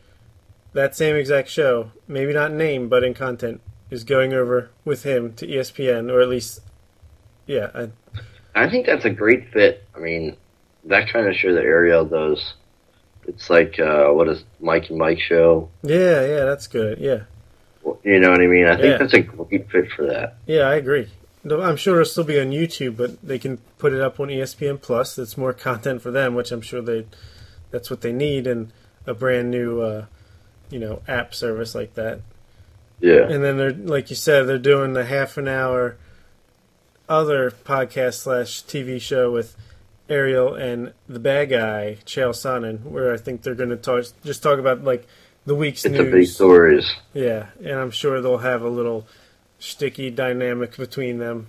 [0.72, 3.60] That same exact show, maybe not in name, but in content,
[3.90, 6.60] is going over with him to ESPN, or at least,
[7.46, 7.88] yeah, I,
[8.54, 9.84] I think that's a great fit.
[9.96, 10.36] I mean,
[10.84, 12.54] that kind of show that Ariel does.
[13.26, 15.68] It's like uh, what is Mike and Mike show?
[15.82, 16.98] yeah, yeah, that's good.
[16.98, 17.22] Yeah,
[18.02, 18.66] You know what I mean?
[18.66, 18.96] I think Yeah.
[18.98, 20.36] that's a great fit for that.
[20.46, 21.08] Yeah, I agree.
[21.44, 24.80] I'm sure it'll still be on YouTube, but they can put it up on ESPN
[24.80, 25.16] Plus.
[25.16, 27.06] That's more content for them, which I'm sure they
[27.70, 28.72] that's what they need in
[29.06, 30.06] a brand new uh,
[30.70, 32.20] you know app service like that.
[33.00, 35.96] Yeah, And then they're like you said, they're doing the half an hour
[37.08, 39.56] other podcast slash TV show with
[40.08, 44.42] Ariel and the bad guy Chael Sonnen, where I think they're going to talk just
[44.42, 45.06] talk about like
[45.46, 46.12] the week's it's news.
[46.12, 46.92] big stories.
[47.14, 49.06] Yeah, and I'm sure they'll have a little
[49.58, 51.48] sticky dynamic between them,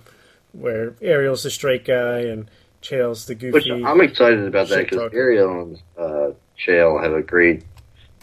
[0.52, 2.50] where Ariel's the straight guy and
[2.82, 3.84] Chael's the Which goofy.
[3.84, 5.12] I'm excited about that because.
[5.12, 7.64] Ariel and uh, Chael have a great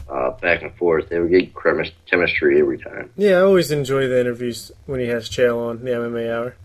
[0.08, 1.08] uh, back and forth.
[1.08, 3.10] They have a chemis- chemistry every time.
[3.16, 6.56] Yeah, I always enjoy the interviews when he has Chael on the MMA Hour.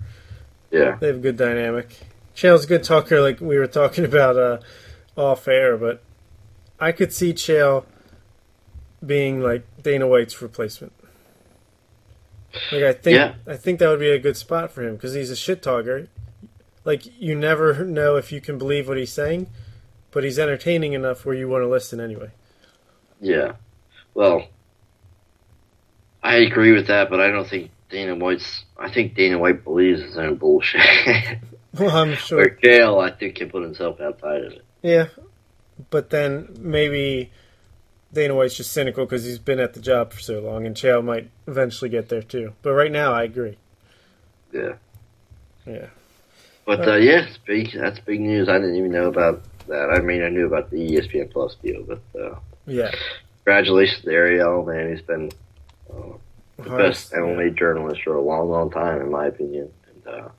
[0.71, 1.99] Yeah, They have a good dynamic.
[2.35, 4.59] Chael's a good talker, like we were talking about uh,
[5.15, 6.01] off air, but
[6.79, 7.85] I could see Chael
[9.05, 10.93] being like Dana White's replacement.
[12.71, 13.35] Like I think, Yeah.
[13.47, 16.07] I think that would be a good spot for him because he's a shit talker.
[16.85, 19.47] Like you never know if you can believe what he's saying,
[20.11, 22.31] but he's entertaining enough where you want to listen anyway.
[23.21, 23.53] yeah.
[24.15, 24.47] Well,
[26.21, 28.63] I agree with that, but I don't think Dana White's.
[28.77, 30.81] I think Dana White believes his own bullshit.
[31.75, 32.37] Well, I'm sure.
[32.37, 34.63] Where Chael, I think, can put himself outside of it.
[34.83, 35.07] Yeah,
[35.89, 37.31] but then maybe
[38.13, 41.03] Dana White's just cynical because he's been at the job for so long, and Chael
[41.03, 42.53] might eventually get there too.
[42.61, 43.57] But right now, I agree.
[44.51, 44.73] Yeah.
[45.65, 45.87] Yeah,
[46.65, 47.71] But uh, yeah, big.
[47.71, 48.49] That's big news.
[48.49, 49.89] I didn't even know about that.
[49.89, 52.35] I mean, I knew about the ESPN Plus deal, but uh,
[52.67, 52.91] yeah.
[53.45, 54.89] congratulations to Ariel, man.
[54.91, 55.31] He's been
[55.89, 56.17] uh,
[56.57, 59.71] the Hard- best MMA journalist for a long, long time, in my opinion.
[59.87, 60.29] And uh,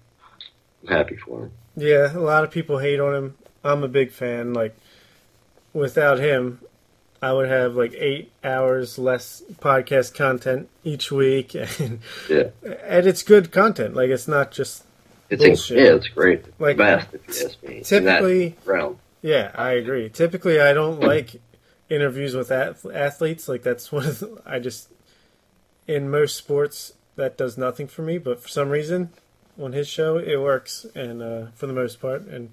[0.83, 1.53] I'm happy for him.
[1.75, 3.35] Yeah, a lot of people hate on him.
[3.65, 4.53] I'm a big fan.
[4.53, 4.77] Like,
[5.73, 6.61] without him,
[7.25, 13.23] I would have like eight hours less podcast content each week, and Yeah, and it's
[13.23, 13.95] good content.
[13.95, 14.85] Like, it's not just
[15.31, 15.79] it's Bullshit.
[15.79, 16.41] yeah, it's great.
[16.47, 17.81] It's Like, best, if you ask me.
[17.83, 18.99] typically- realm.
[19.23, 20.11] Yeah, I agree.
[20.11, 21.41] Typically, I don't like
[21.89, 23.49] interviews with ath- athletes.
[23.49, 24.91] Like that's one of the, I just
[25.89, 28.19] in most sports that does nothing for me.
[28.19, 29.11] But for some reason,
[29.59, 32.51] on his show, it works, and uh, for the most part, and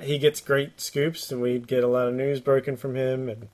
[0.00, 3.28] he gets great scoops, and we get a lot of news broken from him.
[3.28, 3.48] And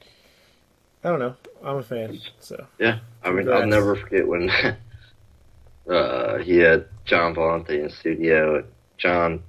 [1.04, 2.20] I don't know, I'm a fan.
[2.38, 4.50] So Yeah, I mean, I'll never forget when
[5.90, 8.56] uh, he had John Volante in the studio.
[8.56, 8.66] And
[8.98, 9.42] John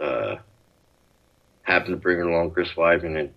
[0.00, 0.36] uh,
[1.62, 3.34] happened to bring along Chris Weidman, and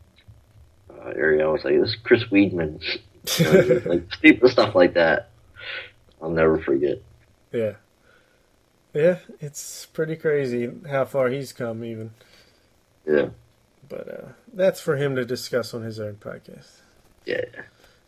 [0.90, 2.82] uh, Ariel was like, "This is Chris Weidman,"
[3.86, 5.30] like stupid stuff like that.
[6.22, 7.02] I'll never forget.
[7.52, 7.74] yeah,
[8.94, 12.12] yeah, it's pretty crazy how far he's come, even.
[13.06, 13.30] Yeah,
[13.90, 16.81] But uh, that's for him to discuss on his own podcast.
[17.26, 17.46] Yeah,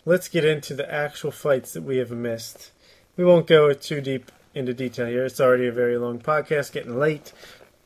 [0.05, 2.71] Let's get into the actual fights that we have missed.
[3.15, 5.23] We won't go too deep into detail here.
[5.23, 7.31] It's already a very long podcast, getting late,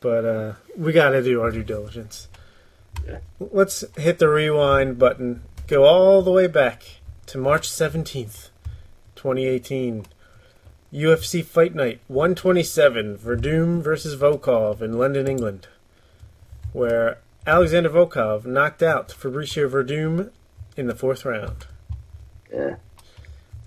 [0.00, 2.26] but uh, we got to do our due diligence.
[3.06, 3.18] Yeah.
[3.38, 5.42] Let's hit the rewind button.
[5.68, 6.82] Go all the way back
[7.26, 8.48] to March 17th,
[9.14, 10.06] 2018.
[10.92, 15.68] UFC Fight Night 127, Werdum versus Volkov in London, England,
[16.72, 20.30] where Alexander Volkov knocked out Fabricio Werdum
[20.78, 21.66] in the fourth round.
[22.52, 22.76] yeah.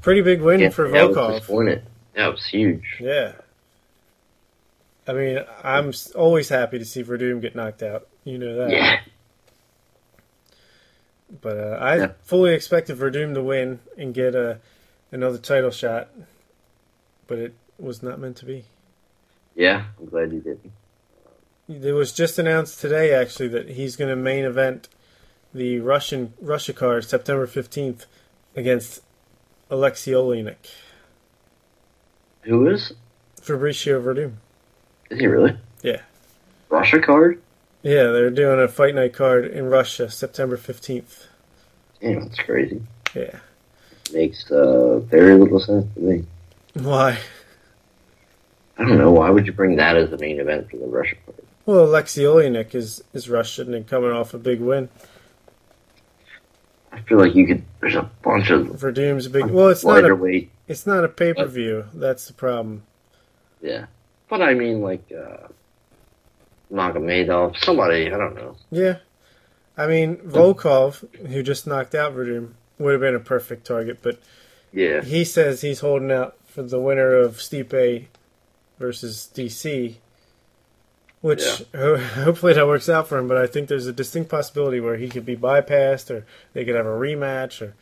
[0.01, 1.33] Pretty big win yeah for that was Volkov.
[1.35, 1.83] disappointed.
[2.15, 2.97] That was huge.
[2.99, 3.33] Yeah.
[5.07, 8.07] I mean, I'm always happy to see Werdum get knocked out.
[8.23, 8.71] You know that.
[8.71, 8.99] Yeah,
[11.41, 12.11] But uh, I Yeah.
[12.23, 14.59] fully expected Werdum to win and get a
[15.11, 16.09] another title shot,
[17.27, 18.65] but it was not meant to be.
[19.55, 19.85] yeah.
[19.99, 20.71] I'm glad you didn't.
[21.85, 24.87] It was just announced today, actually, that he's going to main event
[25.53, 28.05] the Russian Russia card September 15th
[28.55, 29.01] against
[29.69, 30.71] Alexei Oleinik.
[32.41, 32.93] Who is?
[33.41, 34.33] Fabricio Werdum.
[35.09, 35.57] Is he really?
[35.83, 36.01] Yeah.
[36.69, 37.41] Russia card?
[37.83, 41.25] Yeah, they're doing a fight night card in Russia September 15th.
[41.99, 42.81] Damn, that's crazy.
[43.15, 43.39] Yeah.
[44.13, 46.25] Makes uh, very little sense to me.
[46.73, 47.19] Why?
[48.77, 49.11] I don't know.
[49.11, 51.37] Why would you bring that as the main event for the Russia card?
[51.65, 54.89] Well, Alexei Oleinik is, is Russian and coming off a big win.
[56.91, 57.63] I feel like you could.
[57.79, 59.45] There's a bunch of Werdum's a big.
[59.45, 60.51] Well, it's not a weight.
[60.67, 61.85] it's not a pay per view.
[61.93, 62.83] That's the problem.
[63.61, 63.85] Yeah,
[64.29, 65.47] but I mean, like uh,
[66.71, 68.07] Magomedov, somebody.
[68.07, 68.55] I don't know.
[68.71, 68.97] Yeah,
[69.77, 74.19] I mean Volkov, who just knocked out Verdum, would have been a perfect target, but
[74.71, 78.07] Yeah, he says he's holding out for the winner of Stipe
[78.79, 79.95] versus DC,
[81.21, 81.43] which
[81.73, 83.27] ho- uh, hopefully that works out for him.
[83.27, 86.75] But I think there's a distinct possibility where he could be bypassed, or they could
[86.75, 87.75] have a rematch, or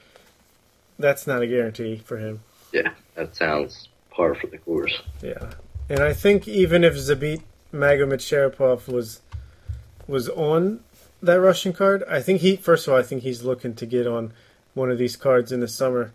[0.98, 2.42] that's not a guarantee for him.
[2.72, 2.94] yeah.
[3.16, 5.02] That sounds par for the course.
[5.22, 5.52] Yeah,
[5.90, 7.42] and I think even if Zabit
[7.74, 9.22] Magomedsharipov was
[10.08, 10.80] was on
[11.22, 14.08] that Russian card, I think he first of all I think he's looking to get
[14.08, 14.32] on
[14.74, 16.14] one of these cards in the summer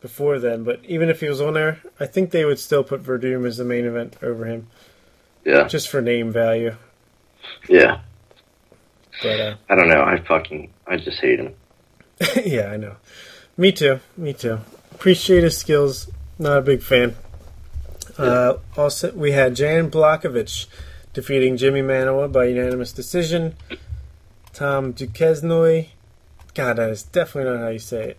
[0.00, 0.64] before then.
[0.64, 3.58] But even if he was on there, I think they would still put Werdum as
[3.58, 4.68] the main event over him,
[5.46, 6.76] Yeah, just for name value.
[7.68, 8.00] yeah.
[9.22, 10.02] But uh, I don't know.
[10.02, 10.70] I fucking.
[10.86, 11.54] I just hate him.
[12.44, 12.96] yeah, I know.
[13.56, 14.00] Me too.
[14.16, 14.58] Me too.
[14.92, 16.10] Appreciate his skills.
[16.38, 17.14] Not a big fan.
[18.18, 20.66] Uh, also, we had Jan Blachowicz
[21.12, 23.54] defeating Jimi Manuwa by unanimous decision.
[24.52, 25.88] Tom Duquesnoy,
[26.54, 28.18] God, that is definitely not how you say it.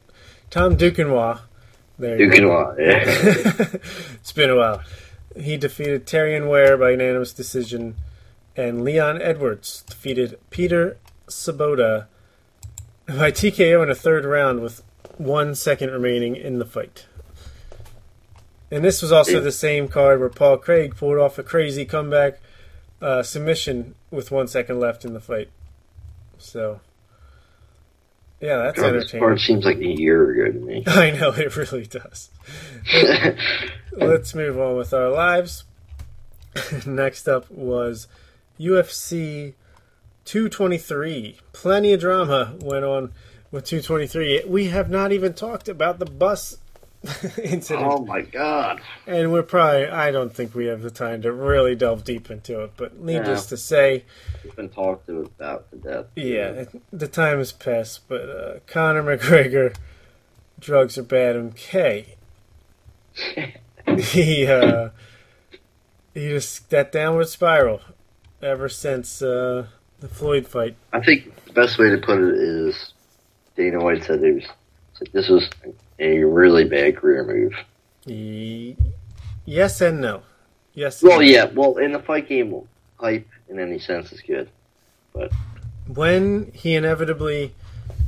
[0.50, 1.42] Tom Duquesnoy.
[2.00, 2.18] There.
[2.18, 3.80] Duquesnoy, yeah.
[4.16, 4.82] it's been a while.
[5.40, 7.96] He defeated Terrion Ware by unanimous decision,
[8.56, 10.98] and Leon Edwards defeated Peter
[11.28, 12.08] Sobotta
[13.08, 14.84] by TKO in a third round with
[15.18, 17.06] one second remaining in the fight.
[18.70, 22.40] And this was also the same card where Paul Craig pulled off a crazy comeback
[23.02, 25.50] uh, submission with one second left in the fight.
[26.38, 26.82] So,
[28.42, 30.84] yeah, that's God, this card seems like a year ago to me.
[30.88, 32.30] I know it really does.
[33.98, 35.64] Let's move on with our lives.
[36.86, 38.08] Next up was
[38.60, 39.54] UFC
[40.26, 41.38] 223.
[41.54, 43.12] Plenty of drama went on
[43.52, 44.44] with 223.
[44.48, 46.58] We have not even talked about the bus
[47.44, 47.86] incident.
[47.88, 48.82] oh my god.
[49.06, 52.62] And we're probably, I don't think we have the time to really delve deep into
[52.64, 52.72] it.
[52.78, 53.50] But needless No.
[53.56, 54.04] to say,
[54.44, 56.06] we've been talked about to death.
[56.16, 58.08] yeah, the time has passed.
[58.08, 59.76] But uh, Conor McGregor,
[60.60, 61.36] drugs are bad.
[61.36, 62.16] Okay.
[63.98, 64.90] he uh,
[66.14, 67.82] he just that downward spiral
[68.42, 69.68] ever since uh,
[70.00, 70.76] the Floyd fight.
[70.94, 72.94] I think the best way to put it is
[73.56, 74.46] Dana White said it was
[75.00, 75.50] like this was
[76.00, 77.54] a really bad career move.
[78.06, 78.78] He,
[79.46, 80.24] yes and no.
[80.74, 81.02] Yes.
[81.02, 81.34] Well, and no.
[81.34, 82.68] yeah, well, in the fight game,
[83.00, 84.50] hype in any sense is good.
[85.14, 85.32] But
[85.88, 87.56] when he inevitably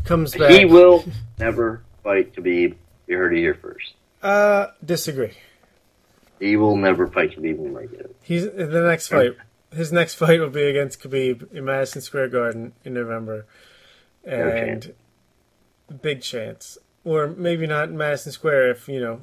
[0.05, 1.03] comes back, He will
[1.39, 2.75] never fight Khabib.
[3.07, 3.93] You heard it here first.
[4.21, 5.33] Uh, disagree.
[6.39, 8.11] He will never fight Khabib Nurmagomedov.
[8.21, 9.35] He's in the next fight.
[9.71, 13.45] His next fight will be against Khabib in Madison Square Garden in November,
[14.23, 14.93] and
[16.01, 19.21] big chance, or maybe not in Madison Square if you know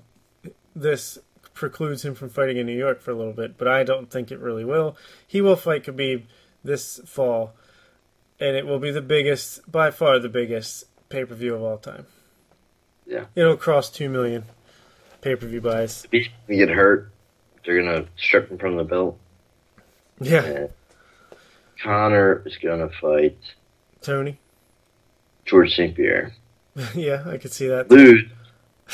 [0.74, 1.18] this
[1.54, 3.56] precludes him from fighting in New York for a little bit.
[3.56, 4.96] But I don't think it really will.
[5.26, 6.24] He will fight Khabib
[6.62, 7.54] this fall,
[8.38, 11.78] and it will be the biggest, by far the biggest pay per view of all
[11.78, 12.06] time.
[13.06, 13.26] Yeah.
[13.36, 14.44] it'll cross two million
[15.26, 16.04] pay per view buys.
[16.04, 17.10] If he's gonna get hurt,
[17.64, 19.18] they're gonna strip him from the belt.
[20.20, 20.68] Yeah, And
[21.82, 23.36] Conor is gonna fight
[24.00, 24.38] Tony.
[25.44, 25.94] George St.
[25.94, 26.32] Pierre.
[26.94, 27.90] yeah, I could see that.
[27.90, 28.24] Lose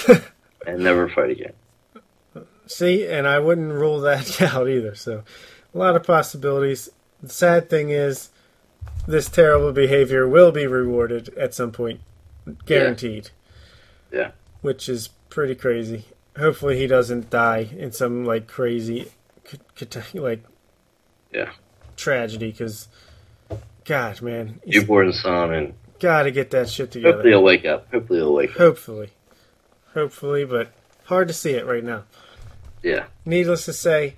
[0.66, 1.52] and never fight again.
[2.66, 4.94] See, and I wouldn't rule that out either.
[4.94, 5.24] So,
[5.74, 6.88] a lot of possibilities.
[7.22, 8.30] The sad thing is,
[9.06, 12.00] this terrible behavior will be rewarded at some point,
[12.64, 13.30] guaranteed.
[14.10, 14.32] Yeah.
[14.60, 16.04] Which is pretty crazy.
[16.38, 19.12] Hopefully, he doesn't die in some like crazy,
[20.14, 20.42] like,
[21.32, 21.50] Yeah.
[21.96, 22.50] tragedy.
[22.50, 22.88] Because,
[23.84, 27.12] God, man, Newborn son, and got to get that shit together.
[27.14, 27.86] hopefully he'll wake up.
[27.92, 28.56] Hopefully he'll wake up.
[28.56, 29.10] Hopefully,
[29.94, 30.72] hopefully, but
[31.04, 32.04] hard to see it right now.
[32.82, 33.04] Yeah.
[33.24, 34.16] Needless to say,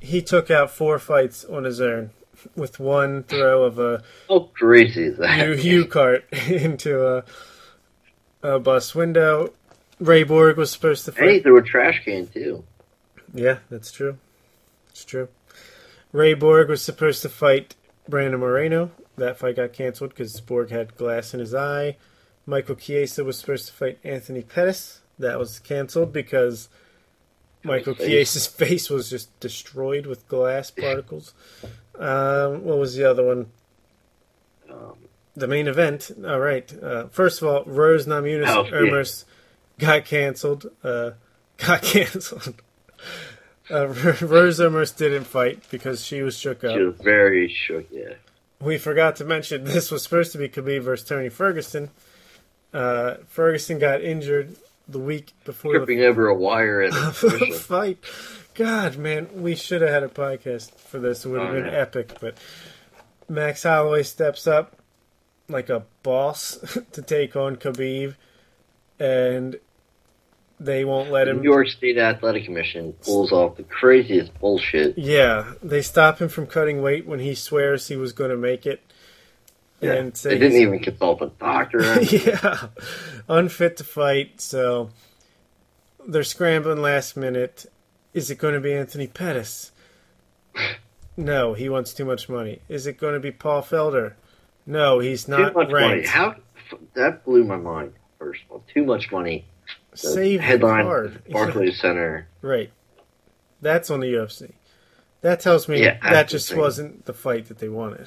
[0.00, 2.10] he took out four fights on his own
[2.54, 5.46] with one throw of a How crazy is that?
[5.46, 7.24] U, U cart into a,
[8.42, 9.52] a bus window.
[9.98, 11.42] Ray Borg was supposed to And he fight.
[11.42, 12.64] threw a trash can too.
[13.32, 14.18] Yeah, that's true.
[14.90, 15.28] It's true.
[16.12, 17.74] Ray Borg was supposed to fight
[18.08, 18.90] Brandon Moreno.
[19.16, 21.96] That fight got canceled because Borg had glass in his eye.
[22.44, 25.00] Michael Chiesa was supposed to fight Anthony Pettis.
[25.18, 26.68] That was canceled because
[27.64, 28.06] Michael Face.
[28.06, 31.32] Chiesa's face was just destroyed with glass particles.
[31.98, 33.46] Um, what was the other one?
[34.70, 34.94] Um,
[35.34, 36.10] The main event.
[36.24, 36.70] All right.
[36.82, 38.70] Uh, first of all, Rose Namajunas Oh, yeah.
[38.72, 39.24] Ermers
[39.78, 40.66] got canceled.
[40.82, 41.12] Uh,
[41.58, 42.62] got canceled.
[43.70, 46.72] Uh, Rose Ermers didn't fight because she was shook up.
[46.76, 47.86] she was very shook.
[47.90, 48.14] Yeah.
[48.60, 51.90] We forgot to mention this was supposed to be Khabib versus Tony Ferguson.
[52.72, 54.56] Uh, Ferguson got injured
[54.88, 57.98] the week before the Tripping over a wire in the fight.
[58.54, 61.24] God, man, we should have had a podcast for this.
[61.24, 61.78] It would have Oh, been yeah.
[61.80, 62.12] epic.
[62.20, 62.38] But
[63.28, 64.76] Max Holloway steps up
[65.48, 66.58] like a boss
[66.92, 68.14] to take on Khabib,
[68.98, 69.58] and
[70.58, 71.36] they won't let The him.
[71.38, 74.96] New York State Athletic Commission pulls off the craziest bullshit.
[74.96, 78.66] Yeah, they stop him from cutting weight when he swears he was going to make
[78.66, 78.80] it.
[79.80, 79.92] Yeah.
[79.92, 82.02] And say They didn't even consult a doctor.
[82.02, 82.68] yeah,
[83.28, 84.40] unfit to fight.
[84.40, 84.88] So
[86.06, 87.66] they're scrambling last minute.
[88.14, 89.72] Is it going to be Anthony Pettis?
[91.18, 92.60] No, he wants too much money.
[92.68, 94.12] Is it going to be Paul Felder?
[94.66, 96.04] No, he's not Too much money.
[96.04, 96.34] How
[96.94, 97.94] that blew my mind.
[98.18, 99.46] First of all, too much money.
[99.98, 101.22] Save the headline card.
[101.30, 102.28] Barclays Center.
[102.42, 102.70] right.
[103.62, 104.52] That's on the UFC.
[105.22, 106.58] That tells me Yeah, that just thing.
[106.58, 108.06] wasn't the fight that they wanted.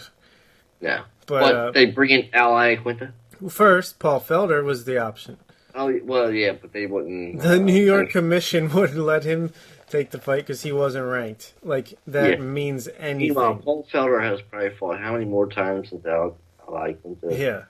[0.79, 3.11] Yeah, But but uh, they bring in Al Iaquinta.
[3.49, 5.37] first, Paul Felder was the option.
[5.75, 7.41] Oh well, yeah, but they wouldn't.
[7.41, 9.51] The uh, New York think- Commission wouldn't let him
[9.89, 11.53] take the fight because he wasn't ranked.
[11.63, 12.45] Like that Yeah.
[12.45, 13.55] means Meanwhile.
[13.57, 16.37] Paul Felder has probably fought how many more times since Al
[16.67, 17.37] Al Iaquinta?
[17.37, 17.63] Yeah,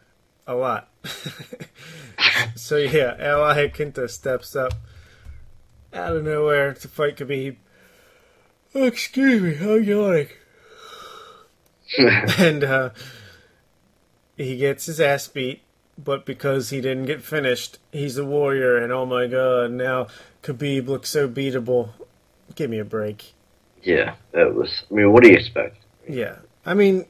[0.46, 0.90] a lot.
[2.56, 4.74] so yeah, Al Iaquinta steps up
[5.94, 7.56] out of nowhere to fight Khabib.
[8.76, 10.28] Oh, excuse me, I'm yawning.
[12.38, 12.90] and uh,
[14.38, 15.62] he gets his ass beat,
[15.98, 20.08] but because he didn't get finished, he's a warrior, and oh my god, now
[20.44, 21.90] Khabib looks so beatable.
[22.56, 23.34] Give me a break.
[23.84, 24.84] yeah, that was.
[24.92, 25.78] I mean, what do you expect?
[26.08, 26.36] Yeah,
[26.66, 27.06] I mean,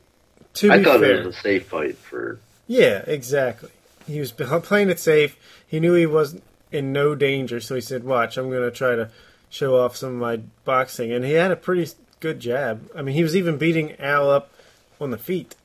[0.55, 2.39] to I be thought fair, it was a safe fight for.
[2.67, 3.69] yeah, exactly.
[4.09, 4.31] He was
[4.63, 5.37] playing it safe.
[5.65, 6.39] He knew he was
[6.71, 9.09] in no danger, so he said, "Watch, I'm going to try to
[9.49, 12.89] show off some of my boxing." And he had a pretty good jab.
[12.95, 14.51] I mean, he was even beating Al up
[14.99, 15.55] on the feet.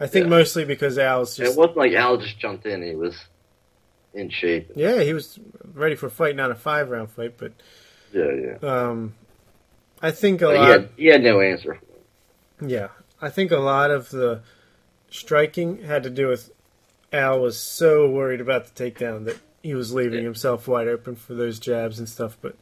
[0.00, 0.30] I think Yeah.
[0.30, 1.52] mostly because Al's just.
[1.54, 3.16] it wasn't like Al just jumped in; he was
[4.12, 4.70] in shape.
[4.74, 5.38] yeah, he was
[5.74, 7.34] ready for a fight, not a five round fight.
[7.38, 7.52] But
[8.12, 8.56] Yeah, yeah.
[8.68, 9.14] um,
[10.02, 10.68] I think a But he lot.
[10.70, 11.78] had, he had no answer.
[12.60, 12.88] Yeah,
[13.22, 14.42] I think a lot of the
[15.10, 16.50] striking had to do with
[17.12, 20.24] Al was so worried about the takedown that he was leaving Yeah.
[20.24, 22.36] himself wide open for those jabs and stuff.
[22.40, 22.56] But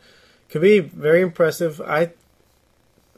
[0.50, 1.80] Khabib, very impressive.
[1.80, 2.10] I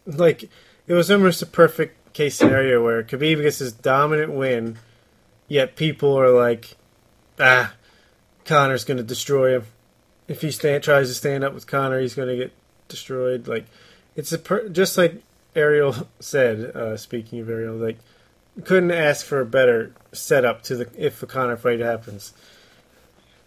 [0.06, 4.78] like it was almost a perfect case scenario where Khabib gets his dominant win,
[5.48, 6.76] yet people are like,
[7.38, 7.74] ah,
[8.44, 9.64] Conor's going to destroy him.
[10.28, 12.52] If he stand, tries to stand up with Connor, he's going to get
[12.88, 13.46] destroyed.
[13.46, 13.66] Like
[14.14, 15.22] it's a per, just like
[15.54, 16.74] Ariel said.
[16.74, 17.98] Uh, speaking of Ariel, like
[18.64, 22.32] couldn't ask for a better setup to the if a Conor fight happens.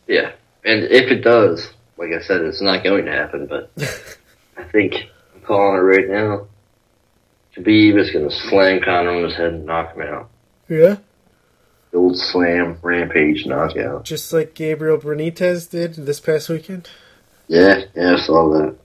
[0.08, 0.32] Yeah,
[0.64, 3.46] and if it does, like I said, it's not going to happen.
[3.48, 3.72] But
[4.58, 4.96] I think
[5.36, 6.48] I'm calling it right now.
[7.56, 10.30] Khabib is going to slam Conor on his head and knock him out.
[10.68, 10.98] Yeah,
[11.92, 14.06] The old slam, rampage, knockout.
[14.06, 16.88] just like Gabriel Benitez did this past weekend.
[17.48, 18.76] Yeah, yeah, I saw that.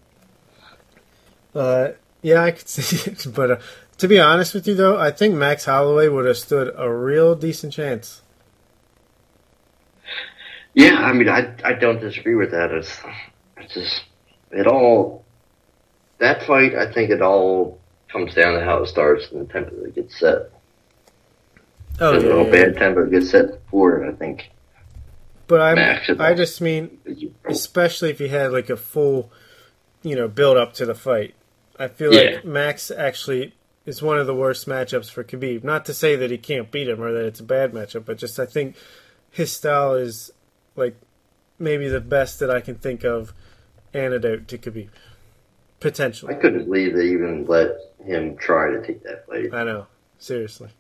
[1.55, 1.89] Uh,
[2.23, 3.57] yeah, I could see it, but uh,
[3.99, 7.35] to be honest with you, though, I think Max Holloway would have stood a real
[7.35, 8.23] decent chance.
[10.75, 12.73] Yeah, I mean, I I don't disagree with that.
[12.73, 12.99] It's,
[13.57, 14.05] it's just
[14.51, 15.25] it all
[16.19, 16.75] that fight.
[16.75, 17.79] I think it all
[18.11, 20.51] comes down to how it starts and the tempo that gets set.
[22.01, 22.65] Oh There's a yeah, little yeah, yeah.
[22.71, 24.51] bad tempo gets set before, and I think
[25.47, 26.99] but I Max I just mean
[27.45, 29.31] especially if you had like a full,
[30.03, 31.35] you know, build up to the fight.
[31.79, 32.37] I feel Yeah.
[32.37, 33.55] like Max actually
[33.87, 35.63] is one of the worst matchups for Khabib.
[35.63, 38.19] Not to say that he can't beat him or that it's a bad matchup, but
[38.19, 38.77] just I think
[39.31, 40.31] his style is
[40.77, 40.97] like
[41.59, 43.33] maybe the best that I can think of
[43.93, 44.89] antidote to Khabib.
[45.81, 46.35] Potentially.
[46.35, 47.73] I couldn't believe they even let
[48.05, 49.87] him try to take that fight, I know.
[50.19, 50.71] Seriously.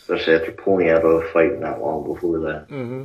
[0.00, 2.68] especially after pulling out of a fight not long before that.
[2.68, 3.04] Mm-hmm.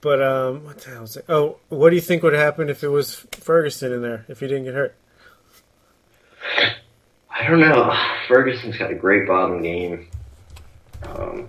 [0.00, 1.24] But um, what the hell was it?
[1.28, 4.24] Oh, what do you think would happen if it was Ferguson in there?
[4.28, 4.96] If he didn't get hurt?
[7.38, 7.94] I don't know.
[8.26, 10.08] Ferguson's got a great bottom game.
[11.04, 11.48] Um,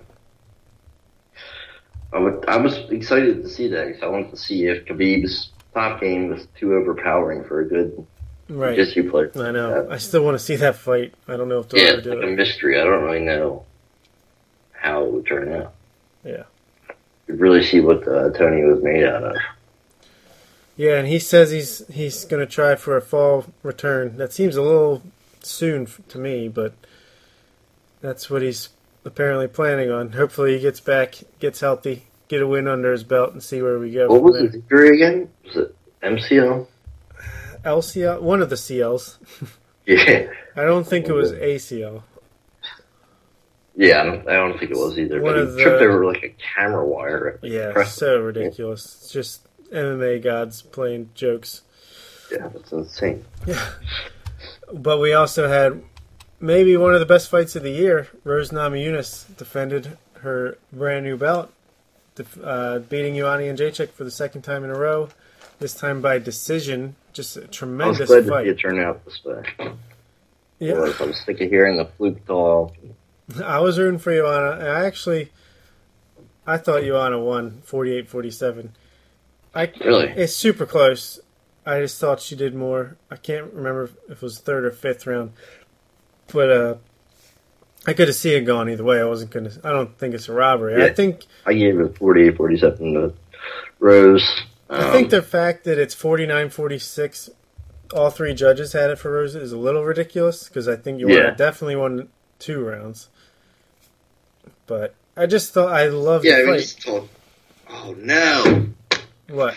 [2.12, 5.50] I would, I was excited to see that because I wanted to see if Khabib's
[5.74, 8.06] top game was too overpowering for a good
[8.48, 8.74] Right.
[8.74, 9.30] jiu-jitsu player.
[9.36, 9.86] I know.
[9.88, 11.14] I still want to see that fight.
[11.28, 12.80] I don't know if they'll Yeah, ever do like a mystery.
[12.80, 13.64] I don't really know
[14.72, 15.72] how it would turn out.
[16.24, 16.42] Yeah.
[17.28, 19.36] You really see what uh, Tony was made out of.
[20.76, 24.16] Yeah, and he says he's he's going to try for a fall return.
[24.16, 25.02] That seems a little
[25.46, 26.72] soon to me, but
[28.00, 28.70] that's what he's
[29.04, 30.12] apparently planning on.
[30.12, 33.78] Hopefully, he gets back, gets healthy, get a win under his belt, and see where
[33.78, 34.08] we go.
[34.08, 34.42] What was there.
[34.46, 35.30] his injury again?
[35.46, 36.66] Was it MCL?
[37.64, 39.16] LCL, one of the CLs.
[39.86, 42.02] Yeah, I don't think it was ACL.
[43.74, 44.02] yeah.
[44.02, 45.20] I don't, I don't think it was either.
[45.20, 47.40] One of he tripped the- over like a camera wire.
[47.42, 48.84] Yeah, so ridiculous.
[48.84, 51.62] It's just MMA gods playing jokes.
[52.30, 53.24] Yeah, that's insane.
[54.72, 55.82] But we also had
[56.40, 58.08] maybe one of the best fights of the year.
[58.24, 61.52] Rose Namajunas defended her brand new belt,
[62.42, 65.08] uh, beating Joanna Jedrzejczyk for the second time in a row.
[65.58, 66.96] This time by decision.
[67.12, 69.42] Just a I was tremendous glad to see it turn out this way.
[70.58, 72.74] Yeah, I was sick of hearing the fluke talk.
[73.44, 74.52] I was rooting for Joanna.
[74.52, 75.30] and I actually,
[76.46, 78.70] I thought Joanna won 48-47.
[79.54, 80.08] I Really?
[80.10, 81.20] It's super close.
[81.76, 82.96] I just thought she did more.
[83.10, 85.32] I can't remember if it was third or fifth round,
[86.32, 86.74] but uh,
[87.86, 89.00] I could have seen it gone either way.
[89.00, 89.50] I wasn't gonna.
[89.64, 90.82] I don't think it's a robbery.
[90.82, 91.24] I think.
[91.46, 93.14] I gave it 48 47 to
[93.78, 94.42] Rose.
[94.68, 97.30] Um, I think the fact that it's 49-46,
[97.92, 101.08] all three judges had it for Rose is a little ridiculous because I think you
[101.10, 101.30] Yeah.
[101.32, 103.08] definitely won two rounds.
[104.68, 107.08] But I just thought I loved Yeah, the I just told,
[107.68, 108.68] oh no.
[109.28, 109.56] What?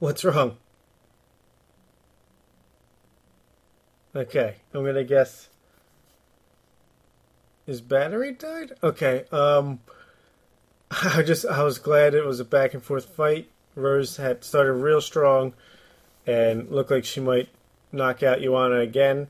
[0.00, 0.56] What's wrong?
[4.16, 5.50] Okay, I'm gonna guess.
[7.66, 8.72] His battery died?
[8.82, 9.80] Okay, um.
[10.90, 13.50] I just I was glad it was a back and forth fight.
[13.74, 15.52] Rose had started real strong
[16.26, 17.50] and looked like she might
[17.92, 19.28] knock out Joanna again.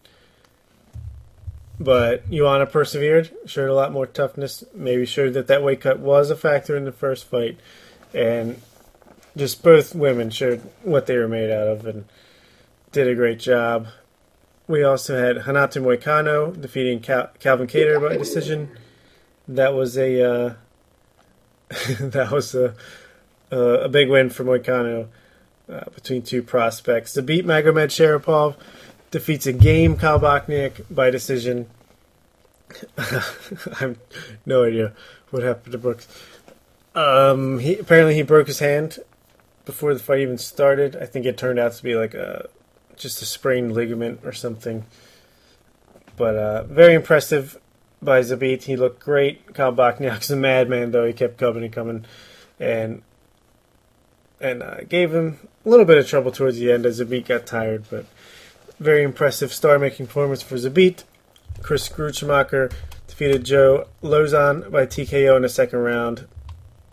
[1.81, 6.31] But Joanna persevered, showed a lot more toughness, maybe showed that that weight cut was
[6.31, 7.59] a factor in the first fight,
[8.15, 8.61] and
[9.37, 12.05] just both women showed what they were made out of and
[12.93, 13.89] did a great job.
[14.67, 18.71] We also had Renato Moicano defeating Cal- Calvin Kattar by decision.
[19.49, 20.55] That was a uh,
[22.01, 22.75] that was a
[23.51, 25.09] a big win for Moicano
[25.69, 27.15] uh, between two prospects.
[27.15, 28.55] Zabit Magomedsharipov,
[29.11, 31.69] defeats a game Kyle Bochniak by decision.
[32.99, 33.23] I
[33.79, 33.99] have
[34.47, 34.93] no idea
[35.31, 36.07] what happened to Brooks.
[36.95, 38.99] Um, he apparently he broke his hand
[39.65, 40.97] before the fight even started.
[40.97, 42.49] I think it turned out to be like a
[42.97, 44.85] just a sprained ligament or something.
[46.17, 47.59] But uh, very impressive
[48.03, 48.65] by Zabit.
[48.65, 49.55] He looked great.
[49.55, 51.07] Kyle Bochniak's a madman, though.
[51.07, 52.05] He kept coming and coming,
[52.59, 53.03] and
[54.41, 57.47] and uh, gave him a little bit of trouble towards the end as Zabit got
[57.47, 57.85] tired.
[57.91, 58.07] But
[58.79, 61.05] very impressive star-making performance for Zabit.
[61.63, 62.73] Chris Gruetzemacher
[63.07, 66.27] defeated Joe Lauzon by TKO in the second round.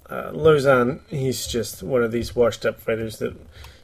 [0.10, 3.36] Uh, he's just one of these washed-up fighters that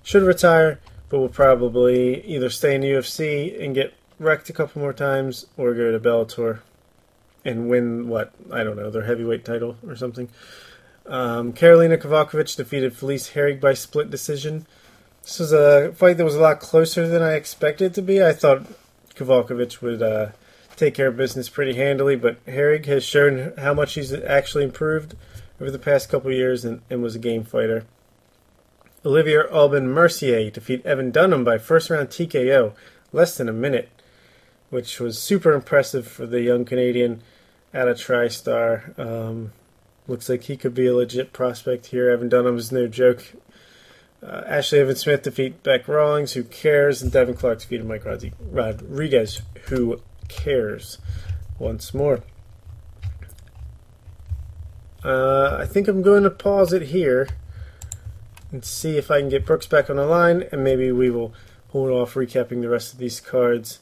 [0.04, 0.80] should retire
[1.14, 5.46] but will probably either stay in the UFC and get wrecked a couple more times
[5.58, 6.62] or go to Bellator
[7.46, 10.30] and win what I don't know their heavyweight title or something.
[11.06, 14.66] Um, Karolina Kowalkiewicz defeated Felice Herrig by split decision.
[15.22, 18.24] This was a fight that was a lot closer than I expected it to be.
[18.24, 18.66] I thought
[19.16, 20.30] Kowalkiewicz would uh,
[20.76, 25.16] take care of business pretty handily, but Herrig has shown how much he's actually improved
[25.60, 27.86] over the past couple years and, and was a game fighter.
[29.06, 32.74] Olivier Aubin Mercier defeat Evan Dunham by first round TKO,
[33.12, 33.90] less than a minute,
[34.70, 37.22] which was super impressive for the young Canadian
[37.74, 38.98] out of TriStar.
[38.98, 39.52] Um,
[40.08, 42.10] looks like he could be a legit prospect here.
[42.10, 43.34] Evan Dunham is no joke.
[44.26, 49.42] Uh, Ashley Evan Smith defeat Bec Rawlings, who cares, and Devin Clark defeated Mike Rodriguez,
[49.66, 50.98] who cares,
[51.60, 52.24] once more.
[55.04, 57.28] Uh, I think I'm going to pause it here
[58.52, 61.34] and see if I can get Brooks back on the line, and maybe we will
[61.70, 63.80] hold off recapping the rest of these cards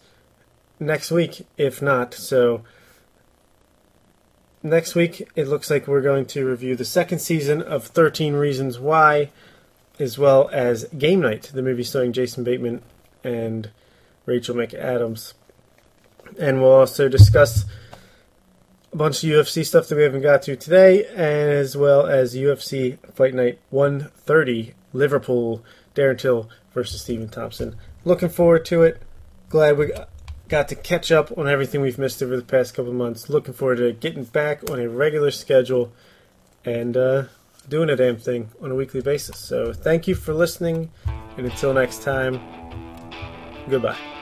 [0.80, 2.14] next week, if not.
[2.14, 2.64] So,
[4.64, 8.80] next week, it looks like we're going to review the second season of 13 Reasons
[8.80, 9.30] Why,
[10.00, 12.82] as well as Game Night, the movie starring Jason Bateman
[13.24, 13.70] and
[14.26, 15.34] Rachel McAdams.
[16.40, 17.66] And we'll also discuss
[18.92, 22.98] a bunch of UFC stuff that we haven't got to today, as well as UFC
[23.14, 25.64] Fight Night 130, Liverpool,
[25.96, 27.76] Darren Till versus Stephen Thompson.
[28.04, 29.02] Looking forward to it.
[29.50, 29.92] Glad we
[30.50, 33.30] got to catch up on everything we've missed over the past couple months.
[33.30, 35.92] Looking forward to getting back on a regular schedule
[36.66, 37.24] and uh,
[37.68, 39.40] doing a damn thing on a weekly basis.
[39.40, 40.92] So thank you for listening,
[41.38, 42.40] and until next time,
[43.70, 44.21] goodbye.